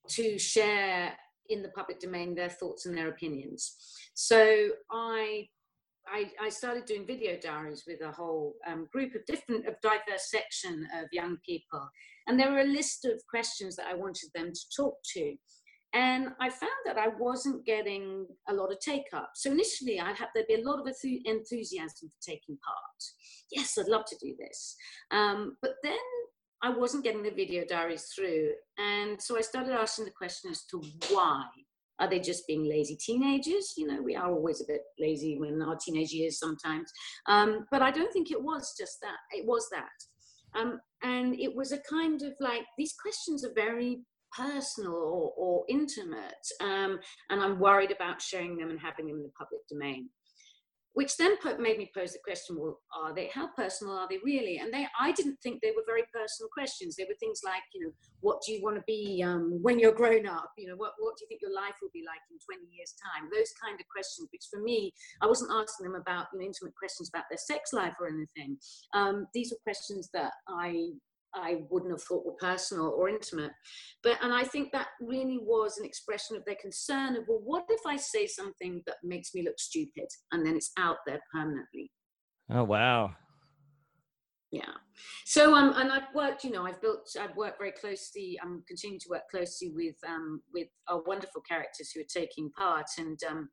to 0.07 0.39
share 0.39 1.13
in 1.49 1.61
the 1.61 1.69
public 1.69 1.99
domain 1.99 2.35
their 2.35 2.49
thoughts 2.49 2.85
and 2.85 2.97
their 2.97 3.09
opinions. 3.09 3.75
So 4.13 4.69
I 4.91 5.47
I, 6.09 6.31
I, 6.41 6.49
started 6.49 6.85
doing 6.85 7.05
video 7.05 7.37
diaries 7.37 7.83
with 7.85 8.01
a 8.01 8.11
whole 8.11 8.55
um, 8.65 8.87
group 8.91 9.13
of 9.15 9.25
different, 9.25 9.67
of 9.67 9.75
diverse 9.81 10.29
section 10.29 10.87
of 10.97 11.07
young 11.11 11.37
people, 11.45 11.85
and 12.27 12.39
there 12.39 12.51
were 12.51 12.59
a 12.59 12.65
list 12.65 13.05
of 13.05 13.21
questions 13.29 13.75
that 13.75 13.87
I 13.87 13.93
wanted 13.93 14.29
them 14.33 14.51
to 14.53 14.61
talk 14.75 14.95
to, 15.15 15.35
and 15.93 16.29
I 16.39 16.49
found 16.49 16.71
that 16.85 16.97
I 16.97 17.09
wasn't 17.19 17.65
getting 17.65 18.25
a 18.49 18.53
lot 18.53 18.71
of 18.71 18.79
take 18.79 19.07
up. 19.13 19.31
So 19.35 19.51
initially, 19.51 19.99
I'd 19.99 20.17
have 20.17 20.29
there'd 20.33 20.47
be 20.47 20.55
a 20.55 20.63
lot 20.63 20.79
of 20.79 20.87
enthusiasm 21.03 22.09
for 22.09 22.21
taking 22.21 22.57
part. 22.65 23.03
Yes, 23.51 23.77
I'd 23.77 23.87
love 23.87 24.05
to 24.05 24.17
do 24.21 24.35
this, 24.39 24.75
um, 25.11 25.57
but 25.61 25.75
then 25.83 25.97
I 26.63 26.69
wasn't 26.69 27.03
getting 27.03 27.23
the 27.23 27.31
video 27.31 27.65
diaries 27.65 28.11
through. 28.15 28.51
And 28.77 29.21
so 29.21 29.37
I 29.37 29.41
started 29.41 29.73
asking 29.73 30.05
the 30.05 30.11
question 30.11 30.51
as 30.51 30.63
to 30.71 30.81
why. 31.09 31.43
Are 31.99 32.09
they 32.09 32.19
just 32.19 32.45
being 32.47 32.63
lazy 32.63 32.95
teenagers? 32.95 33.73
You 33.75 33.87
know, 33.87 34.01
we 34.01 34.15
are 34.15 34.31
always 34.31 34.61
a 34.61 34.67
bit 34.67 34.81
lazy 34.99 35.37
when 35.39 35.61
our 35.61 35.75
teenage 35.75 36.11
years 36.11 36.39
sometimes. 36.39 36.91
Um, 37.27 37.65
but 37.71 37.81
I 37.81 37.89
don't 37.89 38.13
think 38.13 38.29
it 38.29 38.41
was 38.41 38.75
just 38.77 38.97
that. 39.01 39.17
It 39.31 39.45
was 39.47 39.67
that. 39.71 40.59
Um, 40.59 40.79
and 41.03 41.39
it 41.39 41.55
was 41.55 41.71
a 41.71 41.79
kind 41.89 42.21
of 42.21 42.33
like, 42.39 42.63
these 42.77 42.93
questions 43.01 43.43
are 43.43 43.53
very 43.55 43.99
personal 44.35 44.93
or, 44.93 45.33
or 45.37 45.65
intimate. 45.69 46.35
Um, 46.61 46.99
and 47.29 47.41
I'm 47.41 47.59
worried 47.59 47.91
about 47.91 48.21
sharing 48.21 48.57
them 48.57 48.69
and 48.69 48.79
having 48.79 49.07
them 49.07 49.17
in 49.17 49.23
the 49.23 49.31
public 49.37 49.61
domain 49.67 50.09
which 50.93 51.15
then 51.17 51.35
made 51.59 51.77
me 51.77 51.91
pose 51.95 52.13
the 52.13 52.19
question 52.23 52.57
well 52.57 52.79
are 52.95 53.13
they 53.13 53.29
how 53.33 53.47
personal 53.55 53.93
are 53.93 54.07
they 54.09 54.19
really? 54.23 54.57
And 54.57 54.73
they 54.73 54.85
i 54.99 55.11
didn't 55.11 55.37
think 55.41 55.61
they 55.61 55.71
were 55.75 55.83
very 55.85 56.03
personal 56.13 56.49
questions. 56.53 56.95
They 56.95 57.05
were 57.05 57.17
things 57.19 57.41
like 57.43 57.61
you 57.73 57.85
know 57.85 57.91
what 58.21 58.41
do 58.45 58.51
you 58.51 58.63
want 58.63 58.77
to 58.77 58.83
be 58.87 59.23
um, 59.23 59.59
when 59.61 59.79
you're 59.79 59.93
grown 59.93 60.25
up? 60.25 60.51
You 60.57 60.69
know 60.69 60.75
what, 60.75 60.93
what 60.97 61.15
do 61.17 61.23
you 61.23 61.27
think 61.27 61.41
your 61.41 61.53
life 61.53 61.75
will 61.81 61.93
be 61.93 62.03
like 62.05 62.21
in 62.31 62.37
20 62.39 62.65
years 62.75 62.95
time? 62.97 63.29
Those 63.31 63.53
kind 63.63 63.79
of 63.79 63.85
questions 63.93 64.29
which 64.31 64.47
for 64.51 64.61
me 64.61 64.93
i 65.21 65.27
wasn't 65.27 65.51
asking 65.51 65.85
them 65.85 65.95
about 65.95 66.27
you 66.33 66.39
know 66.39 66.45
intimate 66.45 66.75
questions 66.75 67.09
about 67.09 67.25
their 67.29 67.37
sex 67.37 67.73
life 67.73 67.93
or 67.99 68.07
anything. 68.07 68.57
Um, 68.93 69.27
these 69.33 69.51
were 69.51 69.61
questions 69.63 70.09
that 70.13 70.33
i 70.47 70.91
I 71.37 71.61
wouldn't 71.69 71.91
have 71.91 72.01
thought 72.01 72.25
were 72.25 72.33
personal 72.33 72.87
or 72.87 73.09
intimate. 73.09 73.51
But 74.03 74.17
and 74.21 74.33
I 74.33 74.43
think 74.43 74.71
that 74.71 74.87
really 75.01 75.39
was 75.41 75.77
an 75.77 75.85
expression 75.85 76.35
of 76.35 76.45
their 76.45 76.57
concern 76.61 77.15
of 77.15 77.23
well, 77.27 77.41
what 77.43 77.65
if 77.69 77.81
I 77.85 77.97
say 77.97 78.27
something 78.27 78.81
that 78.85 78.97
makes 79.03 79.33
me 79.33 79.43
look 79.43 79.59
stupid 79.59 80.07
and 80.31 80.45
then 80.45 80.55
it's 80.55 80.71
out 80.77 80.97
there 81.05 81.21
permanently? 81.31 81.91
Oh 82.49 82.63
wow. 82.63 83.11
Yeah. 84.51 84.71
So 85.25 85.53
um 85.53 85.73
and 85.75 85.91
I've 85.91 86.13
worked, 86.15 86.43
you 86.43 86.51
know, 86.51 86.65
I've 86.65 86.81
built 86.81 87.09
I've 87.19 87.35
worked 87.35 87.59
very 87.59 87.73
closely, 87.73 88.39
I'm 88.41 88.63
continuing 88.67 88.99
to 89.01 89.09
work 89.09 89.23
closely 89.29 89.71
with 89.75 89.95
um 90.07 90.41
with 90.53 90.69
our 90.87 91.03
wonderful 91.03 91.41
characters 91.41 91.91
who 91.91 92.01
are 92.01 92.21
taking 92.21 92.49
part 92.51 92.87
and 92.97 93.19
um 93.29 93.49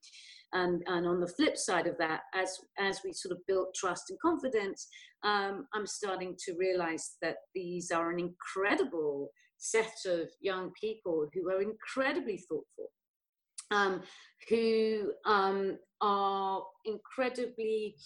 and, 0.54 0.82
and 0.86 1.06
on 1.06 1.20
the 1.20 1.28
flip 1.28 1.56
side 1.58 1.86
of 1.86 1.98
that, 1.98 2.22
as, 2.34 2.58
as 2.78 3.00
we 3.04 3.12
sort 3.12 3.32
of 3.32 3.38
build 3.46 3.68
trust 3.74 4.10
and 4.10 4.18
confidence, 4.20 4.86
um, 5.24 5.66
I'm 5.74 5.86
starting 5.86 6.36
to 6.46 6.54
realize 6.56 7.16
that 7.22 7.36
these 7.54 7.90
are 7.90 8.10
an 8.10 8.18
incredible 8.18 9.30
set 9.56 9.94
of 10.06 10.28
young 10.40 10.70
people 10.80 11.28
who 11.34 11.50
are 11.50 11.62
incredibly 11.62 12.38
thoughtful 12.38 12.90
um, 13.70 14.02
who 14.48 15.12
um, 15.26 15.78
are 16.00 16.62
incredibly 16.84 17.96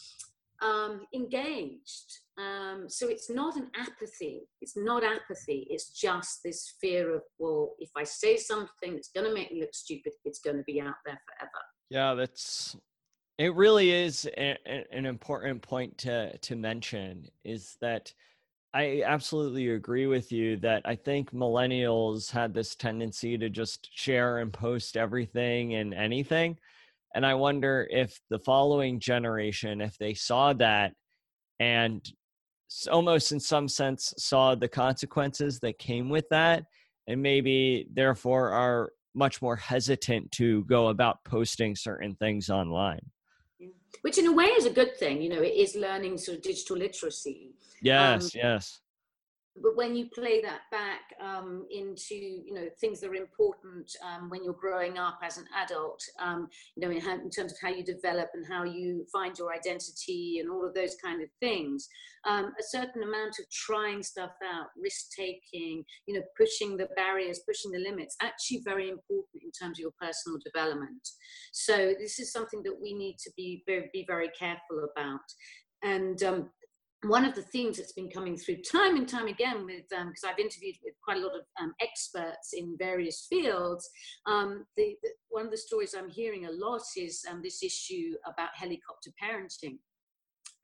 um, 0.62 1.02
engaged. 1.14 2.18
Um, 2.38 2.84
so 2.88 3.08
it's 3.08 3.30
not 3.30 3.56
an 3.56 3.70
apathy. 3.76 4.42
It's 4.60 4.76
not 4.76 5.04
apathy. 5.04 5.66
It's 5.70 5.90
just 5.90 6.40
this 6.44 6.74
fear 6.80 7.14
of, 7.14 7.22
well, 7.38 7.74
if 7.78 7.90
I 7.96 8.04
say 8.04 8.36
something 8.36 8.94
that's 8.94 9.10
going 9.14 9.26
to 9.26 9.34
make 9.34 9.52
me 9.52 9.60
look 9.60 9.74
stupid, 9.74 10.12
it's 10.24 10.40
going 10.40 10.56
to 10.56 10.64
be 10.64 10.80
out 10.80 10.94
there 11.04 11.20
forever. 11.26 11.62
Yeah, 11.90 12.14
that's 12.14 12.76
it. 13.38 13.54
Really 13.54 13.90
is 13.92 14.26
a, 14.36 14.56
a, 14.66 14.84
an 14.92 15.06
important 15.06 15.62
point 15.62 15.98
to 15.98 16.36
to 16.38 16.56
mention 16.56 17.28
is 17.44 17.76
that 17.80 18.12
I 18.74 19.02
absolutely 19.06 19.70
agree 19.70 20.06
with 20.06 20.30
you 20.32 20.58
that 20.58 20.82
I 20.84 20.96
think 20.96 21.32
millennials 21.32 22.30
had 22.30 22.54
this 22.54 22.74
tendency 22.76 23.38
to 23.38 23.48
just 23.48 23.88
share 23.94 24.38
and 24.38 24.52
post 24.52 24.96
everything 24.96 25.74
and 25.74 25.94
anything. 25.94 26.58
And 27.14 27.24
I 27.24 27.34
wonder 27.34 27.88
if 27.90 28.20
the 28.30 28.38
following 28.38 29.00
generation, 29.00 29.80
if 29.80 29.96
they 29.98 30.14
saw 30.14 30.52
that 30.54 30.92
and 31.60 32.06
almost 32.90 33.32
in 33.32 33.40
some 33.40 33.68
sense 33.68 34.12
saw 34.18 34.54
the 34.54 34.68
consequences 34.68 35.60
that 35.60 35.78
came 35.78 36.10
with 36.10 36.28
that, 36.30 36.64
and 37.06 37.22
maybe 37.22 37.86
therefore 37.92 38.50
are 38.50 38.92
much 39.18 39.42
more 39.42 39.56
hesitant 39.56 40.32
to 40.32 40.64
go 40.64 40.88
about 40.88 41.24
posting 41.24 41.74
certain 41.76 42.14
things 42.14 42.48
online. 42.48 43.00
Which, 44.02 44.18
in 44.18 44.26
a 44.26 44.32
way, 44.32 44.46
is 44.46 44.66
a 44.66 44.70
good 44.70 44.96
thing. 44.96 45.20
You 45.20 45.30
know, 45.30 45.42
it 45.42 45.54
is 45.54 45.74
learning 45.74 46.18
sort 46.18 46.38
of 46.38 46.42
digital 46.42 46.76
literacy. 46.76 47.50
Yes, 47.82 48.24
um, 48.24 48.30
yes 48.34 48.80
but 49.62 49.76
when 49.76 49.94
you 49.94 50.08
play 50.14 50.40
that 50.40 50.62
back 50.70 51.00
um, 51.20 51.66
into 51.70 52.14
you 52.14 52.54
know 52.54 52.68
things 52.80 53.00
that 53.00 53.10
are 53.10 53.14
important 53.14 53.90
um, 54.04 54.28
when 54.30 54.44
you're 54.44 54.52
growing 54.54 54.98
up 54.98 55.18
as 55.22 55.38
an 55.38 55.44
adult 55.56 56.02
um, 56.20 56.48
you 56.76 56.86
know 56.86 56.94
in, 56.94 57.00
how, 57.00 57.14
in, 57.14 57.30
terms 57.30 57.52
of 57.52 57.58
how 57.60 57.68
you 57.68 57.84
develop 57.84 58.28
and 58.34 58.46
how 58.46 58.64
you 58.64 59.04
find 59.12 59.38
your 59.38 59.52
identity 59.52 60.38
and 60.40 60.50
all 60.50 60.66
of 60.66 60.74
those 60.74 60.96
kind 61.02 61.22
of 61.22 61.28
things 61.40 61.88
um, 62.26 62.52
a 62.58 62.62
certain 62.62 63.02
amount 63.02 63.38
of 63.38 63.48
trying 63.50 64.02
stuff 64.02 64.32
out 64.52 64.66
risk 64.80 65.10
taking 65.16 65.84
you 66.06 66.14
know 66.14 66.22
pushing 66.36 66.76
the 66.76 66.88
barriers 66.96 67.40
pushing 67.46 67.70
the 67.70 67.78
limits 67.78 68.16
actually 68.22 68.60
very 68.64 68.88
important 68.88 69.42
in 69.42 69.50
terms 69.50 69.78
of 69.78 69.82
your 69.82 69.92
personal 70.00 70.38
development. 70.44 71.08
So 71.52 71.94
this 71.98 72.18
is 72.18 72.32
something 72.32 72.62
that 72.64 72.76
we 72.80 72.94
need 72.94 73.16
to 73.18 73.30
be 73.36 73.62
be 73.66 74.04
very 74.06 74.30
careful 74.38 74.88
about. 74.96 75.20
And 75.82 76.22
um, 76.24 76.50
one 77.04 77.24
of 77.24 77.34
the 77.34 77.42
themes 77.42 77.76
that's 77.76 77.92
been 77.92 78.10
coming 78.10 78.36
through 78.36 78.56
time 78.56 78.96
and 78.96 79.08
time 79.08 79.28
again 79.28 79.64
with 79.64 79.88
because 79.88 80.24
um, 80.24 80.30
I've 80.30 80.38
interviewed 80.38 80.76
with 80.82 80.94
quite 81.02 81.18
a 81.18 81.20
lot 81.20 81.36
of 81.36 81.42
um, 81.60 81.72
experts 81.80 82.50
in 82.54 82.76
various 82.78 83.26
fields. 83.30 83.88
Um, 84.26 84.64
the, 84.76 84.96
the, 85.02 85.10
one 85.28 85.44
of 85.44 85.52
the 85.52 85.58
stories 85.58 85.94
I'm 85.96 86.10
hearing 86.10 86.46
a 86.46 86.50
lot 86.50 86.82
is 86.96 87.22
um, 87.30 87.40
this 87.42 87.62
issue 87.62 88.14
about 88.26 88.50
helicopter 88.54 89.10
parenting. 89.22 89.78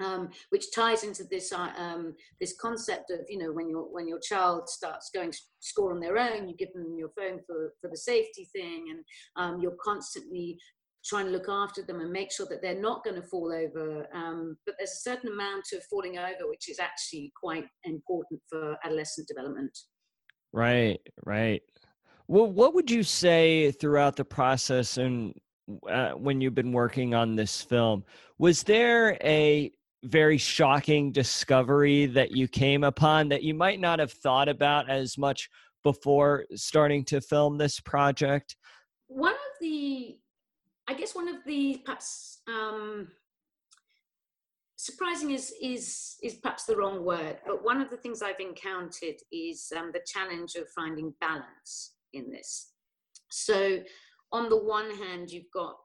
Um, 0.00 0.30
which 0.50 0.74
ties 0.74 1.04
into 1.04 1.22
this 1.30 1.52
uh, 1.52 1.70
um, 1.78 2.16
this 2.40 2.56
concept 2.60 3.12
of 3.12 3.20
you 3.28 3.38
know 3.38 3.52
when 3.52 3.68
your 3.68 3.82
when 3.82 4.08
your 4.08 4.18
child 4.18 4.68
starts 4.68 5.10
going 5.14 5.32
school 5.60 5.92
on 5.92 6.00
their 6.00 6.18
own, 6.18 6.48
you 6.48 6.56
give 6.56 6.72
them 6.72 6.96
your 6.98 7.10
phone 7.16 7.38
for 7.46 7.72
for 7.80 7.88
the 7.88 7.96
safety 7.96 8.48
thing, 8.52 8.86
and 9.36 9.62
you're 9.62 9.76
constantly 9.84 10.58
trying 11.04 11.26
to 11.26 11.32
look 11.32 11.48
after 11.48 11.82
them 11.82 12.00
and 12.00 12.10
make 12.10 12.32
sure 12.32 12.46
that 12.48 12.62
they're 12.62 12.80
not 12.80 13.04
going 13.04 13.20
to 13.20 13.26
fall 13.26 13.52
over. 13.52 14.06
Um, 14.14 14.56
but 14.64 14.74
there's 14.78 14.92
a 14.92 15.10
certain 15.10 15.30
amount 15.30 15.66
of 15.72 15.84
falling 15.84 16.18
over, 16.18 16.48
which 16.48 16.68
is 16.68 16.78
actually 16.78 17.32
quite 17.38 17.66
important 17.84 18.40
for 18.48 18.76
adolescent 18.84 19.28
development. 19.28 19.76
Right, 20.52 21.00
right. 21.24 21.62
Well, 22.26 22.46
what 22.46 22.74
would 22.74 22.90
you 22.90 23.02
say 23.02 23.70
throughout 23.72 24.16
the 24.16 24.24
process 24.24 24.96
and 24.96 25.34
uh, 25.90 26.12
when 26.12 26.40
you've 26.40 26.54
been 26.54 26.72
working 26.72 27.14
on 27.14 27.36
this 27.36 27.60
film? 27.60 28.04
Was 28.38 28.62
there 28.62 29.18
a 29.22 29.70
very 30.04 30.38
shocking 30.38 31.12
discovery 31.12 32.06
that 32.06 32.30
you 32.30 32.46
came 32.48 32.84
upon 32.84 33.28
that 33.28 33.42
you 33.42 33.54
might 33.54 33.80
not 33.80 33.98
have 33.98 34.12
thought 34.12 34.48
about 34.48 34.88
as 34.88 35.18
much 35.18 35.48
before 35.82 36.44
starting 36.54 37.04
to 37.04 37.20
film 37.20 37.58
this 37.58 37.80
project? 37.80 38.56
One 39.08 39.32
of 39.32 39.38
the 39.60 40.16
I 40.88 40.94
guess 40.94 41.14
one 41.14 41.28
of 41.28 41.36
the 41.46 41.80
perhaps 41.84 42.40
um, 42.46 43.08
surprising 44.76 45.30
is 45.30 45.52
is 45.62 46.16
is 46.22 46.34
perhaps 46.34 46.64
the 46.64 46.76
wrong 46.76 47.04
word, 47.04 47.38
but 47.46 47.64
one 47.64 47.80
of 47.80 47.90
the 47.90 47.96
things 47.96 48.22
I've 48.22 48.40
encountered 48.40 49.16
is 49.32 49.72
um, 49.76 49.92
the 49.92 50.04
challenge 50.06 50.56
of 50.56 50.68
finding 50.68 51.14
balance 51.20 51.94
in 52.12 52.30
this. 52.30 52.72
So, 53.30 53.78
on 54.30 54.48
the 54.48 54.62
one 54.62 54.90
hand, 54.90 55.30
you've 55.30 55.50
got 55.54 55.76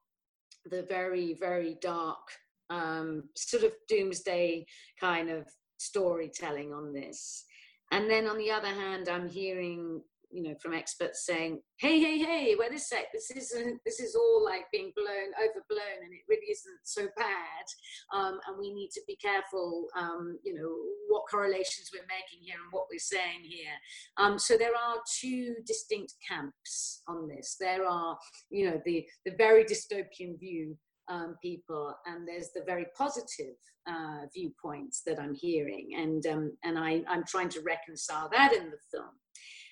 the 0.66 0.84
very 0.90 1.34
very 1.40 1.78
dark 1.82 2.28
um, 2.70 3.24
sort 3.36 3.64
of 3.64 3.72
doomsday 3.88 4.66
kind 5.00 5.30
of 5.30 5.48
storytelling 5.78 6.74
on 6.74 6.92
this, 6.92 7.46
and 7.92 8.12
then 8.12 8.28
on 8.28 8.38
the 8.38 8.52
other 8.52 8.68
hand, 8.68 9.08
I'm 9.08 9.30
hearing 9.30 10.02
you 10.32 10.44
know 10.44 10.56
from 10.62 10.74
experts 10.74 11.26
saying 11.26 11.60
hey 11.78 12.00
hey 12.00 12.18
hey 12.20 12.56
wait 12.58 12.74
a 12.74 12.80
sec 12.80 13.06
this 13.14 13.32
isn't 13.32 13.80
this 13.86 14.00
is 14.00 14.16
all 14.16 14.44
like 14.44 14.66
being 14.72 14.92
blown 14.96 15.32
overblown 15.42 16.00
and 16.04 16.14
it 16.14 16.22
really 16.28 16.52
isn't 16.52 16.80
so 16.84 17.08
bad 17.18 17.66
um, 18.14 18.40
and 18.48 18.58
we 18.60 18.74
need 18.74 18.90
to 18.92 19.02
be 19.08 19.16
careful 19.16 19.88
um, 19.98 20.38
you 20.44 20.54
know 20.54 20.70
what 21.08 21.24
correlations 21.30 21.90
we're 21.94 22.02
making 22.02 22.46
here 22.46 22.58
and 22.62 22.72
what 22.72 22.86
we're 22.92 23.00
saying 23.00 23.42
here 23.44 23.76
um, 24.18 24.38
so 24.38 24.58
there 24.58 24.76
are 24.76 24.98
two 25.20 25.56
distinct 25.66 26.14
camps 26.28 27.02
on 27.08 27.28
this 27.28 27.56
there 27.60 27.86
are 27.86 28.18
you 28.50 28.70
know 28.70 28.82
the 28.86 29.06
the 29.26 29.34
very 29.38 29.64
dystopian 29.64 30.40
view 30.40 30.76
um, 31.10 31.36
people, 31.42 31.94
and 32.06 32.28
there's 32.28 32.52
the 32.54 32.64
very 32.66 32.86
positive 32.96 33.56
uh, 33.88 34.26
viewpoints 34.34 35.02
that 35.06 35.20
I'm 35.20 35.34
hearing, 35.34 35.90
and 35.98 36.26
um, 36.28 36.58
and 36.64 36.78
I, 36.78 37.04
I'm 37.10 37.24
trying 37.26 37.50
to 37.50 37.62
reconcile 37.62 38.30
that 38.32 38.54
in 38.54 38.70
the 38.70 38.78
film. 38.92 39.10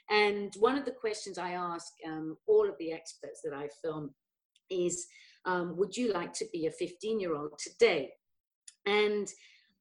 And 0.10 0.54
one 0.60 0.78
of 0.78 0.86
the 0.86 0.92
questions 0.92 1.38
I 1.38 1.52
ask 1.52 1.92
um, 2.06 2.38
all 2.48 2.68
of 2.68 2.78
the 2.80 2.92
experts 2.92 3.42
that 3.44 3.54
I 3.54 3.68
film 3.84 4.12
is, 4.70 5.08
um, 5.46 5.76
would 5.78 5.96
you 5.96 6.14
like 6.14 6.34
to 6.34 6.46
be 6.52 6.68
a 6.68 6.72
15 6.72 7.20
year 7.20 7.36
old 7.36 7.58
today? 7.60 8.12
And 8.86 9.28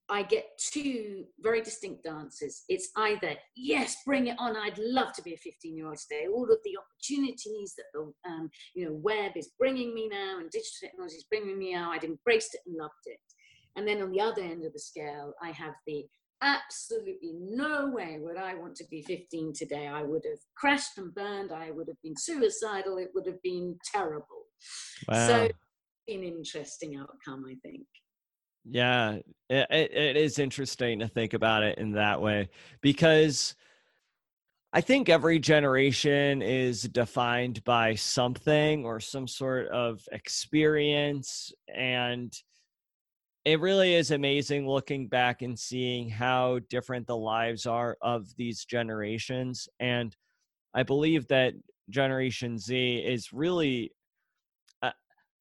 I 0.08 0.22
get 0.22 0.46
two 0.58 1.24
very 1.40 1.62
distinct 1.62 2.06
answers. 2.06 2.62
It's 2.68 2.90
either, 2.96 3.34
yes, 3.56 3.96
bring 4.04 4.28
it 4.28 4.36
on. 4.38 4.56
I'd 4.56 4.78
love 4.78 5.12
to 5.14 5.22
be 5.22 5.34
a 5.34 5.38
15 5.38 5.76
year 5.76 5.88
old 5.88 5.98
today. 5.98 6.26
All 6.32 6.44
of 6.44 6.58
the 6.64 6.78
opportunities 6.78 7.74
that 7.76 7.86
the 7.92 8.12
um, 8.28 8.50
you 8.74 8.84
know, 8.84 8.92
web 8.92 9.32
is 9.36 9.50
bringing 9.58 9.94
me 9.94 10.08
now 10.08 10.38
and 10.38 10.50
digital 10.50 10.78
technology 10.80 11.16
is 11.16 11.26
bringing 11.28 11.58
me 11.58 11.74
now, 11.74 11.90
I'd 11.90 12.04
embraced 12.04 12.54
it 12.54 12.60
and 12.66 12.76
loved 12.76 12.94
it. 13.06 13.18
And 13.74 13.86
then 13.86 14.00
on 14.00 14.10
the 14.10 14.20
other 14.20 14.42
end 14.42 14.64
of 14.64 14.72
the 14.72 14.78
scale, 14.78 15.34
I 15.42 15.50
have 15.50 15.74
the, 15.86 16.06
absolutely 16.42 17.34
no 17.40 17.90
way 17.90 18.18
would 18.20 18.36
I 18.36 18.54
want 18.54 18.76
to 18.76 18.84
be 18.90 19.02
15 19.02 19.52
today. 19.54 19.86
I 19.86 20.02
would 20.02 20.22
have 20.28 20.38
crashed 20.56 20.98
and 20.98 21.14
burned. 21.14 21.52
I 21.52 21.70
would 21.70 21.88
have 21.88 22.00
been 22.02 22.16
suicidal. 22.16 22.98
It 22.98 23.10
would 23.14 23.26
have 23.26 23.42
been 23.42 23.76
terrible. 23.92 24.46
Wow. 25.08 25.26
So, 25.26 25.48
an 26.08 26.22
interesting 26.22 26.96
outcome, 26.96 27.44
I 27.48 27.56
think. 27.62 27.86
Yeah, 28.68 29.18
it, 29.48 29.66
it 29.70 30.16
is 30.16 30.38
interesting 30.38 30.98
to 30.98 31.08
think 31.08 31.34
about 31.34 31.62
it 31.62 31.78
in 31.78 31.92
that 31.92 32.20
way 32.20 32.48
because 32.80 33.54
I 34.72 34.80
think 34.80 35.08
every 35.08 35.38
generation 35.38 36.42
is 36.42 36.82
defined 36.82 37.62
by 37.64 37.94
something 37.94 38.84
or 38.84 38.98
some 39.00 39.28
sort 39.28 39.68
of 39.68 40.00
experience 40.12 41.52
and 41.74 42.32
it 43.46 43.60
really 43.60 43.94
is 43.94 44.10
amazing 44.10 44.68
looking 44.68 45.06
back 45.06 45.40
and 45.40 45.56
seeing 45.56 46.10
how 46.10 46.58
different 46.68 47.06
the 47.06 47.16
lives 47.16 47.64
are 47.64 47.96
of 48.02 48.26
these 48.36 48.64
generations. 48.64 49.68
And 49.78 50.16
I 50.74 50.82
believe 50.82 51.28
that 51.28 51.54
Generation 51.88 52.58
Z 52.58 53.04
is 53.06 53.32
really, 53.32 53.92
uh, 54.82 54.90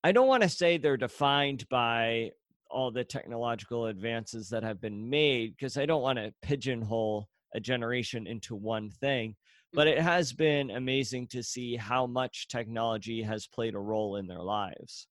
I 0.03 0.11
don't 0.11 0.27
want 0.27 0.43
to 0.43 0.49
say 0.49 0.77
they're 0.77 0.97
defined 0.97 1.67
by 1.67 2.29
all 2.69 2.91
the 2.91 3.03
technological 3.03 3.87
advances 3.87 4.49
that 4.49 4.61
have 4.61 4.79
been 4.79 5.09
made, 5.09 5.55
because 5.57 5.75
I 5.75 5.87
don't 5.87 6.03
want 6.03 6.19
to 6.19 6.31
pigeonhole 6.43 7.27
a 7.55 7.59
generation 7.59 8.27
into 8.27 8.53
one 8.53 8.91
thing. 8.91 9.35
But 9.73 9.87
it 9.87 9.99
has 9.99 10.31
been 10.31 10.69
amazing 10.69 11.25
to 11.29 11.41
see 11.41 11.75
how 11.75 12.05
much 12.05 12.49
technology 12.49 13.23
has 13.23 13.47
played 13.47 13.73
a 13.73 13.79
role 13.79 14.17
in 14.17 14.27
their 14.27 14.43
lives 14.43 15.07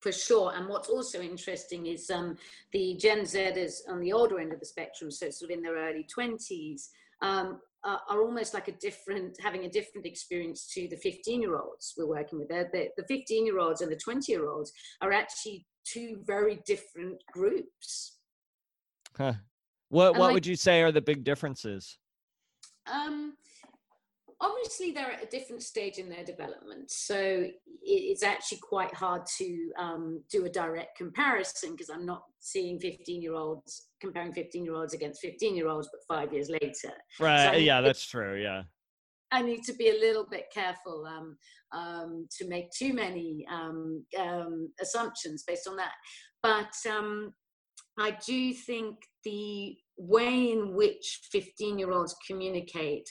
for 0.00 0.12
sure. 0.12 0.52
And 0.54 0.68
what's 0.68 0.88
also 0.88 1.20
interesting 1.20 1.86
is 1.86 2.10
um, 2.10 2.36
the 2.72 2.96
Gen 2.98 3.20
Zers 3.20 3.80
on 3.88 4.00
the 4.00 4.12
older 4.12 4.40
end 4.40 4.52
of 4.52 4.60
the 4.60 4.66
spectrum, 4.66 5.10
so 5.10 5.30
sort 5.30 5.50
of 5.50 5.56
in 5.56 5.62
their 5.62 5.76
early 5.76 6.06
20s, 6.16 6.88
um, 7.22 7.60
are, 7.84 8.00
are, 8.08 8.22
almost 8.22 8.54
like 8.54 8.68
a 8.68 8.72
different, 8.72 9.36
having 9.42 9.64
a 9.64 9.70
different 9.70 10.06
experience 10.06 10.70
to 10.74 10.88
the 10.88 10.96
15 10.96 11.42
year 11.42 11.58
olds 11.58 11.94
we're 11.96 12.06
working 12.06 12.38
with. 12.38 12.48
the, 12.48 12.88
the 12.96 13.04
15 13.08 13.46
year 13.46 13.58
olds 13.58 13.80
and 13.80 13.92
the 13.92 13.96
20 13.96 14.32
year 14.32 14.48
olds 14.48 14.72
are 15.02 15.12
actually 15.12 15.66
two 15.84 16.18
very 16.24 16.60
different 16.66 17.22
groups. 17.32 18.18
Huh. 19.16 19.34
What, 19.88 20.16
what 20.16 20.32
would 20.32 20.46
you 20.46 20.56
say 20.56 20.82
are 20.82 20.92
the 20.92 21.00
big 21.00 21.24
differences? 21.24 21.98
Um, 22.90 23.34
obviously 24.40 24.92
they're 24.92 25.12
at 25.12 25.22
a 25.22 25.26
different 25.26 25.62
stage 25.62 25.98
in 25.98 26.08
their 26.08 26.24
development 26.24 26.90
so 26.90 27.46
it's 27.82 28.22
actually 28.22 28.58
quite 28.58 28.92
hard 28.94 29.22
to 29.38 29.70
um, 29.78 30.22
do 30.30 30.44
a 30.44 30.48
direct 30.48 30.96
comparison 30.96 31.72
because 31.72 31.90
I'm 31.90 32.04
not 32.06 32.22
seeing 32.38 32.78
15 32.78 33.22
year 33.22 33.34
olds 33.34 33.88
comparing 34.00 34.32
15 34.32 34.64
year 34.64 34.74
olds 34.74 34.94
against 34.94 35.20
15 35.20 35.56
year 35.56 35.68
olds, 35.68 35.88
but 35.92 36.14
five 36.14 36.32
years 36.32 36.50
later. 36.50 36.92
Right. 37.18 37.52
So 37.52 37.58
yeah, 37.58 37.80
that's 37.80 38.04
true. 38.04 38.40
Yeah. 38.40 38.62
I 39.32 39.42
need 39.42 39.62
to 39.64 39.72
be 39.74 39.90
a 39.90 40.00
little 40.00 40.26
bit 40.28 40.46
careful 40.52 41.06
um, 41.06 41.36
um, 41.72 42.26
to 42.38 42.48
make 42.48 42.70
too 42.72 42.92
many 42.92 43.46
um, 43.50 44.04
um 44.18 44.70
assumptions 44.80 45.44
based 45.46 45.68
on 45.68 45.76
that. 45.76 45.92
But 46.42 46.74
um, 46.90 47.32
I 47.98 48.16
do 48.26 48.52
think 48.52 48.96
the 49.24 49.76
way 49.96 50.50
in 50.52 50.74
which 50.74 51.20
15 51.30 51.78
year 51.78 51.92
olds 51.92 52.16
communicate 52.26 53.08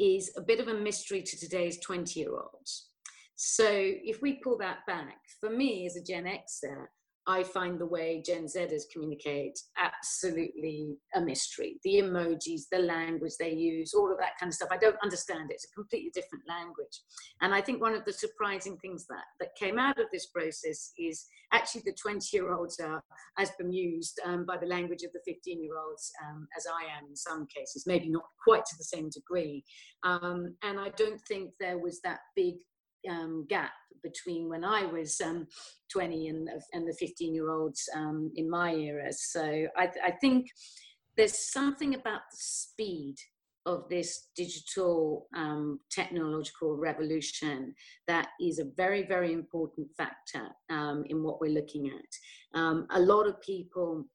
is 0.00 0.32
a 0.36 0.40
bit 0.40 0.60
of 0.60 0.68
a 0.68 0.74
mystery 0.74 1.22
to 1.22 1.38
today's 1.38 1.78
20 1.80 2.18
year 2.18 2.30
olds. 2.32 2.88
So 3.36 3.66
if 3.68 4.20
we 4.22 4.40
pull 4.42 4.58
that 4.58 4.78
back, 4.86 5.18
for 5.40 5.50
me 5.50 5.86
as 5.86 5.96
a 5.96 6.02
Gen 6.02 6.24
Xer, 6.24 6.86
I 7.26 7.42
find 7.42 7.78
the 7.78 7.86
way 7.86 8.22
Gen 8.24 8.46
Zers 8.46 8.82
communicate 8.92 9.58
absolutely 9.78 10.96
a 11.14 11.20
mystery. 11.20 11.78
The 11.84 11.96
emojis, 11.96 12.62
the 12.72 12.78
language 12.78 13.32
they 13.38 13.52
use, 13.52 13.92
all 13.94 14.10
of 14.10 14.18
that 14.18 14.38
kind 14.38 14.50
of 14.50 14.54
stuff. 14.54 14.70
I 14.72 14.78
don't 14.78 14.96
understand 15.02 15.50
it. 15.50 15.54
It's 15.54 15.66
a 15.70 15.74
completely 15.74 16.10
different 16.14 16.44
language. 16.48 17.02
And 17.42 17.54
I 17.54 17.60
think 17.60 17.80
one 17.80 17.94
of 17.94 18.04
the 18.04 18.12
surprising 18.12 18.78
things 18.78 19.06
that, 19.08 19.24
that 19.38 19.54
came 19.58 19.78
out 19.78 19.98
of 19.98 20.06
this 20.12 20.26
process 20.26 20.92
is 20.98 21.26
actually 21.52 21.82
the 21.84 21.96
20 22.00 22.24
year 22.32 22.52
olds 22.52 22.80
are 22.80 23.02
as 23.38 23.50
bemused 23.58 24.18
um, 24.24 24.46
by 24.46 24.56
the 24.56 24.66
language 24.66 25.02
of 25.02 25.12
the 25.12 25.20
15 25.26 25.62
year 25.62 25.78
olds 25.78 26.10
um, 26.24 26.48
as 26.56 26.66
I 26.66 26.84
am 26.98 27.08
in 27.08 27.16
some 27.16 27.46
cases, 27.54 27.84
maybe 27.86 28.08
not 28.08 28.24
quite 28.42 28.64
to 28.64 28.76
the 28.78 28.84
same 28.84 29.10
degree. 29.10 29.62
Um, 30.04 30.56
and 30.62 30.80
I 30.80 30.88
don't 30.96 31.20
think 31.28 31.50
there 31.60 31.78
was 31.78 32.00
that 32.02 32.20
big 32.34 32.54
um, 33.08 33.46
gap 33.48 33.72
between 34.02 34.48
when 34.48 34.64
I 34.64 34.84
was 34.84 35.20
um, 35.20 35.46
20 35.92 36.28
and, 36.28 36.48
and 36.72 36.88
the 36.88 36.94
15 36.98 37.34
year 37.34 37.50
olds 37.50 37.88
um, 37.94 38.30
in 38.36 38.48
my 38.48 38.72
era. 38.74 39.12
So 39.12 39.66
I, 39.76 39.88
I, 40.04 40.10
think 40.20 40.46
there's 41.16 41.52
something 41.52 41.94
about 41.94 42.22
the 42.30 42.38
speed 42.38 43.16
of 43.66 43.88
this 43.90 44.28
digital 44.34 45.26
um, 45.36 45.80
technological 45.90 46.76
revolution 46.76 47.74
that 48.06 48.28
is 48.40 48.58
a 48.58 48.70
very, 48.76 49.06
very 49.06 49.32
important 49.32 49.88
factor 49.96 50.48
um, 50.70 51.04
in 51.08 51.22
what 51.22 51.40
we're 51.40 51.52
looking 51.52 51.88
at. 51.88 52.58
Um, 52.58 52.86
a 52.90 53.00
lot 53.00 53.26
of 53.26 53.40
people 53.42 54.06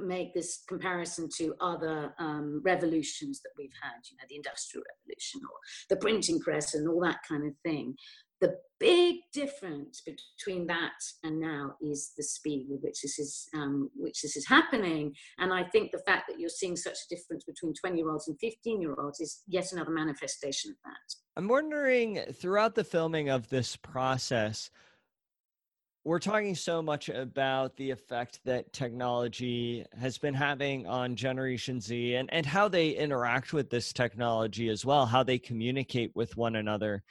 make 0.00 0.34
this 0.34 0.62
comparison 0.68 1.28
to 1.36 1.54
other 1.60 2.14
um, 2.18 2.60
revolutions 2.64 3.40
that 3.42 3.50
we've 3.58 3.72
had, 3.82 4.00
you 4.10 4.16
know, 4.16 4.24
the 4.28 4.36
industrial 4.36 4.84
revolution 5.00 5.40
or 5.44 5.56
the 5.88 5.96
printing 5.96 6.40
press 6.40 6.74
and 6.74 6.88
all 6.88 7.00
that 7.00 7.18
kind 7.28 7.46
of 7.46 7.54
thing. 7.64 7.94
The 8.40 8.56
big 8.78 9.16
difference 9.32 10.02
between 10.04 10.66
that 10.66 10.92
and 11.22 11.40
now 11.40 11.74
is 11.80 12.12
the 12.16 12.22
speed 12.22 12.66
with 12.68 12.82
which 12.82 13.00
this 13.02 13.18
is 13.18 13.48
um, 13.54 13.88
which 13.94 14.20
this 14.22 14.36
is 14.36 14.46
happening. 14.46 15.14
And 15.38 15.52
I 15.52 15.64
think 15.64 15.92
the 15.92 16.02
fact 16.04 16.24
that 16.28 16.38
you're 16.38 16.50
seeing 16.50 16.76
such 16.76 16.92
a 16.92 17.14
difference 17.14 17.44
between 17.44 17.72
20 17.72 17.96
year 17.96 18.10
olds 18.10 18.28
and 18.28 18.36
15 18.40 18.82
year 18.82 18.94
olds 18.98 19.20
is 19.20 19.42
yet 19.46 19.72
another 19.72 19.92
manifestation 19.92 20.72
of 20.72 20.76
that. 20.84 21.14
I'm 21.36 21.48
wondering 21.48 22.20
throughout 22.32 22.74
the 22.74 22.84
filming 22.84 23.30
of 23.30 23.48
this 23.48 23.76
process, 23.76 24.70
we're 26.04 26.18
talking 26.18 26.54
so 26.54 26.82
much 26.82 27.08
about 27.08 27.76
the 27.76 27.90
effect 27.90 28.40
that 28.44 28.70
technology 28.74 29.86
has 29.98 30.18
been 30.18 30.34
having 30.34 30.86
on 30.86 31.16
Generation 31.16 31.80
Z 31.80 32.16
and, 32.16 32.30
and 32.30 32.44
how 32.44 32.68
they 32.68 32.90
interact 32.90 33.54
with 33.54 33.70
this 33.70 33.90
technology 33.90 34.68
as 34.68 34.84
well, 34.84 35.06
how 35.06 35.22
they 35.22 35.38
communicate 35.38 36.10
with 36.14 36.36
one 36.36 36.56
another. 36.56 37.02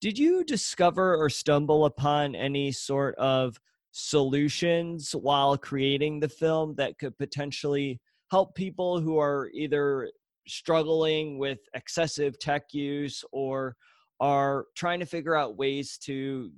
Did 0.00 0.18
you 0.18 0.42
discover 0.42 1.16
or 1.16 1.30
stumble 1.30 1.84
upon 1.84 2.34
any 2.34 2.72
sort 2.72 3.14
of 3.14 3.60
solutions 3.92 5.12
while 5.12 5.56
creating 5.56 6.18
the 6.18 6.28
film 6.28 6.74
that 6.76 6.98
could 6.98 7.16
potentially 7.18 8.00
help 8.32 8.56
people 8.56 9.00
who 9.00 9.18
are 9.18 9.50
either 9.54 10.10
struggling 10.48 11.38
with 11.38 11.60
excessive 11.74 12.36
tech 12.40 12.64
use 12.72 13.22
or 13.30 13.76
are 14.18 14.64
trying 14.74 14.98
to 14.98 15.06
figure 15.06 15.36
out 15.36 15.56
ways 15.56 15.96
to 15.98 16.50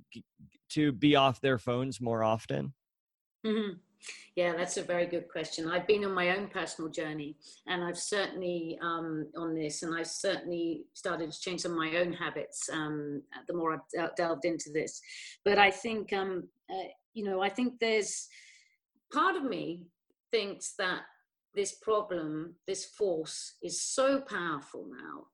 to 0.75 0.91
be 0.91 1.15
off 1.15 1.41
their 1.41 1.57
phones 1.57 1.99
more 1.99 2.23
often? 2.23 2.73
Mm-hmm. 3.45 3.73
Yeah, 4.35 4.53
that's 4.55 4.77
a 4.77 4.83
very 4.83 5.05
good 5.05 5.29
question. 5.29 5.69
I've 5.69 5.87
been 5.87 6.03
on 6.03 6.13
my 6.13 6.37
own 6.37 6.47
personal 6.47 6.91
journey, 6.91 7.37
and 7.67 7.83
I've 7.83 7.97
certainly 7.97 8.77
um, 8.81 9.27
on 9.37 9.55
this, 9.55 9.81
and 9.81 9.95
I've 9.95 10.07
certainly 10.07 10.85
started 10.93 11.31
to 11.31 11.39
change 11.39 11.61
some 11.61 11.71
of 11.71 11.77
my 11.77 11.97
own 11.97 12.11
habits 12.11 12.69
um, 12.71 13.21
the 13.47 13.53
more 13.53 13.73
I've 13.73 14.15
delved 14.15 14.45
into 14.45 14.69
this. 14.73 15.01
But 15.45 15.57
I 15.57 15.71
think, 15.71 16.11
um, 16.11 16.49
uh, 16.69 16.89
you 17.13 17.23
know, 17.23 17.41
I 17.41 17.49
think 17.49 17.79
there's 17.79 18.27
part 19.11 19.35
of 19.37 19.43
me 19.43 19.87
thinks 20.31 20.73
that 20.77 21.01
this 21.55 21.75
problem, 21.81 22.55
this 22.67 22.85
force, 22.85 23.55
is 23.63 23.81
so 23.81 24.21
powerful 24.21 24.85
now 24.89 25.27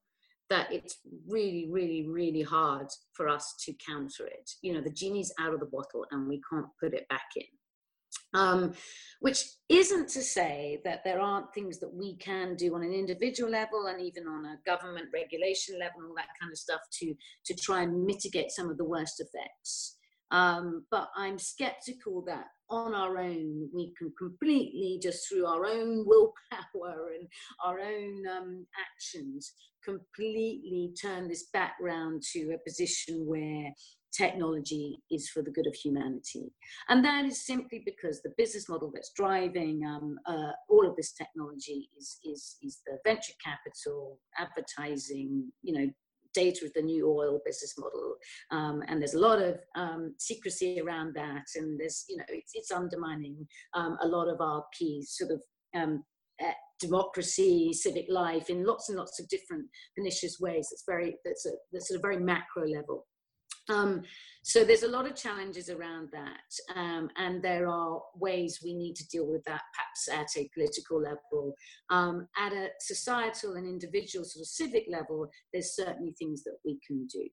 that 0.52 0.72
it's 0.72 0.98
really, 1.30 1.70
really, 1.72 2.06
really 2.10 2.42
hard 2.42 2.88
for 3.14 3.30
us 3.30 3.56
to 3.64 3.74
counter 3.74 4.28
it. 4.28 4.52
You 4.62 4.74
know, 4.74 4.82
the 4.82 4.92
genie's 4.92 5.34
out 5.40 5.54
of 5.54 5.62
the 5.62 5.66
bottle 5.66 6.06
and 6.12 6.28
we 6.28 6.42
can't 6.52 6.68
put 6.78 6.94
it 6.94 7.08
back 7.08 7.30
in. 7.38 7.44
Um, 8.34 8.74
which 9.22 9.46
isn't 9.70 10.10
to 10.10 10.22
say 10.22 10.82
that 10.84 11.06
there 11.06 11.22
aren't 11.22 11.54
things 11.54 11.80
that 11.80 11.94
we 11.94 12.18
can 12.18 12.56
do 12.56 12.76
on 12.76 12.84
an 12.84 12.92
individual 12.92 13.50
level 13.50 13.88
and 13.88 14.02
even 14.02 14.28
on 14.28 14.46
a 14.46 14.60
government 14.66 15.08
regulation 15.14 15.80
level 15.80 16.02
and 16.02 16.10
all 16.10 16.16
that 16.16 16.36
kind 16.40 16.52
of 16.52 16.58
stuff 16.58 16.82
to, 17.00 17.14
to 17.46 17.54
try 17.54 17.84
and 17.84 18.06
mitigate 18.06 18.52
some 18.52 18.70
of 18.70 18.78
the 18.78 18.86
worst 18.86 19.22
effects. 19.22 19.98
Um, 20.32 20.86
but 20.92 21.10
I'm 21.16 21.38
skeptical 21.38 22.24
that 22.26 22.48
on 22.72 22.96
our 22.96 23.18
own 23.18 23.70
we 23.74 23.94
can 23.98 24.12
completely, 24.18 25.00
just 25.02 25.28
through 25.28 25.46
our 25.46 25.66
own 25.66 26.06
willpower 26.08 27.12
and 27.20 27.28
our 27.64 27.80
own 27.80 28.24
um, 28.28 28.66
actions, 28.80 29.54
completely 29.84 30.94
turn 31.00 31.28
this 31.28 31.48
back 31.54 31.76
round 31.82 32.24
to 32.34 32.54
a 32.54 32.70
position 32.70 33.26
where 33.26 33.72
technology 34.16 35.02
is 35.10 35.30
for 35.30 35.42
the 35.42 35.52
good 35.52 35.68
of 35.68 35.74
humanity. 35.74 36.52
And 36.90 37.04
that 37.06 37.26
is 37.26 37.46
simply 37.46 37.82
because 37.86 38.22
the 38.22 38.34
business 38.38 38.68
model 38.68 38.92
that's 38.94 39.12
driving 39.16 39.82
um, 39.86 40.18
uh, 40.26 40.52
all 40.70 40.88
of 40.88 40.96
this 40.96 41.14
technology 41.14 41.90
is, 41.98 42.20
is, 42.26 42.58
is 42.62 42.82
the 42.86 42.98
venture 43.06 43.34
capital, 43.44 44.20
advertising, 44.38 45.52
you 45.64 45.74
know, 45.74 45.90
data 46.34 46.66
is 46.66 46.72
the 46.74 46.82
new 46.82 47.08
oil 47.08 47.40
business 47.46 47.76
model. 47.78 48.16
Um, 48.52 48.84
and 48.88 49.02
there's 49.02 49.14
a 49.14 49.20
lot 49.20 49.42
of 49.42 49.58
um, 49.76 50.16
secrecy 50.20 50.82
around 50.82 51.14
that. 51.16 51.46
And 51.56 51.80
there's, 51.80 52.06
you 52.10 52.18
know, 52.18 52.24
it's, 52.30 52.52
it's 52.54 52.72
undermining 52.72 53.48
um, 53.74 53.98
a 54.02 54.08
lot 54.08 54.28
of 54.28 54.42
our 54.42 54.64
key 54.78 55.04
sort 55.08 55.32
of 55.32 55.42
uh, 55.76 56.52
democracy, 56.80 57.72
civic 57.74 58.06
life 58.10 58.50
in 58.50 58.66
lots 58.66 58.90
and 58.90 58.98
lots 58.98 59.20
of 59.20 59.28
different 59.30 59.66
pernicious 59.96 60.38
ways. 60.40 60.68
That's 60.72 60.84
very, 60.88 61.16
that's 61.24 61.46
a, 61.46 61.52
that's 61.72 61.92
at 61.92 61.98
a 61.98 62.02
very 62.02 62.18
macro 62.18 62.68
level. 62.68 63.08
Um, 63.70 64.04
so 64.44 64.64
there's 64.64 64.84
a 64.84 64.88
lot 64.88 65.06
of 65.06 65.16
challenges 65.16 65.70
around 65.70 66.10
that, 66.12 66.76
um, 66.76 67.10
and 67.16 67.44
there 67.44 67.68
are 67.68 68.02
ways 68.16 68.60
we 68.64 68.74
need 68.74 68.96
to 68.96 69.08
deal 69.08 69.28
with 69.28 69.44
that, 69.44 69.62
perhaps 69.74 70.10
at 70.10 70.42
a 70.42 70.50
political 70.54 71.00
level. 71.00 71.56
Um, 71.90 72.28
at 72.38 72.52
a 72.52 72.70
societal 72.80 73.54
and 73.54 73.68
individual 73.68 74.26
sort 74.26 74.42
of 74.42 74.48
civic 74.48 74.86
level, 74.90 75.30
there's 75.54 75.76
certainly 75.76 76.16
things 76.18 76.44
that 76.44 76.58
we 76.66 76.80
can 76.86 77.06
do. 77.08 77.28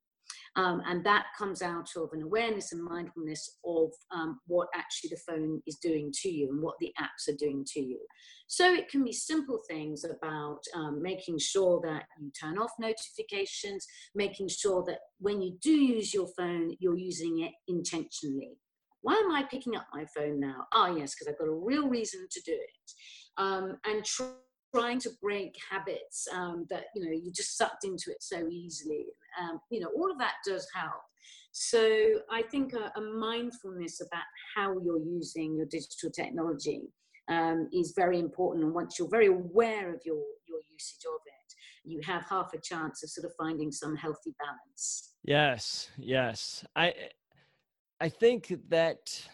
Um, 0.56 0.82
and 0.86 1.04
that 1.04 1.26
comes 1.38 1.62
out 1.62 1.88
of 1.96 2.10
an 2.12 2.22
awareness 2.22 2.72
and 2.72 2.82
mindfulness 2.82 3.58
of 3.64 3.90
um, 4.10 4.40
what 4.46 4.68
actually 4.74 5.10
the 5.10 5.20
phone 5.26 5.62
is 5.66 5.76
doing 5.76 6.12
to 6.22 6.28
you 6.28 6.48
and 6.50 6.62
what 6.62 6.76
the 6.80 6.92
apps 7.00 7.32
are 7.32 7.36
doing 7.36 7.64
to 7.74 7.80
you. 7.80 8.00
So 8.46 8.72
it 8.72 8.88
can 8.88 9.04
be 9.04 9.12
simple 9.12 9.60
things 9.68 10.04
about 10.04 10.60
um, 10.74 11.02
making 11.02 11.38
sure 11.38 11.80
that 11.84 12.04
you 12.20 12.30
turn 12.38 12.58
off 12.58 12.70
notifications, 12.80 13.86
making 14.14 14.48
sure 14.48 14.82
that 14.86 15.00
when 15.20 15.42
you 15.42 15.56
do 15.60 15.70
use 15.70 16.14
your 16.14 16.28
phone, 16.36 16.74
you're 16.80 16.98
using 16.98 17.40
it 17.40 17.52
intentionally. 17.68 18.56
Why 19.02 19.14
am 19.14 19.30
I 19.30 19.44
picking 19.44 19.76
up 19.76 19.86
my 19.92 20.04
phone 20.16 20.40
now? 20.40 20.66
Ah, 20.72 20.88
oh, 20.88 20.96
yes, 20.96 21.14
because 21.14 21.28
I've 21.28 21.38
got 21.38 21.48
a 21.48 21.54
real 21.54 21.88
reason 21.88 22.26
to 22.30 22.40
do 22.44 22.52
it. 22.52 22.92
Um, 23.36 23.76
and 23.84 24.04
trying 24.74 24.98
to 25.00 25.10
break 25.22 25.54
habits 25.70 26.26
um, 26.32 26.66
that 26.70 26.84
you 26.94 27.04
know 27.04 27.10
you 27.10 27.32
just 27.32 27.56
sucked 27.56 27.84
into 27.84 28.10
it 28.10 28.22
so 28.22 28.46
easily. 28.48 29.06
Um, 29.40 29.60
you 29.70 29.80
know 29.80 29.90
all 29.96 30.10
of 30.10 30.18
that 30.18 30.34
does 30.46 30.66
help. 30.74 31.02
So 31.50 31.80
i 32.30 32.42
think 32.42 32.74
a, 32.74 32.92
a 32.98 33.00
mindfulness 33.00 34.00
about 34.00 34.24
how 34.54 34.78
you're 34.84 35.02
using 35.02 35.56
your 35.56 35.66
digital 35.66 36.10
technology 36.10 36.82
um, 37.28 37.68
is 37.72 37.94
very 37.96 38.18
important. 38.18 38.64
And 38.64 38.74
once 38.74 38.98
you're 38.98 39.08
very 39.08 39.26
aware 39.28 39.94
of 39.94 40.00
your 40.04 40.22
your 40.46 40.60
usage 40.70 41.04
of 41.06 41.20
it 41.26 41.54
you 41.84 42.00
have 42.04 42.24
half 42.28 42.52
a 42.54 42.60
chance 42.60 43.02
of 43.02 43.10
sort 43.10 43.24
of 43.24 43.32
finding 43.38 43.72
some 43.72 43.96
healthy 43.96 44.34
balance. 44.38 45.14
Yes 45.24 45.90
yes. 45.98 46.64
I 46.76 46.94
i 48.00 48.08
think 48.08 48.54
that 48.68 49.26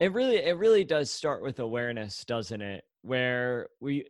it 0.00 0.12
really 0.12 0.36
it 0.36 0.56
really 0.56 0.84
does 0.84 1.10
start 1.10 1.42
with 1.42 1.58
awareness 1.58 2.24
doesn't 2.24 2.62
it 2.62 2.84
where 3.02 3.68
we 3.80 4.04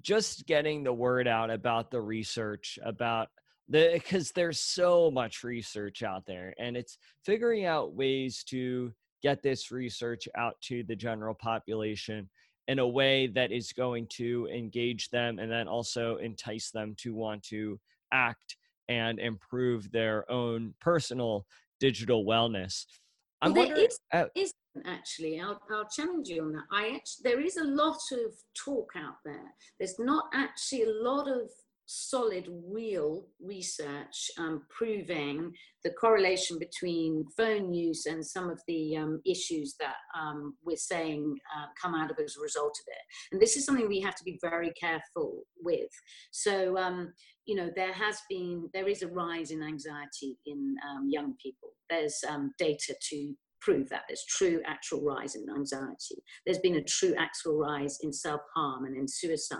just 0.00 0.46
getting 0.46 0.82
the 0.82 0.92
word 0.92 1.28
out 1.28 1.50
about 1.50 1.90
the 1.90 2.00
research 2.00 2.78
about 2.84 3.28
the 3.68 3.90
because 3.94 4.32
there's 4.32 4.60
so 4.60 5.10
much 5.10 5.44
research 5.44 6.02
out 6.02 6.24
there 6.26 6.52
and 6.58 6.76
it's 6.76 6.98
figuring 7.24 7.64
out 7.64 7.94
ways 7.94 8.42
to 8.44 8.92
get 9.22 9.42
this 9.42 9.70
research 9.70 10.28
out 10.36 10.54
to 10.60 10.82
the 10.84 10.96
general 10.96 11.34
population 11.34 12.28
in 12.68 12.78
a 12.78 12.86
way 12.86 13.26
that 13.28 13.52
is 13.52 13.72
going 13.72 14.06
to 14.08 14.48
engage 14.52 15.08
them 15.10 15.38
and 15.38 15.50
then 15.50 15.68
also 15.68 16.16
entice 16.16 16.70
them 16.70 16.94
to 16.96 17.14
want 17.14 17.42
to 17.42 17.78
act 18.12 18.56
and 18.88 19.18
improve 19.18 19.90
their 19.92 20.30
own 20.30 20.74
personal 20.80 21.46
digital 21.80 22.24
wellness. 22.24 22.84
I'm 23.40 23.54
well, 23.54 23.66
wondering, 23.66 23.88
uh, 24.12 24.26
is, 24.34 24.52
actually. 24.86 25.40
I'll, 25.40 25.60
I'll 25.70 25.88
challenge 25.88 26.28
you 26.28 26.42
on 26.42 26.52
that. 26.52 26.64
I 26.72 26.94
actually, 26.94 27.22
there 27.24 27.40
is 27.40 27.56
a 27.56 27.64
lot 27.64 28.00
of 28.12 28.32
talk 28.64 28.92
out 28.96 29.16
there. 29.24 29.54
There's 29.78 29.98
not 29.98 30.24
actually 30.34 30.84
a 30.84 31.02
lot 31.02 31.28
of 31.28 31.50
solid, 31.86 32.48
real 32.70 33.26
research 33.40 34.30
um, 34.38 34.62
proving 34.70 35.52
the 35.84 35.90
correlation 35.90 36.58
between 36.58 37.24
phone 37.36 37.72
use 37.72 38.06
and 38.06 38.24
some 38.24 38.48
of 38.48 38.60
the 38.66 38.96
um, 38.96 39.20
issues 39.26 39.74
that 39.78 39.96
um, 40.18 40.54
we're 40.64 40.76
saying 40.76 41.36
uh, 41.56 41.66
come 41.80 41.94
out 41.94 42.10
of 42.10 42.18
as 42.18 42.36
a 42.36 42.42
result 42.42 42.76
of 42.80 42.84
it. 42.86 43.32
And 43.32 43.42
this 43.42 43.56
is 43.56 43.64
something 43.64 43.88
we 43.88 44.00
have 44.00 44.14
to 44.16 44.24
be 44.24 44.38
very 44.40 44.72
careful 44.80 45.42
with. 45.60 45.90
So, 46.30 46.78
um, 46.78 47.12
you 47.46 47.56
know, 47.56 47.70
there 47.74 47.92
has 47.92 48.18
been, 48.30 48.70
there 48.72 48.88
is 48.88 49.02
a 49.02 49.08
rise 49.08 49.50
in 49.50 49.62
anxiety 49.62 50.38
in 50.46 50.74
um, 50.88 51.08
young 51.10 51.34
people. 51.42 51.70
There's 51.90 52.18
um, 52.28 52.52
data 52.58 52.94
to 53.10 53.34
prove 53.62 53.88
that 53.88 54.02
there's 54.08 54.24
true 54.28 54.60
actual 54.66 55.02
rise 55.02 55.34
in 55.34 55.46
anxiety. 55.48 56.22
There's 56.44 56.58
been 56.58 56.76
a 56.76 56.84
true 56.84 57.14
actual 57.18 57.58
rise 57.58 57.98
in 58.02 58.12
self 58.12 58.40
harm 58.54 58.84
and 58.84 58.96
in 58.96 59.06
suicide. 59.08 59.58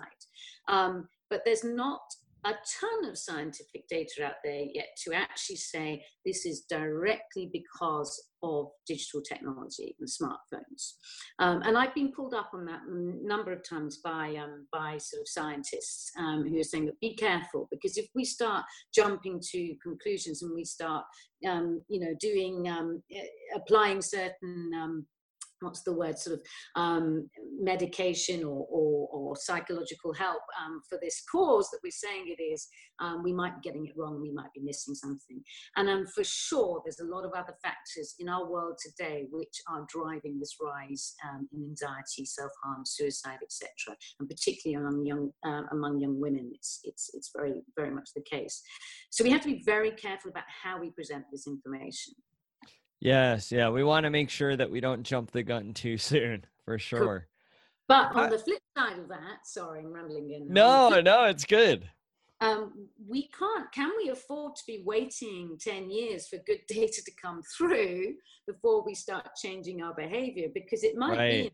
Um, 0.69 1.09
but 1.31 1.43
there's 1.45 1.65
not 1.65 2.01
a 2.45 2.51
ton 2.51 3.09
of 3.09 3.17
scientific 3.17 3.87
data 3.89 4.25
out 4.25 4.35
there 4.45 4.65
yet 4.75 4.89
to 5.05 5.15
actually 5.15 5.57
say 5.57 6.05
this 6.25 6.45
is 6.45 6.65
directly 6.69 7.51
because 7.53 8.21
of 8.43 8.67
digital 8.87 9.21
technology 9.23 9.95
and 10.01 10.09
smartphones. 10.09 10.95
Um, 11.39 11.63
and 11.63 11.79
I've 11.79 11.95
been 11.95 12.13
pulled 12.13 12.35
up 12.35 12.51
on 12.53 12.65
that 12.65 12.81
a 12.89 13.27
number 13.27 13.53
of 13.53 13.63
times 13.63 13.99
by, 14.03 14.35
um, 14.37 14.67
by 14.73 14.99
sort 14.99 15.23
of 15.23 15.29
scientists 15.29 16.11
um, 16.19 16.45
who 16.49 16.59
are 16.59 16.65
saying 16.65 16.87
that 16.87 16.99
be 17.01 17.15
careful 17.15 17.69
because 17.71 17.97
if 17.97 18.07
we 18.15 18.25
start 18.25 18.65
jumping 18.93 19.41
to 19.53 19.75
conclusions 19.83 20.43
and 20.43 20.53
we 20.55 20.65
start, 20.65 21.05
um, 21.49 21.81
you 21.89 22.01
know, 22.01 22.15
doing, 22.19 22.69
um, 22.69 23.03
applying 23.55 24.03
certain 24.03 24.71
um, 24.77 25.07
what's 25.63 25.83
the 25.83 25.93
word 25.93 26.19
sort 26.19 26.39
of 26.39 26.43
um, 26.81 27.29
medication 27.61 28.45
or, 28.45 28.67
or, 28.71 29.09
or, 29.13 29.37
psychological 29.37 30.13
help 30.13 30.43
um, 30.63 30.83
for 30.89 30.99
this 31.01 31.23
cause 31.31 31.69
that 31.71 31.79
we're 31.83 31.91
saying 31.91 32.25
it 32.27 32.43
is 32.43 32.69
um, 33.01 33.23
we 33.23 33.33
might 33.33 33.55
be 33.55 33.69
getting 33.69 33.87
it 33.87 33.93
wrong 33.97 34.21
we 34.21 34.31
might 34.31 34.53
be 34.55 34.61
missing 34.61 34.95
something. 34.95 35.43
And 35.77 35.89
um, 35.89 36.07
for 36.15 36.25
sure 36.25 36.83
there's 36.85 37.01
a 37.01 37.05
lot 37.05 37.25
of 37.25 37.33
other 37.33 37.55
factors 37.63 38.15
in 38.19 38.29
our 38.29 38.51
world 38.51 38.79
today 38.85 39.27
which 39.31 39.63
are 39.69 39.87
driving 39.89 40.39
this 40.39 40.57
rise 40.61 41.15
um, 41.29 41.49
in 41.53 41.65
anxiety 41.65 42.25
self-harm 42.25 42.85
suicide 42.85 43.39
etc 43.43 43.97
and 44.21 44.29
particularly 44.29 44.83
among 44.85 45.07
young 45.07 45.31
uh, 45.47 45.63
among 45.73 45.99
young 46.01 46.21
women 46.21 46.51
it's 46.55 46.81
it's 46.85 47.11
it's 47.15 47.31
very 47.35 47.63
very 47.77 47.91
much 47.91 48.11
the 48.15 48.23
case. 48.23 48.63
So 49.11 49.25
we 49.25 49.31
have 49.31 49.43
to 49.43 49.49
be 49.49 49.63
very 49.65 49.91
careful 49.93 50.31
about 50.31 50.45
how 50.63 50.81
we 50.81 50.91
present 50.91 51.25
this 51.31 51.47
information 51.47 52.15
Yes, 53.03 53.51
yeah. 53.51 53.69
We 53.69 53.83
want 53.83 54.05
to 54.05 54.11
make 54.11 54.31
sure 54.31 54.57
that 54.57 54.71
we 54.71 54.79
don't 54.79 55.03
jump 55.03 55.33
the 55.33 55.43
gun 55.43 55.75
too 55.75 55.99
soon, 55.99 56.45
for 56.65 56.79
sure. 56.79 57.27
But 57.89 58.15
on 58.15 58.31
the 58.31 58.39
flip 58.39 58.63
side 58.79 58.99
of 59.01 59.09
that, 59.09 59.45
sorry, 59.45 59.81
I'm 59.81 59.93
rambling 59.93 60.31
in. 60.31 60.49
No, 60.49 61.01
no, 61.01 61.25
it's 61.25 61.45
good. 61.45 61.91
Um, 62.41 62.89
we 63.09 63.29
can't, 63.37 63.71
can 63.73 63.91
we 63.97 64.11
afford 64.11 64.55
to 64.57 64.63
be 64.67 64.83
waiting 64.87 65.59
10 65.61 65.91
years 65.91 66.29
for 66.29 66.39
good 66.47 66.61
data 66.69 67.03
to 67.05 67.13
come 67.21 67.43
through 67.57 68.15
before 68.47 68.85
we 68.85 68.95
start 68.95 69.29
changing 69.37 69.83
our 69.83 69.95
behavior? 69.95 70.49
Because 70.55 70.85
it 70.85 70.97
might 70.97 71.19
right. 71.19 71.31
be 71.31 71.41
in 71.47 71.51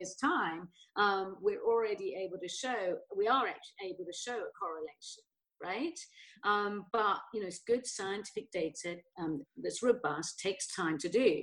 this 0.00 0.14
time, 0.14 0.68
um, 0.96 1.36
we're 1.40 1.62
already 1.62 2.14
able 2.14 2.38
to 2.38 2.48
show, 2.48 2.96
we 3.16 3.26
are 3.26 3.46
able 3.84 4.04
to 4.04 4.12
show 4.12 4.36
a 4.36 4.52
correlation 4.58 5.24
right? 5.62 5.98
Um, 6.44 6.86
but 6.92 7.18
you 7.32 7.40
know, 7.40 7.46
it's 7.46 7.60
good 7.66 7.86
scientific 7.86 8.50
data 8.50 8.96
um, 9.18 9.44
that's 9.62 9.82
robust 9.82 10.40
takes 10.40 10.74
time 10.74 10.98
to 10.98 11.08
do. 11.08 11.42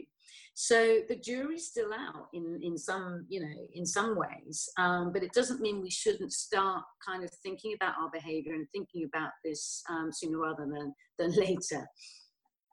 So 0.53 0.99
the 1.07 1.15
jury's 1.15 1.67
still 1.67 1.93
out 1.93 2.27
in 2.33 2.59
in 2.61 2.77
some 2.77 3.25
you 3.29 3.39
know 3.39 3.67
in 3.73 3.85
some 3.85 4.17
ways, 4.17 4.67
um, 4.77 5.13
but 5.13 5.23
it 5.23 5.31
doesn't 5.33 5.61
mean 5.61 5.81
we 5.81 5.89
shouldn't 5.89 6.33
start 6.33 6.83
kind 7.07 7.23
of 7.23 7.31
thinking 7.43 7.73
about 7.75 7.95
our 8.01 8.09
behaviour 8.11 8.53
and 8.53 8.67
thinking 8.71 9.09
about 9.13 9.31
this 9.43 9.81
um, 9.89 10.09
sooner 10.11 10.37
rather 10.37 10.65
than 10.65 10.93
than 11.17 11.31
later. 11.35 11.87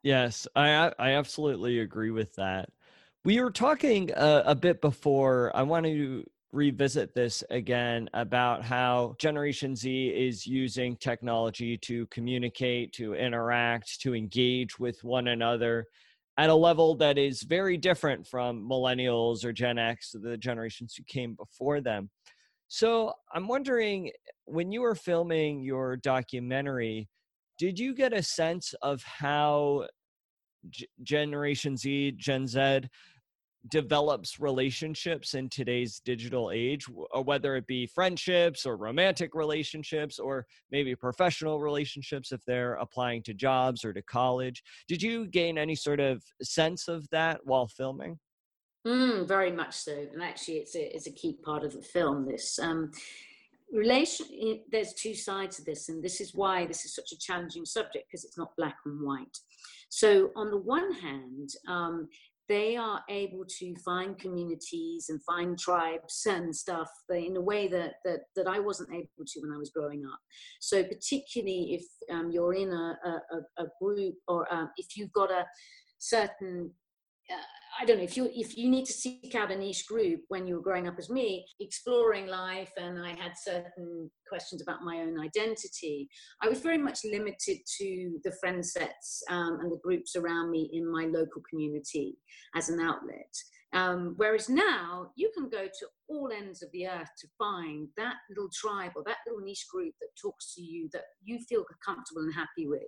Yes, 0.03 0.47
I 0.55 0.91
I 0.99 1.11
absolutely 1.11 1.79
agree 1.79 2.11
with 2.11 2.35
that. 2.35 2.69
We 3.23 3.41
were 3.41 3.51
talking 3.51 4.13
uh, 4.13 4.43
a 4.45 4.55
bit 4.55 4.81
before. 4.81 5.51
I 5.55 5.63
want 5.63 5.85
to 5.85 6.23
revisit 6.57 7.13
this 7.13 7.43
again 7.51 8.09
about 8.15 8.63
how 8.63 9.15
Generation 9.19 9.75
Z 9.75 10.07
is 10.07 10.47
using 10.47 10.97
technology 10.97 11.77
to 11.77 12.07
communicate, 12.07 12.91
to 12.93 13.13
interact, 13.13 14.01
to 14.01 14.15
engage 14.15 14.79
with 14.79 15.03
one 15.03 15.27
another 15.27 15.85
at 16.39 16.49
a 16.49 16.55
level 16.55 16.95
that 16.95 17.19
is 17.19 17.43
very 17.43 17.77
different 17.77 18.25
from 18.25 18.67
millennials 18.67 19.45
or 19.45 19.53
Gen 19.53 19.77
X, 19.77 20.15
the 20.19 20.35
generations 20.35 20.95
who 20.95 21.03
came 21.03 21.35
before 21.35 21.79
them. 21.79 22.09
So 22.67 23.13
I'm 23.33 23.47
wondering 23.47 24.11
when 24.45 24.71
you 24.71 24.81
were 24.81 24.95
filming 24.95 25.61
your 25.61 25.95
documentary, 25.97 27.07
did 27.59 27.77
you 27.77 27.93
get 27.93 28.13
a 28.13 28.23
sense 28.23 28.73
of 28.81 29.03
how 29.03 29.85
G- 30.71 30.87
Generation 31.03 31.77
Z, 31.77 32.13
Gen 32.17 32.47
Z, 32.47 32.81
develops 33.69 34.39
relationships 34.39 35.33
in 35.33 35.49
today's 35.49 35.99
digital 35.99 36.51
age, 36.53 36.85
or 37.11 37.23
whether 37.23 37.55
it 37.55 37.67
be 37.67 37.87
friendships 37.87 38.65
or 38.65 38.77
romantic 38.77 39.33
relationships 39.33 40.19
or 40.19 40.45
maybe 40.71 40.95
professional 40.95 41.59
relationships 41.59 42.31
if 42.31 42.43
they're 42.45 42.75
applying 42.75 43.23
to 43.23 43.33
jobs 43.33 43.83
or 43.83 43.93
to 43.93 44.01
college. 44.01 44.63
Did 44.87 45.01
you 45.01 45.27
gain 45.27 45.57
any 45.57 45.75
sort 45.75 45.99
of 45.99 46.23
sense 46.41 46.87
of 46.87 47.07
that 47.09 47.41
while 47.43 47.67
filming? 47.67 48.19
Mm, 48.85 49.27
very 49.27 49.51
much 49.51 49.75
so, 49.75 50.07
and 50.13 50.23
actually, 50.23 50.57
it's 50.57 50.75
a 50.75 50.95
it's 50.95 51.07
a 51.07 51.11
key 51.11 51.37
part 51.43 51.65
of 51.65 51.73
the 51.73 51.81
film. 51.81 52.25
This 52.25 52.57
um, 52.57 52.91
relation, 53.71 54.61
there's 54.71 54.93
two 54.93 55.13
sides 55.13 55.59
of 55.59 55.65
this, 55.65 55.89
and 55.89 56.01
this 56.01 56.21
is 56.21 56.33
why 56.33 56.65
this 56.65 56.85
is 56.85 56.95
such 56.95 57.11
a 57.11 57.19
challenging 57.19 57.65
subject 57.65 58.05
because 58.09 58.23
it's 58.23 58.37
not 58.37 58.55
black 58.55 58.77
and 58.85 59.05
white. 59.05 59.37
So, 59.89 60.31
on 60.37 60.51
the 60.51 60.57
one 60.57 60.93
hand, 60.93 61.49
um, 61.67 62.07
they 62.49 62.77
are 62.77 63.03
able 63.09 63.43
to 63.59 63.75
find 63.83 64.17
communities 64.17 65.07
and 65.09 65.21
find 65.23 65.59
tribes 65.59 66.25
and 66.25 66.55
stuff 66.55 66.89
in 67.09 67.35
a 67.35 67.41
way 67.41 67.67
that, 67.67 67.95
that, 68.05 68.21
that 68.35 68.47
I 68.47 68.59
wasn't 68.59 68.93
able 68.93 69.25
to 69.25 69.39
when 69.41 69.51
I 69.51 69.57
was 69.57 69.71
growing 69.71 70.05
up. 70.05 70.19
So 70.61 70.83
particularly 70.83 71.75
if 71.75 72.15
um, 72.15 72.31
you're 72.31 72.53
in 72.53 72.71
a, 72.71 72.97
a, 73.05 73.63
a 73.63 73.65
group 73.81 74.15
or 74.27 74.51
um, 74.53 74.69
if 74.77 74.95
you've 74.95 75.11
got 75.11 75.31
a 75.31 75.45
certain 75.99 76.71
uh, 77.29 77.56
I 77.79 77.85
don't 77.85 77.97
know 77.97 78.03
if 78.03 78.17
you 78.17 78.29
if 78.33 78.57
you 78.57 78.69
need 78.69 78.85
to 78.85 78.93
seek 78.93 79.35
out 79.35 79.51
a 79.51 79.55
niche 79.55 79.85
group 79.87 80.21
when 80.29 80.47
you 80.47 80.55
were 80.55 80.61
growing 80.61 80.87
up 80.87 80.95
as 80.97 81.09
me, 81.09 81.45
exploring 81.59 82.25
life, 82.25 82.71
and 82.77 82.99
I 82.99 83.09
had 83.09 83.33
certain 83.37 84.09
questions 84.27 84.61
about 84.61 84.83
my 84.83 84.97
own 84.97 85.19
identity. 85.19 86.09
I 86.41 86.49
was 86.49 86.59
very 86.59 86.79
much 86.79 86.99
limited 87.05 87.57
to 87.77 88.19
the 88.23 88.31
friend 88.39 88.65
sets 88.65 89.21
um, 89.29 89.59
and 89.61 89.71
the 89.71 89.79
groups 89.83 90.15
around 90.15 90.49
me 90.49 90.71
in 90.73 90.91
my 90.91 91.05
local 91.05 91.41
community 91.49 92.17
as 92.55 92.69
an 92.69 92.79
outlet. 92.79 93.33
Um, 93.73 94.13
whereas 94.15 94.47
now 94.47 95.11
you 95.15 95.29
can 95.35 95.49
go 95.49 95.65
to 95.65 95.87
all 96.07 96.31
ends 96.31 96.63
of 96.63 96.71
the 96.71 96.87
earth 96.87 97.09
to 97.19 97.27
find 97.37 97.89
that 97.97 98.15
little 98.29 98.49
tribe 98.53 98.93
or 98.95 99.03
that 99.05 99.17
little 99.27 99.43
niche 99.43 99.65
group 99.71 99.93
that 99.99 100.07
talks 100.21 100.55
to 100.55 100.61
you 100.61 100.89
that 100.93 101.03
you 101.21 101.39
feel 101.49 101.65
comfortable 101.85 102.21
and 102.21 102.33
happy 102.33 102.67
with. 102.67 102.87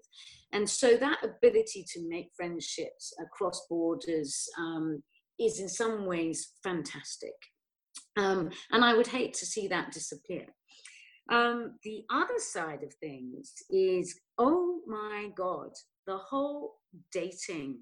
And 0.54 0.70
so 0.70 0.96
that 0.96 1.24
ability 1.24 1.86
to 1.94 2.08
make 2.08 2.30
friendships 2.36 3.14
across 3.22 3.66
borders 3.70 4.48
um, 4.58 5.04
is 5.38 5.60
in 5.60 5.68
some 5.68 6.06
ways 6.06 6.54
fantastic. 6.64 7.36
Um, 8.18 8.50
and 8.72 8.84
I 8.84 8.94
would 8.94 9.08
hate 9.08 9.34
to 9.36 9.46
see 9.46 9.68
that 9.68 9.92
disappear. 9.92 10.46
Um, 11.30 11.76
the 11.84 12.04
other 12.10 12.40
side 12.40 12.84
of 12.84 12.94
things 12.96 13.54
is, 13.70 14.20
oh 14.38 14.80
my 14.88 15.30
God, 15.36 15.70
the 16.08 16.18
whole 16.18 16.76
dating 17.12 17.80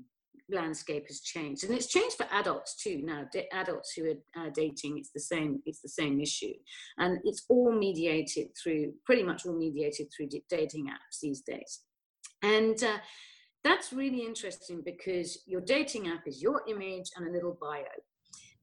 landscape 0.49 1.07
has 1.07 1.21
changed 1.21 1.63
and 1.63 1.73
it's 1.73 1.87
changed 1.87 2.15
for 2.15 2.27
adults 2.31 2.75
too. 2.75 3.01
Now 3.03 3.25
D- 3.31 3.47
adults 3.51 3.93
who 3.93 4.11
are 4.11 4.45
uh, 4.45 4.49
dating 4.53 4.97
it's 4.97 5.11
the 5.13 5.19
same 5.19 5.61
it's 5.65 5.81
the 5.81 5.89
same 5.89 6.19
issue 6.19 6.53
and 6.97 7.19
it's 7.23 7.45
all 7.49 7.71
mediated 7.71 8.47
through 8.61 8.93
pretty 9.05 9.23
much 9.23 9.45
all 9.45 9.57
mediated 9.57 10.07
through 10.15 10.27
d- 10.27 10.43
dating 10.49 10.87
apps 10.87 11.19
these 11.21 11.41
days. 11.41 11.81
And 12.41 12.81
uh, 12.83 12.97
that's 13.63 13.91
really 13.91 14.25
interesting 14.25 14.81
because 14.85 15.43
your 15.45 15.61
dating 15.61 16.07
app 16.07 16.27
is 16.27 16.41
your 16.41 16.61
image 16.67 17.09
and 17.15 17.27
a 17.27 17.31
little 17.31 17.57
bio 17.59 17.83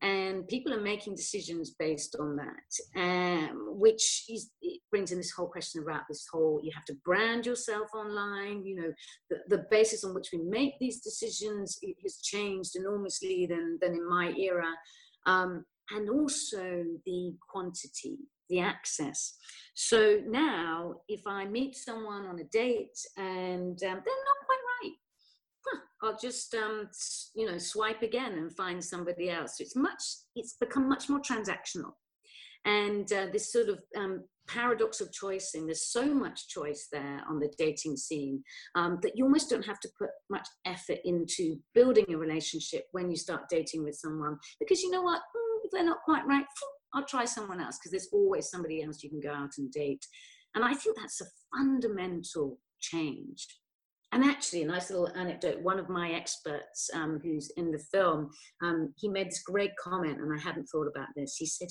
and 0.02 0.46
people 0.48 0.72
are 0.72 0.80
making 0.80 1.14
decisions 1.14 1.74
based 1.78 2.16
on 2.18 2.36
that 2.36 3.00
um, 3.00 3.66
which 3.78 4.24
is, 4.28 4.50
brings 4.90 5.12
in 5.12 5.18
this 5.18 5.32
whole 5.32 5.48
question 5.48 5.82
about 5.82 6.02
this 6.08 6.26
whole 6.30 6.60
you 6.62 6.70
have 6.74 6.84
to 6.84 6.94
brand 7.04 7.46
yourself 7.46 7.88
online 7.94 8.64
you 8.64 8.76
know 8.76 8.92
the, 9.30 9.56
the 9.56 9.64
basis 9.70 10.04
on 10.04 10.14
which 10.14 10.28
we 10.32 10.38
make 10.38 10.72
these 10.78 11.00
decisions 11.00 11.78
has 12.02 12.18
changed 12.22 12.76
enormously 12.76 13.46
than, 13.46 13.78
than 13.80 13.92
in 13.92 14.08
my 14.08 14.32
era. 14.36 14.70
Um, 15.26 15.64
and 15.90 16.08
also 16.08 16.84
the 17.04 17.34
quantity 17.48 18.18
the 18.50 18.60
access. 18.60 19.36
So 19.74 20.20
now 20.26 20.96
if 21.08 21.22
i 21.26 21.46
meet 21.46 21.74
someone 21.74 22.26
on 22.26 22.38
a 22.38 22.44
date 22.44 22.98
and 23.16 23.78
um, 23.82 24.02
they're 24.04 24.24
not 24.30 24.46
quite 24.46 24.63
I'll 26.04 26.18
just 26.18 26.54
um, 26.54 26.88
you 27.34 27.50
know 27.50 27.58
swipe 27.58 28.02
again 28.02 28.32
and 28.32 28.54
find 28.54 28.84
somebody 28.84 29.30
else. 29.30 29.60
it's 29.60 29.76
much 29.76 30.02
it's 30.36 30.56
become 30.60 30.88
much 30.88 31.08
more 31.08 31.20
transactional, 31.20 31.92
and 32.64 33.10
uh, 33.12 33.26
this 33.32 33.52
sort 33.52 33.68
of 33.68 33.80
um, 33.96 34.24
paradox 34.46 35.00
of 35.00 35.12
choicing. 35.12 35.66
There's 35.66 35.90
so 35.90 36.04
much 36.14 36.48
choice 36.48 36.88
there 36.92 37.22
on 37.28 37.40
the 37.40 37.52
dating 37.58 37.96
scene 37.96 38.42
um, 38.74 38.98
that 39.02 39.16
you 39.16 39.24
almost 39.24 39.48
don't 39.48 39.64
have 39.64 39.80
to 39.80 39.88
put 39.98 40.10
much 40.30 40.46
effort 40.66 40.98
into 41.04 41.56
building 41.74 42.06
a 42.12 42.18
relationship 42.18 42.84
when 42.92 43.10
you 43.10 43.16
start 43.16 43.48
dating 43.48 43.84
with 43.84 43.94
someone 43.94 44.38
because 44.60 44.82
you 44.82 44.90
know 44.90 45.02
what 45.02 45.20
mm, 45.20 45.64
if 45.64 45.70
they're 45.70 45.84
not 45.84 46.02
quite 46.04 46.26
right, 46.26 46.44
I'll 46.92 47.06
try 47.06 47.24
someone 47.24 47.60
else 47.60 47.78
because 47.78 47.92
there's 47.92 48.10
always 48.12 48.50
somebody 48.50 48.82
else 48.82 49.02
you 49.02 49.10
can 49.10 49.20
go 49.20 49.32
out 49.32 49.52
and 49.58 49.72
date. 49.72 50.04
And 50.54 50.64
I 50.64 50.74
think 50.74 50.96
that's 50.96 51.20
a 51.20 51.56
fundamental 51.56 52.58
change 52.80 53.48
and 54.14 54.24
actually, 54.24 54.62
a 54.62 54.66
nice 54.66 54.90
little 54.90 55.10
anecdote 55.16 55.60
one 55.60 55.80
of 55.80 55.88
my 55.88 56.12
experts 56.12 56.88
um, 56.94 57.18
who's 57.20 57.50
in 57.56 57.72
the 57.72 57.78
film, 57.78 58.30
um, 58.62 58.94
he 58.96 59.08
made 59.08 59.28
this 59.28 59.42
great 59.42 59.72
comment, 59.76 60.20
and 60.20 60.32
I 60.32 60.40
hadn't 60.40 60.66
thought 60.66 60.86
about 60.86 61.08
this. 61.16 61.34
He 61.36 61.46
said, 61.46 61.68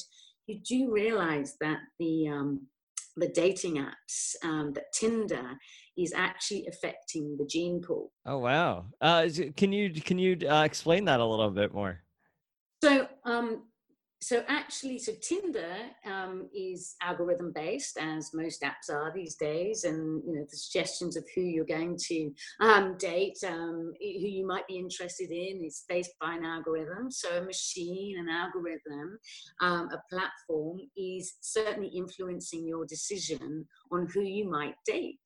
You 0.48 0.60
do 0.60 0.92
realize 0.92 1.56
that 1.62 1.80
the 2.00 2.28
um, 2.28 2.68
the 3.16 3.30
dating 3.30 3.76
apps 3.76 4.36
um, 4.44 4.74
that 4.74 4.92
Tinder 4.94 5.54
is 5.98 6.14
actually 6.14 6.66
affecting 6.68 7.38
the 7.38 7.46
gene 7.46 7.82
pool. 7.82 8.12
Oh 8.26 8.40
wow! 8.40 8.88
Uh, 9.00 9.30
can 9.56 9.72
you 9.72 9.94
can 9.94 10.20
you 10.20 10.38
uh, 10.46 10.64
explain 10.64 11.06
that 11.06 11.22
a 11.22 11.26
little 11.26 11.50
bit 11.50 11.74
more? 11.74 12.02
So 12.84 13.08
um, 13.26 13.64
so 14.24 14.44
actually, 14.48 15.00
so 15.00 15.12
Tinder 15.22 15.76
um, 16.06 16.48
is 16.56 16.96
algorithm 17.02 17.52
based, 17.54 17.98
as 18.00 18.34
most 18.34 18.62
apps 18.62 18.90
are 18.90 19.12
these 19.14 19.36
days, 19.36 19.84
and 19.84 20.24
you 20.26 20.36
know 20.36 20.46
the 20.50 20.58
suggestions 20.58 21.18
of 21.18 21.26
who 21.36 21.42
you're 21.42 21.66
going 21.66 21.98
to 22.08 22.32
um, 22.62 22.96
date, 22.98 23.38
um, 23.46 23.94
who 24.00 24.28
you 24.28 24.48
might 24.48 24.66
be 24.68 24.78
interested 24.78 25.30
in, 25.30 25.64
is 25.64 25.84
based 25.90 26.14
by 26.22 26.36
an 26.36 26.46
algorithm. 26.46 27.12
So 27.12 27.38
a 27.38 27.42
machine, 27.42 28.18
an 28.18 28.30
algorithm, 28.30 29.20
um, 29.62 29.90
a 29.92 30.02
platform 30.10 30.80
is 30.96 31.34
certainly 31.42 31.90
influencing 31.90 32.66
your 32.66 32.86
decision 32.86 33.68
on 33.92 34.08
who 34.14 34.22
you 34.22 34.50
might 34.50 34.76
date. 34.86 35.20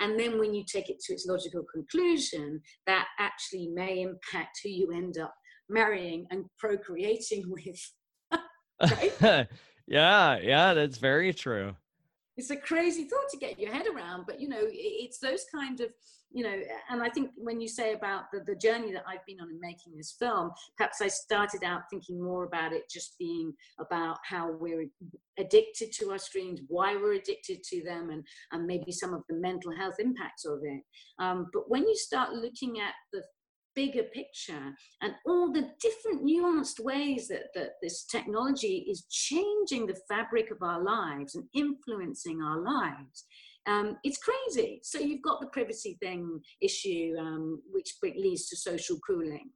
And 0.00 0.20
then 0.20 0.38
when 0.38 0.52
you 0.52 0.64
take 0.64 0.90
it 0.90 1.00
to 1.04 1.14
its 1.14 1.26
logical 1.26 1.64
conclusion, 1.72 2.60
that 2.86 3.06
actually 3.18 3.68
may 3.68 4.02
impact 4.02 4.60
who 4.62 4.68
you 4.68 4.92
end 4.92 5.16
up 5.18 5.34
marrying 5.70 6.26
and 6.30 6.44
procreating 6.58 7.44
with 7.48 7.80
right? 8.90 9.48
yeah, 9.86 10.38
yeah, 10.38 10.74
that's 10.74 10.98
very 10.98 11.32
true. 11.32 11.74
It's 12.36 12.50
a 12.50 12.56
crazy 12.56 13.04
thought 13.04 13.28
to 13.30 13.36
get 13.36 13.58
your 13.60 13.72
head 13.72 13.86
around, 13.86 14.24
but 14.26 14.40
you 14.40 14.48
know, 14.48 14.60
it's 14.60 15.18
those 15.18 15.44
kind 15.54 15.80
of, 15.80 15.90
you 16.32 16.42
know, 16.42 16.62
and 16.90 17.00
I 17.00 17.08
think 17.08 17.30
when 17.36 17.60
you 17.60 17.68
say 17.68 17.92
about 17.92 18.24
the, 18.32 18.40
the 18.44 18.56
journey 18.56 18.92
that 18.92 19.04
I've 19.06 19.24
been 19.24 19.40
on 19.40 19.50
in 19.50 19.60
making 19.60 19.96
this 19.96 20.16
film, 20.18 20.50
perhaps 20.76 21.00
I 21.00 21.06
started 21.06 21.62
out 21.62 21.82
thinking 21.90 22.20
more 22.20 22.42
about 22.44 22.72
it 22.72 22.90
just 22.90 23.16
being 23.20 23.52
about 23.78 24.16
how 24.24 24.50
we're 24.50 24.86
addicted 25.38 25.92
to 25.92 26.10
our 26.10 26.18
screens, 26.18 26.60
why 26.66 26.96
we're 26.96 27.12
addicted 27.12 27.62
to 27.70 27.84
them, 27.84 28.10
and, 28.10 28.24
and 28.50 28.66
maybe 28.66 28.90
some 28.90 29.14
of 29.14 29.22
the 29.28 29.36
mental 29.36 29.70
health 29.76 30.00
impacts 30.00 30.44
of 30.44 30.58
it. 30.64 30.82
Um, 31.20 31.46
but 31.52 31.70
when 31.70 31.86
you 31.86 31.96
start 31.96 32.32
looking 32.32 32.80
at 32.80 32.94
the 33.12 33.22
bigger 33.74 34.04
picture 34.04 34.72
and 35.02 35.12
all 35.26 35.52
the 35.52 35.70
different 35.80 36.24
nuanced 36.24 36.80
ways 36.80 37.28
that, 37.28 37.46
that 37.54 37.72
this 37.82 38.04
technology 38.04 38.86
is 38.88 39.06
changing 39.10 39.86
the 39.86 39.98
fabric 40.08 40.50
of 40.50 40.62
our 40.62 40.82
lives 40.82 41.34
and 41.34 41.44
influencing 41.54 42.40
our 42.42 42.60
lives. 42.60 43.24
Um, 43.66 43.96
it's 44.04 44.18
crazy. 44.18 44.80
So 44.82 44.98
you've 44.98 45.22
got 45.22 45.40
the 45.40 45.46
privacy 45.48 45.96
thing 46.02 46.40
issue, 46.60 47.14
um, 47.18 47.62
which 47.72 47.94
leads 48.02 48.48
to 48.48 48.56
social 48.56 48.98
cooling. 49.06 49.50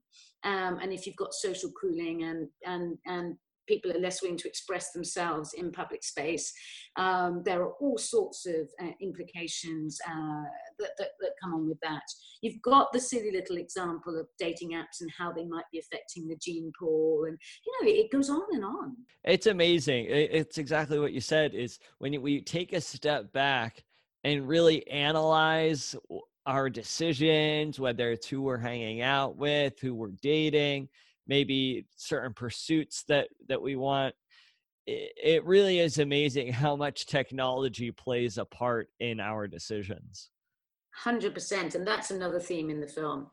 Um, 0.44 0.78
and 0.80 0.92
if 0.92 1.06
you've 1.06 1.16
got 1.16 1.34
social 1.34 1.70
cooling 1.78 2.22
and 2.22 2.48
and 2.64 2.96
and 3.06 3.36
people 3.68 3.92
are 3.92 4.00
less 4.00 4.22
willing 4.22 4.38
to 4.38 4.48
express 4.48 4.90
themselves 4.92 5.52
in 5.52 5.70
public 5.70 6.02
space. 6.02 6.52
Um, 6.96 7.42
there 7.44 7.62
are 7.62 7.72
all 7.80 7.98
sorts 7.98 8.46
of 8.46 8.68
uh, 8.82 8.90
implications 9.00 9.98
uh, 10.08 10.42
that, 10.78 10.90
that, 10.98 11.10
that, 11.20 11.30
come 11.40 11.54
on 11.54 11.68
with 11.68 11.78
that. 11.82 12.02
You've 12.40 12.60
got 12.62 12.92
the 12.92 12.98
silly 12.98 13.30
little 13.30 13.58
example 13.58 14.18
of 14.18 14.26
dating 14.38 14.70
apps 14.70 15.00
and 15.00 15.10
how 15.16 15.30
they 15.30 15.44
might 15.44 15.66
be 15.70 15.78
affecting 15.78 16.26
the 16.26 16.36
gene 16.42 16.72
pool, 16.78 17.24
and 17.26 17.38
you 17.64 17.72
know 17.80 17.88
it 17.88 18.10
goes 18.10 18.30
on 18.30 18.42
and 18.52 18.64
on. 18.64 18.96
It's 19.24 19.46
amazing. 19.46 20.06
It's 20.08 20.58
exactly 20.58 20.98
what 20.98 21.12
you 21.12 21.20
said. 21.20 21.54
Is 21.54 21.78
when 21.98 22.20
we 22.20 22.40
take 22.40 22.72
a 22.72 22.80
step 22.80 23.32
back 23.32 23.84
and 24.24 24.48
really 24.48 24.86
analyze 24.88 25.94
our 26.46 26.70
decisions, 26.70 27.78
whether 27.78 28.10
it's 28.10 28.26
who 28.26 28.40
we're 28.42 28.56
hanging 28.56 29.02
out 29.02 29.36
with, 29.36 29.78
who 29.78 29.94
we're 29.94 30.12
dating 30.22 30.88
maybe 31.28 31.86
certain 31.96 32.32
pursuits 32.32 33.04
that 33.08 33.28
that 33.48 33.62
we 33.62 33.76
want 33.76 34.14
it 34.88 35.44
really 35.44 35.80
is 35.80 35.98
amazing 35.98 36.50
how 36.52 36.74
much 36.74 37.06
technology 37.06 37.90
plays 37.90 38.38
a 38.38 38.44
part 38.46 38.88
in 39.00 39.20
our 39.20 39.46
decisions. 39.46 40.30
100% 41.04 41.74
and 41.74 41.86
that's 41.86 42.10
another 42.10 42.40
theme 42.40 42.70
in 42.70 42.80
the 42.80 42.88
film 42.88 43.26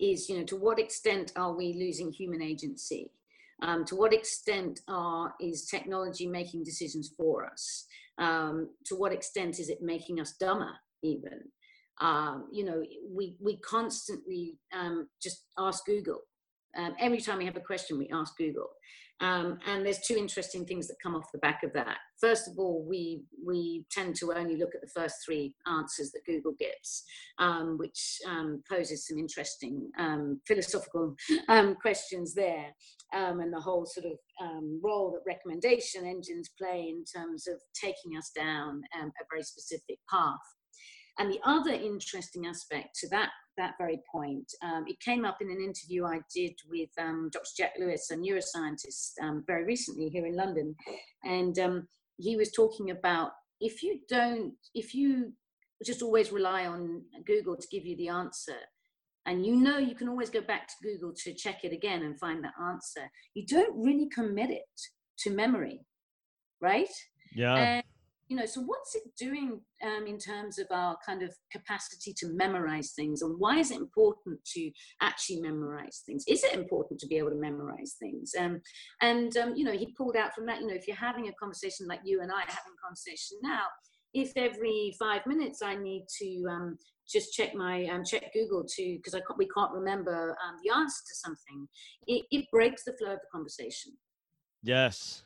is 0.00 0.28
you 0.28 0.38
know 0.38 0.44
to 0.44 0.56
what 0.56 0.80
extent 0.80 1.32
are 1.36 1.54
we 1.54 1.74
losing 1.74 2.10
human 2.10 2.42
agency? 2.42 3.12
Um, 3.60 3.84
to 3.84 3.94
what 3.94 4.12
extent 4.12 4.80
are 4.88 5.34
is 5.40 5.66
technology 5.66 6.26
making 6.26 6.64
decisions 6.64 7.12
for 7.16 7.46
us? 7.46 7.86
Um, 8.18 8.70
to 8.86 8.96
what 8.96 9.12
extent 9.12 9.60
is 9.60 9.68
it 9.68 9.82
making 9.82 10.18
us 10.18 10.32
dumber 10.32 10.72
even? 11.02 11.42
Um, 12.00 12.48
you 12.50 12.64
know 12.64 12.82
we 13.08 13.36
we 13.38 13.58
constantly 13.58 14.56
um, 14.72 15.08
just 15.22 15.44
ask 15.58 15.84
google 15.84 16.22
um, 16.76 16.94
every 16.98 17.20
time 17.20 17.38
we 17.38 17.46
have 17.46 17.56
a 17.56 17.60
question, 17.60 17.98
we 17.98 18.08
ask 18.12 18.36
Google. 18.36 18.68
Um, 19.20 19.58
and 19.66 19.86
there's 19.86 20.00
two 20.00 20.16
interesting 20.16 20.64
things 20.64 20.88
that 20.88 20.96
come 21.00 21.14
off 21.14 21.30
the 21.32 21.38
back 21.38 21.62
of 21.62 21.72
that. 21.74 21.98
First 22.20 22.48
of 22.48 22.58
all, 22.58 22.84
we 22.88 23.22
we 23.46 23.84
tend 23.90 24.16
to 24.16 24.32
only 24.32 24.56
look 24.56 24.74
at 24.74 24.80
the 24.80 25.00
first 25.00 25.16
three 25.24 25.54
answers 25.66 26.10
that 26.10 26.26
Google 26.26 26.54
gives, 26.58 27.04
um, 27.38 27.78
which 27.78 28.18
um, 28.28 28.62
poses 28.68 29.06
some 29.06 29.18
interesting 29.18 29.90
um, 29.96 30.40
philosophical 30.46 31.14
um, 31.48 31.76
questions 31.76 32.34
there, 32.34 32.66
and 33.12 33.52
the 33.52 33.60
whole 33.60 33.86
sort 33.86 34.06
of 34.06 34.18
role 34.82 35.12
that 35.12 35.22
recommendation 35.24 36.04
engines 36.04 36.50
play 36.58 36.88
in 36.88 37.04
terms 37.04 37.46
of 37.46 37.60
taking 37.80 38.16
us 38.18 38.32
down 38.34 38.82
a 39.00 39.24
very 39.30 39.44
specific 39.44 39.98
path. 40.10 40.38
And 41.18 41.30
the 41.30 41.40
other 41.44 41.72
interesting 41.72 42.46
aspect 42.46 42.96
to 43.00 43.08
that 43.08 43.30
that 43.58 43.74
very 43.78 44.00
point, 44.10 44.50
um, 44.62 44.84
it 44.86 44.98
came 45.00 45.26
up 45.26 45.38
in 45.42 45.50
an 45.50 45.60
interview 45.60 46.06
I 46.06 46.20
did 46.34 46.54
with 46.70 46.88
um, 46.98 47.28
Dr. 47.32 47.50
Jack 47.54 47.72
Lewis, 47.78 48.10
a 48.10 48.16
neuroscientist, 48.16 49.12
um, 49.20 49.44
very 49.46 49.64
recently 49.64 50.08
here 50.08 50.24
in 50.24 50.34
London, 50.34 50.74
and 51.22 51.58
um, 51.58 51.88
he 52.16 52.36
was 52.36 52.50
talking 52.50 52.90
about 52.90 53.32
if 53.60 53.82
you 53.82 54.00
don't, 54.08 54.54
if 54.74 54.94
you 54.94 55.32
just 55.84 56.00
always 56.02 56.32
rely 56.32 56.66
on 56.66 57.02
Google 57.26 57.56
to 57.56 57.68
give 57.70 57.84
you 57.84 57.96
the 57.96 58.08
answer, 58.08 58.56
and 59.26 59.44
you 59.44 59.54
know 59.54 59.76
you 59.76 59.94
can 59.94 60.08
always 60.08 60.30
go 60.30 60.40
back 60.40 60.66
to 60.68 60.74
Google 60.82 61.12
to 61.24 61.34
check 61.34 61.62
it 61.62 61.72
again 61.72 62.02
and 62.02 62.18
find 62.18 62.42
that 62.44 62.54
answer, 62.60 63.02
you 63.34 63.44
don't 63.46 63.84
really 63.84 64.08
commit 64.08 64.50
it 64.50 64.62
to 65.18 65.30
memory, 65.30 65.80
right? 66.60 66.88
Yeah. 67.34 67.54
And 67.54 67.84
you 68.32 68.38
know 68.38 68.46
so 68.46 68.62
what's 68.62 68.94
it 68.94 69.02
doing 69.18 69.60
um, 69.84 70.06
in 70.06 70.16
terms 70.16 70.58
of 70.58 70.66
our 70.70 70.96
kind 71.04 71.22
of 71.22 71.34
capacity 71.52 72.14
to 72.16 72.32
memorize 72.32 72.92
things 72.96 73.20
and 73.20 73.34
why 73.38 73.58
is 73.58 73.70
it 73.70 73.76
important 73.76 74.42
to 74.46 74.70
actually 75.02 75.38
memorize 75.42 76.02
things 76.06 76.24
is 76.26 76.42
it 76.42 76.54
important 76.54 76.98
to 76.98 77.06
be 77.06 77.18
able 77.18 77.28
to 77.28 77.36
memorize 77.36 77.96
things 78.00 78.32
um, 78.40 78.58
and 79.02 79.36
um, 79.36 79.52
you 79.54 79.66
know 79.66 79.72
he 79.72 79.92
pulled 79.98 80.16
out 80.16 80.34
from 80.34 80.46
that 80.46 80.62
you 80.62 80.66
know 80.66 80.74
if 80.74 80.88
you're 80.88 80.96
having 80.96 81.28
a 81.28 81.32
conversation 81.34 81.86
like 81.86 82.00
you 82.06 82.22
and 82.22 82.32
i 82.32 82.36
are 82.36 82.48
having 82.48 82.72
a 82.72 82.82
conversation 82.82 83.36
now 83.42 83.64
if 84.14 84.32
every 84.36 84.94
five 84.98 85.20
minutes 85.26 85.60
i 85.60 85.74
need 85.74 86.06
to 86.18 86.42
um, 86.50 86.78
just 87.06 87.34
check 87.34 87.54
my 87.54 87.84
um, 87.92 88.02
check 88.02 88.32
Google 88.32 88.64
to 88.66 88.96
because 88.96 89.12
I 89.12 89.18
can't, 89.18 89.36
we 89.36 89.48
can't 89.48 89.72
remember 89.72 90.30
um, 90.30 90.56
the 90.64 90.72
answer 90.72 91.02
to 91.06 91.14
something. 91.16 91.68
It, 92.06 92.24
it 92.30 92.46
breaks 92.50 92.84
the 92.84 92.92
flow 92.92 93.12
of 93.12 93.18
the 93.18 93.26
conversation. 93.30 93.92
Yes, 94.62 95.24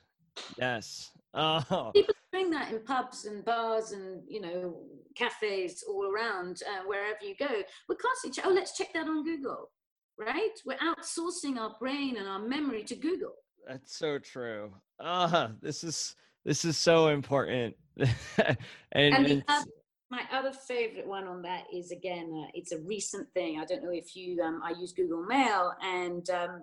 yes. 0.59 1.13
Oh. 1.37 1.91
People 1.95 2.15
doing 2.33 2.51
that 2.51 2.73
in 2.73 2.81
pubs 2.81 3.27
and 3.27 3.45
bars 3.45 3.93
and 3.93 4.23
you 4.29 4.41
know 4.41 4.77
cafes 5.15 5.85
all 5.89 6.07
around 6.07 6.63
uh, 6.67 6.83
wherever 6.87 7.19
you 7.23 7.35
go. 7.39 7.63
We're 7.89 7.97
constantly 7.97 8.43
oh 8.45 8.55
let's 8.55 8.77
check 8.77 8.93
that 8.95 9.07
on 9.07 9.25
Google, 9.25 9.71
right? 10.19 10.51
We're 10.65 10.79
outsourcing 10.79 11.59
our 11.59 11.77
brain 11.79 12.17
and 12.17 12.29
our 12.29 12.41
memory 12.41 12.85
to 12.85 12.97
Google. 12.97 13.35
That's 13.69 13.97
so 13.97 14.19
true. 14.19 14.73
Ah, 15.01 15.51
this 15.61 15.85
is 15.85 16.17
this 16.45 16.65
is 16.65 16.77
so 16.79 17.09
important. 17.09 17.75
and, 17.99 18.57
and 18.93 19.27
the, 19.27 19.43
uh, 19.49 19.63
my 20.11 20.23
other 20.33 20.53
favorite 20.53 21.07
one 21.07 21.27
on 21.27 21.43
that 21.43 21.65
is 21.75 21.91
again, 21.91 22.45
uh, 22.45 22.51
it's 22.55 22.73
a 22.73 22.79
recent 22.79 23.29
thing. 23.33 23.59
I 23.59 23.65
don't 23.65 23.83
know 23.83 23.91
if 23.93 24.15
you, 24.15 24.41
um, 24.41 24.61
I 24.65 24.71
use 24.71 24.93
Google 24.93 25.25
Mail 25.25 25.73
and 25.83 26.29
um, 26.31 26.63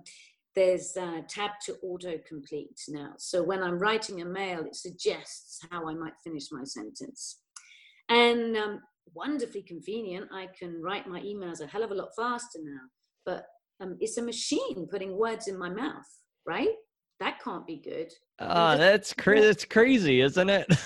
there's 0.56 0.96
a 0.98 1.24
tab 1.28 1.52
to 1.66 1.76
autocomplete 1.84 2.80
now. 2.90 3.14
So 3.18 3.44
when 3.44 3.64
I'm 3.64 3.80
writing 3.80 4.22
a 4.22 4.26
mail, 4.26 4.64
it 4.66 4.76
suggests 4.76 5.60
how 5.72 5.90
I 5.90 5.94
might 5.94 6.14
finish 6.24 6.52
my 6.52 6.64
sentence. 6.64 7.40
And 8.10 8.56
um, 8.58 8.82
wonderfully 9.14 9.64
convenient. 9.64 10.30
I 10.32 10.48
can 10.58 10.82
write 10.82 11.08
my 11.08 11.22
emails 11.22 11.62
a 11.62 11.68
hell 11.68 11.84
of 11.84 11.92
a 11.92 11.96
lot 11.96 12.10
faster 12.16 12.60
now. 12.62 12.82
But 13.26 13.46
um, 13.82 13.98
it's 14.00 14.18
a 14.18 14.22
machine 14.22 14.88
putting 14.90 15.18
words 15.18 15.48
in 15.48 15.58
my 15.58 15.70
mouth, 15.70 16.08
right? 16.46 16.70
That 17.20 17.42
can't 17.44 17.66
be 17.66 17.78
good. 17.78 18.12
Oh, 18.40 18.78
that's 18.78 19.14
cra- 19.14 19.42
that's 19.42 19.66
crazy, 19.66 20.22
isn't 20.22 20.50
it? 20.50 20.68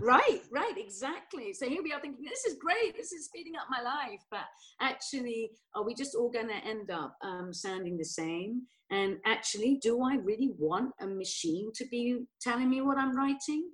right, 0.00 0.40
right, 0.50 0.74
exactly. 0.76 1.52
So 1.52 1.68
here 1.68 1.82
we 1.82 1.92
are 1.92 2.00
thinking, 2.00 2.24
this 2.24 2.44
is 2.44 2.58
great, 2.58 2.96
this 2.96 3.12
is 3.12 3.26
speeding 3.26 3.54
up 3.56 3.66
my 3.70 3.82
life. 3.82 4.20
But 4.30 4.44
actually, 4.80 5.50
are 5.74 5.84
we 5.84 5.94
just 5.94 6.14
all 6.14 6.30
going 6.30 6.48
to 6.48 6.66
end 6.66 6.90
up 6.90 7.16
um, 7.22 7.52
sounding 7.52 7.96
the 7.96 8.04
same? 8.04 8.62
And 8.90 9.16
actually, 9.24 9.78
do 9.82 10.02
I 10.02 10.16
really 10.16 10.52
want 10.58 10.92
a 11.00 11.06
machine 11.06 11.70
to 11.76 11.86
be 11.90 12.24
telling 12.40 12.68
me 12.68 12.80
what 12.80 12.98
I'm 12.98 13.16
writing? 13.16 13.70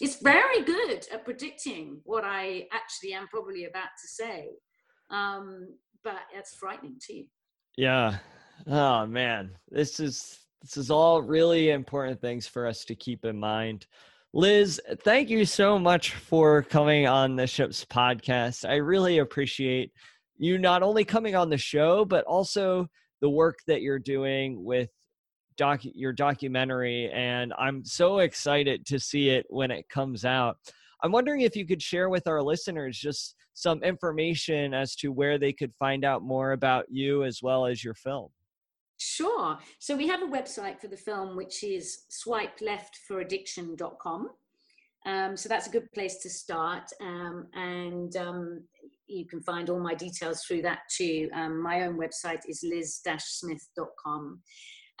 It's 0.00 0.16
very 0.22 0.62
good 0.62 1.06
at 1.12 1.24
predicting 1.24 2.00
what 2.04 2.24
I 2.24 2.66
actually 2.72 3.12
am 3.12 3.28
probably 3.28 3.66
about 3.66 3.90
to 4.00 4.08
say. 4.08 4.48
Um, 5.10 5.74
but 6.02 6.20
it's 6.34 6.54
frightening 6.54 6.96
too. 7.06 7.24
Yeah. 7.76 8.18
Oh 8.66 9.06
man, 9.06 9.52
this 9.70 10.00
is 10.00 10.38
this 10.62 10.76
is 10.76 10.90
all 10.90 11.22
really 11.22 11.70
important 11.70 12.20
things 12.20 12.46
for 12.46 12.66
us 12.66 12.84
to 12.86 12.94
keep 12.94 13.24
in 13.24 13.38
mind. 13.38 13.86
Liz, 14.32 14.80
thank 15.00 15.28
you 15.28 15.44
so 15.44 15.76
much 15.76 16.14
for 16.14 16.62
coming 16.62 17.08
on 17.08 17.34
the 17.34 17.48
Ships 17.48 17.84
podcast. 17.84 18.68
I 18.68 18.76
really 18.76 19.18
appreciate 19.18 19.90
you 20.38 20.56
not 20.56 20.84
only 20.84 21.04
coming 21.04 21.34
on 21.34 21.50
the 21.50 21.58
show, 21.58 22.04
but 22.04 22.24
also 22.26 22.86
the 23.20 23.28
work 23.28 23.58
that 23.66 23.82
you're 23.82 23.98
doing 23.98 24.62
with 24.62 24.88
doc 25.56 25.80
your 25.82 26.12
documentary 26.12 27.10
and 27.12 27.52
I'm 27.58 27.84
so 27.84 28.20
excited 28.20 28.86
to 28.86 29.00
see 29.00 29.30
it 29.30 29.46
when 29.48 29.72
it 29.72 29.88
comes 29.88 30.24
out. 30.24 30.58
I'm 31.02 31.10
wondering 31.10 31.40
if 31.40 31.56
you 31.56 31.66
could 31.66 31.82
share 31.82 32.08
with 32.08 32.28
our 32.28 32.40
listeners 32.40 32.96
just 32.96 33.34
some 33.54 33.82
information 33.82 34.74
as 34.74 34.94
to 34.96 35.10
where 35.10 35.38
they 35.38 35.52
could 35.52 35.74
find 35.76 36.04
out 36.04 36.22
more 36.22 36.52
about 36.52 36.86
you 36.88 37.24
as 37.24 37.42
well 37.42 37.66
as 37.66 37.82
your 37.82 37.94
film. 37.94 38.28
Sure. 39.02 39.58
So 39.78 39.96
we 39.96 40.06
have 40.08 40.22
a 40.22 40.26
website 40.26 40.78
for 40.78 40.88
the 40.88 40.96
film, 40.96 41.34
which 41.34 41.64
is 41.64 42.02
swipeleftforaddiction.com. 42.10 44.28
Um, 45.06 45.38
so 45.38 45.48
that's 45.48 45.66
a 45.66 45.70
good 45.70 45.90
place 45.92 46.18
to 46.18 46.28
start. 46.28 46.90
Um, 47.00 47.46
and 47.54 48.14
um, 48.16 48.62
you 49.06 49.26
can 49.26 49.40
find 49.40 49.70
all 49.70 49.80
my 49.80 49.94
details 49.94 50.42
through 50.42 50.60
that 50.62 50.80
too. 50.94 51.30
Um, 51.32 51.62
my 51.62 51.86
own 51.86 51.98
website 51.98 52.42
is 52.46 52.62
liz-smith.com. 52.62 54.42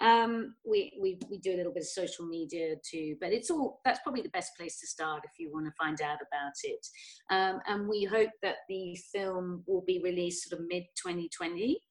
Um, 0.00 0.54
we, 0.64 0.94
we, 0.98 1.18
we 1.30 1.36
do 1.36 1.54
a 1.54 1.58
little 1.58 1.74
bit 1.74 1.82
of 1.82 1.88
social 1.88 2.26
media 2.26 2.76
too, 2.90 3.16
but 3.20 3.34
it's 3.34 3.50
all, 3.50 3.82
that's 3.84 4.00
probably 4.02 4.22
the 4.22 4.30
best 4.30 4.56
place 4.56 4.80
to 4.80 4.86
start 4.86 5.24
if 5.24 5.38
you 5.38 5.52
want 5.52 5.66
to 5.66 5.72
find 5.78 6.00
out 6.00 6.20
about 6.22 6.54
it. 6.64 6.86
Um, 7.28 7.60
and 7.66 7.86
we 7.86 8.04
hope 8.04 8.30
that 8.42 8.60
the 8.70 8.96
film 9.12 9.62
will 9.66 9.84
be 9.86 10.00
released 10.02 10.48
sort 10.48 10.58
of 10.58 10.66
mid 10.70 10.84
2020. 10.96 11.82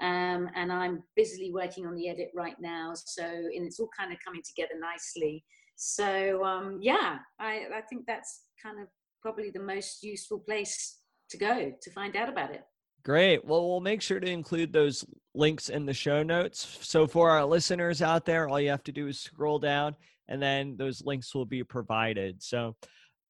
Um, 0.00 0.48
and 0.54 0.72
I'm 0.72 1.02
busily 1.16 1.50
working 1.52 1.86
on 1.86 1.94
the 1.94 2.08
edit 2.08 2.30
right 2.34 2.56
now. 2.60 2.92
So, 2.94 3.24
and 3.24 3.66
it's 3.66 3.80
all 3.80 3.90
kind 3.98 4.12
of 4.12 4.18
coming 4.24 4.42
together 4.46 4.74
nicely. 4.80 5.44
So, 5.76 6.44
um, 6.44 6.78
yeah, 6.80 7.18
I, 7.40 7.66
I 7.74 7.80
think 7.88 8.06
that's 8.06 8.42
kind 8.62 8.80
of 8.80 8.88
probably 9.22 9.50
the 9.50 9.62
most 9.62 10.02
useful 10.02 10.38
place 10.38 11.00
to 11.30 11.36
go 11.36 11.72
to 11.80 11.90
find 11.90 12.16
out 12.16 12.28
about 12.28 12.50
it. 12.50 12.62
Great. 13.04 13.44
Well, 13.44 13.66
we'll 13.66 13.80
make 13.80 14.02
sure 14.02 14.20
to 14.20 14.28
include 14.28 14.72
those 14.72 15.04
links 15.34 15.68
in 15.68 15.86
the 15.86 15.94
show 15.94 16.22
notes. 16.22 16.78
So, 16.82 17.06
for 17.06 17.30
our 17.30 17.44
listeners 17.44 18.02
out 18.02 18.24
there, 18.24 18.48
all 18.48 18.60
you 18.60 18.70
have 18.70 18.84
to 18.84 18.92
do 18.92 19.06
is 19.08 19.20
scroll 19.20 19.58
down 19.58 19.96
and 20.28 20.42
then 20.42 20.76
those 20.76 21.02
links 21.04 21.34
will 21.34 21.46
be 21.46 21.64
provided. 21.64 22.42
So, 22.42 22.76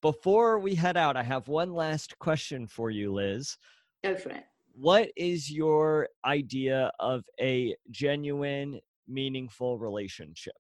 before 0.01 0.59
we 0.59 0.75
head 0.75 0.97
out, 0.97 1.17
I 1.17 1.23
have 1.23 1.49
one 1.49 1.73
last 1.73 2.19
question 2.19 2.67
for 2.67 2.91
you, 2.91 3.13
Liz. 3.13 3.57
Go 4.05 4.15
for 4.15 4.31
it. 4.31 4.45
What 4.81 5.11
is 5.17 5.51
your 5.51 6.09
idea 6.25 6.93
of 7.01 7.25
a 7.41 7.75
genuine, 7.91 8.79
meaningful 9.09 9.77
relationship? 9.77 10.55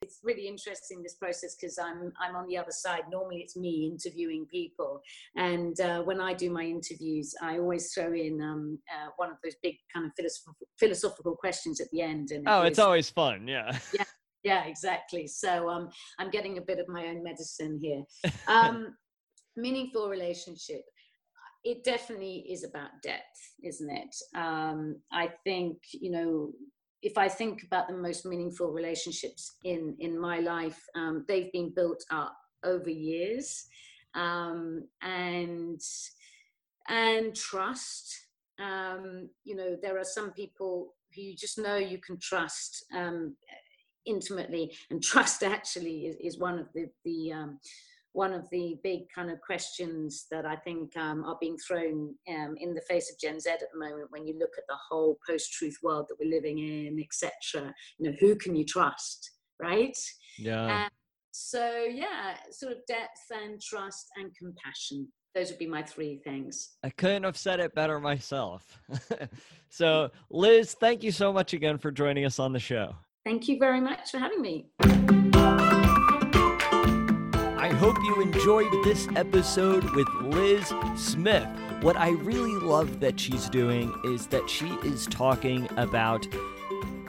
it's 0.00 0.20
really 0.22 0.46
interesting 0.46 1.02
this 1.02 1.16
process 1.16 1.54
because 1.60 1.78
I'm 1.78 2.12
I'm 2.18 2.34
on 2.34 2.46
the 2.46 2.56
other 2.56 2.70
side. 2.70 3.02
Normally, 3.10 3.40
it's 3.42 3.56
me 3.56 3.90
interviewing 3.92 4.46
people, 4.50 5.02
and 5.36 5.78
uh, 5.80 6.02
when 6.02 6.18
I 6.18 6.32
do 6.32 6.48
my 6.50 6.62
interviews, 6.62 7.34
I 7.42 7.58
always 7.58 7.92
throw 7.92 8.14
in 8.14 8.40
um, 8.40 8.78
uh, 8.90 9.10
one 9.16 9.30
of 9.30 9.36
those 9.44 9.56
big 9.62 9.76
kind 9.92 10.06
of 10.06 10.12
philosophical 10.16 10.66
philosophical 10.78 11.36
questions 11.36 11.78
at 11.82 11.88
the 11.92 12.00
end. 12.00 12.30
And 12.30 12.48
oh, 12.48 12.62
it's 12.62 12.78
always 12.78 13.10
fun, 13.10 13.46
yeah. 13.46 13.76
Yeah, 13.92 14.04
yeah, 14.44 14.64
exactly. 14.64 15.26
So 15.26 15.68
um, 15.68 15.90
I'm 16.18 16.30
getting 16.30 16.56
a 16.56 16.62
bit 16.62 16.78
of 16.78 16.88
my 16.88 17.06
own 17.06 17.22
medicine 17.22 17.78
here. 17.82 18.02
Um, 18.48 18.94
meaningful 19.56 20.08
relationship 20.08 20.82
it 21.64 21.82
definitely 21.82 22.44
is 22.48 22.62
about 22.62 22.90
depth, 23.02 23.54
isn't 23.62 23.90
it? 23.90 24.14
Um, 24.36 24.96
I 25.10 25.30
think 25.44 25.78
you 25.92 26.10
know 26.10 26.52
if 27.02 27.18
I 27.18 27.28
think 27.28 27.62
about 27.62 27.88
the 27.88 27.96
most 27.96 28.24
meaningful 28.24 28.70
relationships 28.70 29.56
in 29.64 29.96
in 29.98 30.18
my 30.18 30.40
life, 30.40 30.82
um, 30.94 31.24
they've 31.26 31.52
been 31.52 31.72
built 31.74 32.04
up 32.10 32.36
over 32.64 32.90
years, 32.90 33.66
um, 34.14 34.84
and 35.02 35.80
and 36.88 37.34
trust. 37.34 38.20
Um, 38.58 39.28
you 39.42 39.56
know, 39.56 39.76
there 39.82 39.98
are 39.98 40.04
some 40.04 40.30
people 40.32 40.94
who 41.14 41.22
you 41.22 41.36
just 41.36 41.58
know 41.58 41.76
you 41.76 41.98
can 41.98 42.18
trust 42.18 42.84
um, 42.94 43.36
intimately, 44.06 44.72
and 44.90 45.02
trust 45.12 45.42
actually 45.42 46.06
is, 46.06 46.16
is 46.20 46.38
one 46.38 46.58
of 46.58 46.68
the 46.74 46.90
the 47.04 47.32
um, 47.32 47.58
one 48.14 48.32
of 48.32 48.48
the 48.50 48.78
big 48.84 49.00
kind 49.12 49.28
of 49.28 49.40
questions 49.40 50.26
that 50.30 50.46
I 50.46 50.54
think 50.54 50.96
um, 50.96 51.24
are 51.24 51.36
being 51.40 51.58
thrown 51.58 52.14
um, 52.28 52.54
in 52.58 52.72
the 52.72 52.80
face 52.88 53.10
of 53.10 53.18
Gen 53.18 53.40
Z 53.40 53.50
at 53.50 53.58
the 53.72 53.78
moment 53.78 54.10
when 54.10 54.24
you 54.24 54.38
look 54.38 54.52
at 54.56 54.64
the 54.68 54.76
whole 54.88 55.18
post-truth 55.28 55.76
world 55.82 56.06
that 56.08 56.16
we're 56.18 56.30
living 56.30 56.60
in, 56.60 57.02
etc. 57.02 57.74
You 57.98 58.10
know, 58.10 58.16
who 58.20 58.36
can 58.36 58.54
you 58.54 58.64
trust, 58.64 59.32
right? 59.60 59.96
Yeah. 60.38 60.88
so 61.32 61.86
yeah, 61.90 62.36
sort 62.52 62.72
of 62.72 62.78
depth 62.86 63.20
and 63.32 63.60
trust 63.60 64.06
and 64.16 64.30
compassion. 64.36 65.08
Those 65.34 65.50
would 65.50 65.58
be 65.58 65.66
my 65.66 65.82
three 65.82 66.20
things. 66.22 66.76
I 66.84 66.90
couldn't 66.90 67.24
have 67.24 67.36
said 67.36 67.58
it 67.58 67.74
better 67.74 67.98
myself. 67.98 68.80
so, 69.68 70.10
Liz, 70.30 70.74
thank 70.74 71.02
you 71.02 71.10
so 71.10 71.32
much 71.32 71.52
again 71.52 71.78
for 71.78 71.90
joining 71.90 72.24
us 72.24 72.38
on 72.38 72.52
the 72.52 72.60
show. 72.60 72.94
Thank 73.24 73.48
you 73.48 73.58
very 73.58 73.80
much 73.80 74.12
for 74.12 74.18
having 74.18 74.40
me. 74.40 74.66
I 77.64 77.72
hope 77.72 77.96
you 78.04 78.20
enjoyed 78.20 78.70
this 78.84 79.08
episode 79.16 79.84
with 79.94 80.06
Liz 80.20 80.70
Smith. 80.96 81.48
What 81.80 81.96
I 81.96 82.10
really 82.10 82.60
love 82.60 83.00
that 83.00 83.18
she's 83.18 83.48
doing 83.48 83.90
is 84.04 84.26
that 84.26 84.50
she 84.50 84.66
is 84.84 85.06
talking 85.06 85.66
about 85.78 86.28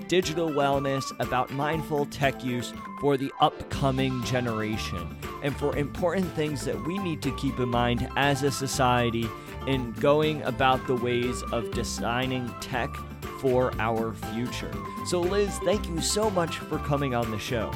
digital 0.08 0.50
wellness, 0.50 1.12
about 1.20 1.52
mindful 1.52 2.06
tech 2.06 2.42
use 2.42 2.74
for 3.02 3.18
the 3.18 3.34
upcoming 3.42 4.24
generation, 4.24 5.18
and 5.44 5.54
for 5.58 5.76
important 5.76 6.32
things 6.36 6.64
that 6.64 6.82
we 6.88 7.00
need 7.00 7.22
to 7.24 7.36
keep 7.36 7.60
in 7.60 7.68
mind 7.68 8.08
as 8.16 8.42
a 8.44 8.50
society 8.50 9.28
in 9.68 9.92
going 9.92 10.42
about 10.44 10.88
the 10.88 10.96
ways 10.96 11.44
of 11.52 11.70
designing 11.72 12.50
tech 12.62 12.96
for 13.42 13.74
our 13.78 14.14
future. 14.32 14.72
So, 15.06 15.20
Liz, 15.20 15.60
thank 15.66 15.86
you 15.90 16.00
so 16.00 16.30
much 16.30 16.60
for 16.60 16.80
coming 16.80 17.14
on 17.14 17.30
the 17.30 17.40
show. 17.40 17.74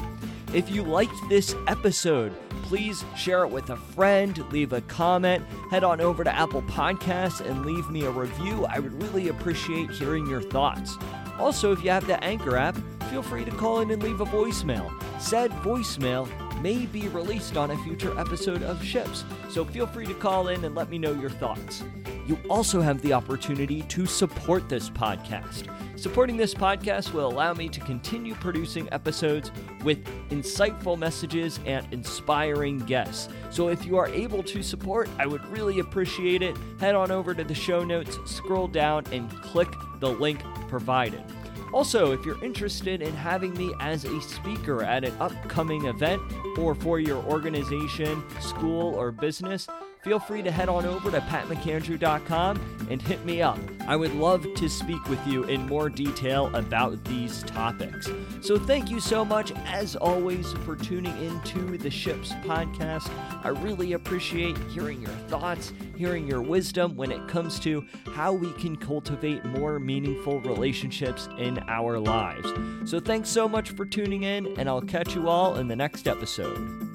If 0.52 0.68
you 0.68 0.82
liked 0.82 1.14
this 1.28 1.54
episode, 1.68 2.32
please 2.64 3.04
share 3.16 3.44
it 3.44 3.50
with 3.50 3.70
a 3.70 3.76
friend, 3.76 4.36
leave 4.50 4.72
a 4.72 4.80
comment, 4.82 5.44
head 5.70 5.84
on 5.84 6.00
over 6.00 6.24
to 6.24 6.34
Apple 6.34 6.62
Podcasts 6.62 7.40
and 7.40 7.64
leave 7.64 7.88
me 7.88 8.02
a 8.02 8.10
review. 8.10 8.66
I 8.66 8.80
would 8.80 9.00
really 9.00 9.28
appreciate 9.28 9.90
hearing 9.90 10.26
your 10.26 10.42
thoughts. 10.42 10.96
Also, 11.38 11.70
if 11.70 11.84
you 11.84 11.90
have 11.90 12.04
the 12.08 12.22
Anchor 12.24 12.56
app, 12.56 12.76
feel 13.10 13.22
free 13.22 13.44
to 13.44 13.50
call 13.52 13.78
in 13.78 13.92
and 13.92 14.02
leave 14.02 14.20
a 14.20 14.26
voicemail. 14.26 14.90
Said 15.20 15.52
voicemail 15.62 16.28
may 16.60 16.84
be 16.84 17.06
released 17.08 17.56
on 17.56 17.70
a 17.70 17.78
future 17.84 18.18
episode 18.18 18.64
of 18.64 18.84
Ships, 18.84 19.24
so 19.50 19.64
feel 19.64 19.86
free 19.86 20.06
to 20.06 20.14
call 20.14 20.48
in 20.48 20.64
and 20.64 20.74
let 20.74 20.90
me 20.90 20.98
know 20.98 21.12
your 21.12 21.30
thoughts. 21.30 21.84
You 22.30 22.38
also 22.48 22.80
have 22.80 23.02
the 23.02 23.12
opportunity 23.12 23.82
to 23.82 24.06
support 24.06 24.68
this 24.68 24.88
podcast. 24.88 25.66
Supporting 25.98 26.36
this 26.36 26.54
podcast 26.54 27.12
will 27.12 27.26
allow 27.26 27.52
me 27.52 27.68
to 27.68 27.80
continue 27.80 28.34
producing 28.36 28.88
episodes 28.92 29.50
with 29.82 29.98
insightful 30.30 30.96
messages 30.96 31.58
and 31.66 31.84
inspiring 31.92 32.78
guests. 32.78 33.28
So 33.50 33.66
if 33.66 33.84
you 33.84 33.96
are 33.96 34.06
able 34.06 34.44
to 34.44 34.62
support, 34.62 35.08
I 35.18 35.26
would 35.26 35.44
really 35.48 35.80
appreciate 35.80 36.40
it. 36.40 36.56
Head 36.78 36.94
on 36.94 37.10
over 37.10 37.34
to 37.34 37.42
the 37.42 37.54
show 37.54 37.82
notes, 37.84 38.16
scroll 38.26 38.68
down, 38.68 39.06
and 39.10 39.28
click 39.42 39.68
the 39.98 40.10
link 40.10 40.40
provided. 40.68 41.24
Also, 41.72 42.12
if 42.12 42.24
you're 42.24 42.42
interested 42.44 43.02
in 43.02 43.12
having 43.12 43.54
me 43.54 43.74
as 43.80 44.04
a 44.04 44.20
speaker 44.20 44.84
at 44.84 45.02
an 45.02 45.14
upcoming 45.18 45.86
event 45.86 46.22
or 46.56 46.76
for 46.76 47.00
your 47.00 47.22
organization, 47.24 48.22
school, 48.40 48.94
or 48.94 49.10
business, 49.10 49.66
feel 50.02 50.18
free 50.18 50.42
to 50.42 50.50
head 50.50 50.68
on 50.68 50.86
over 50.86 51.10
to 51.10 51.20
patmcandrew.com 51.20 52.86
and 52.90 53.00
hit 53.00 53.24
me 53.24 53.42
up. 53.42 53.58
I 53.86 53.96
would 53.96 54.14
love 54.14 54.46
to 54.54 54.68
speak 54.68 55.08
with 55.08 55.24
you 55.26 55.44
in 55.44 55.66
more 55.66 55.88
detail 55.88 56.54
about 56.54 57.02
these 57.04 57.42
topics. 57.44 58.08
So, 58.40 58.58
thank 58.58 58.90
you 58.90 59.00
so 59.00 59.24
much, 59.24 59.52
as 59.66 59.96
always, 59.96 60.52
for 60.64 60.76
tuning 60.76 61.16
into 61.24 61.76
the 61.78 61.90
Ships 61.90 62.32
podcast. 62.44 63.10
I 63.44 63.48
really 63.48 63.92
appreciate 63.92 64.56
hearing 64.70 65.00
your 65.00 65.10
thoughts, 65.28 65.72
hearing 65.96 66.26
your 66.26 66.42
wisdom 66.42 66.96
when 66.96 67.12
it 67.12 67.26
comes 67.28 67.58
to 67.60 67.84
how 68.12 68.32
we 68.32 68.52
can 68.54 68.76
cultivate 68.76 69.44
more 69.44 69.78
meaningful 69.78 70.40
relationships 70.40 71.28
in 71.38 71.58
our 71.68 71.98
lives. 71.98 72.48
So, 72.90 73.00
thanks 73.00 73.28
so 73.28 73.48
much 73.48 73.70
for 73.70 73.84
tuning 73.84 74.24
in, 74.24 74.58
and 74.58 74.68
I'll 74.68 74.82
catch 74.82 75.14
you 75.14 75.28
all 75.28 75.56
in 75.56 75.68
the 75.68 75.76
next 75.76 76.08
episode. 76.08 76.89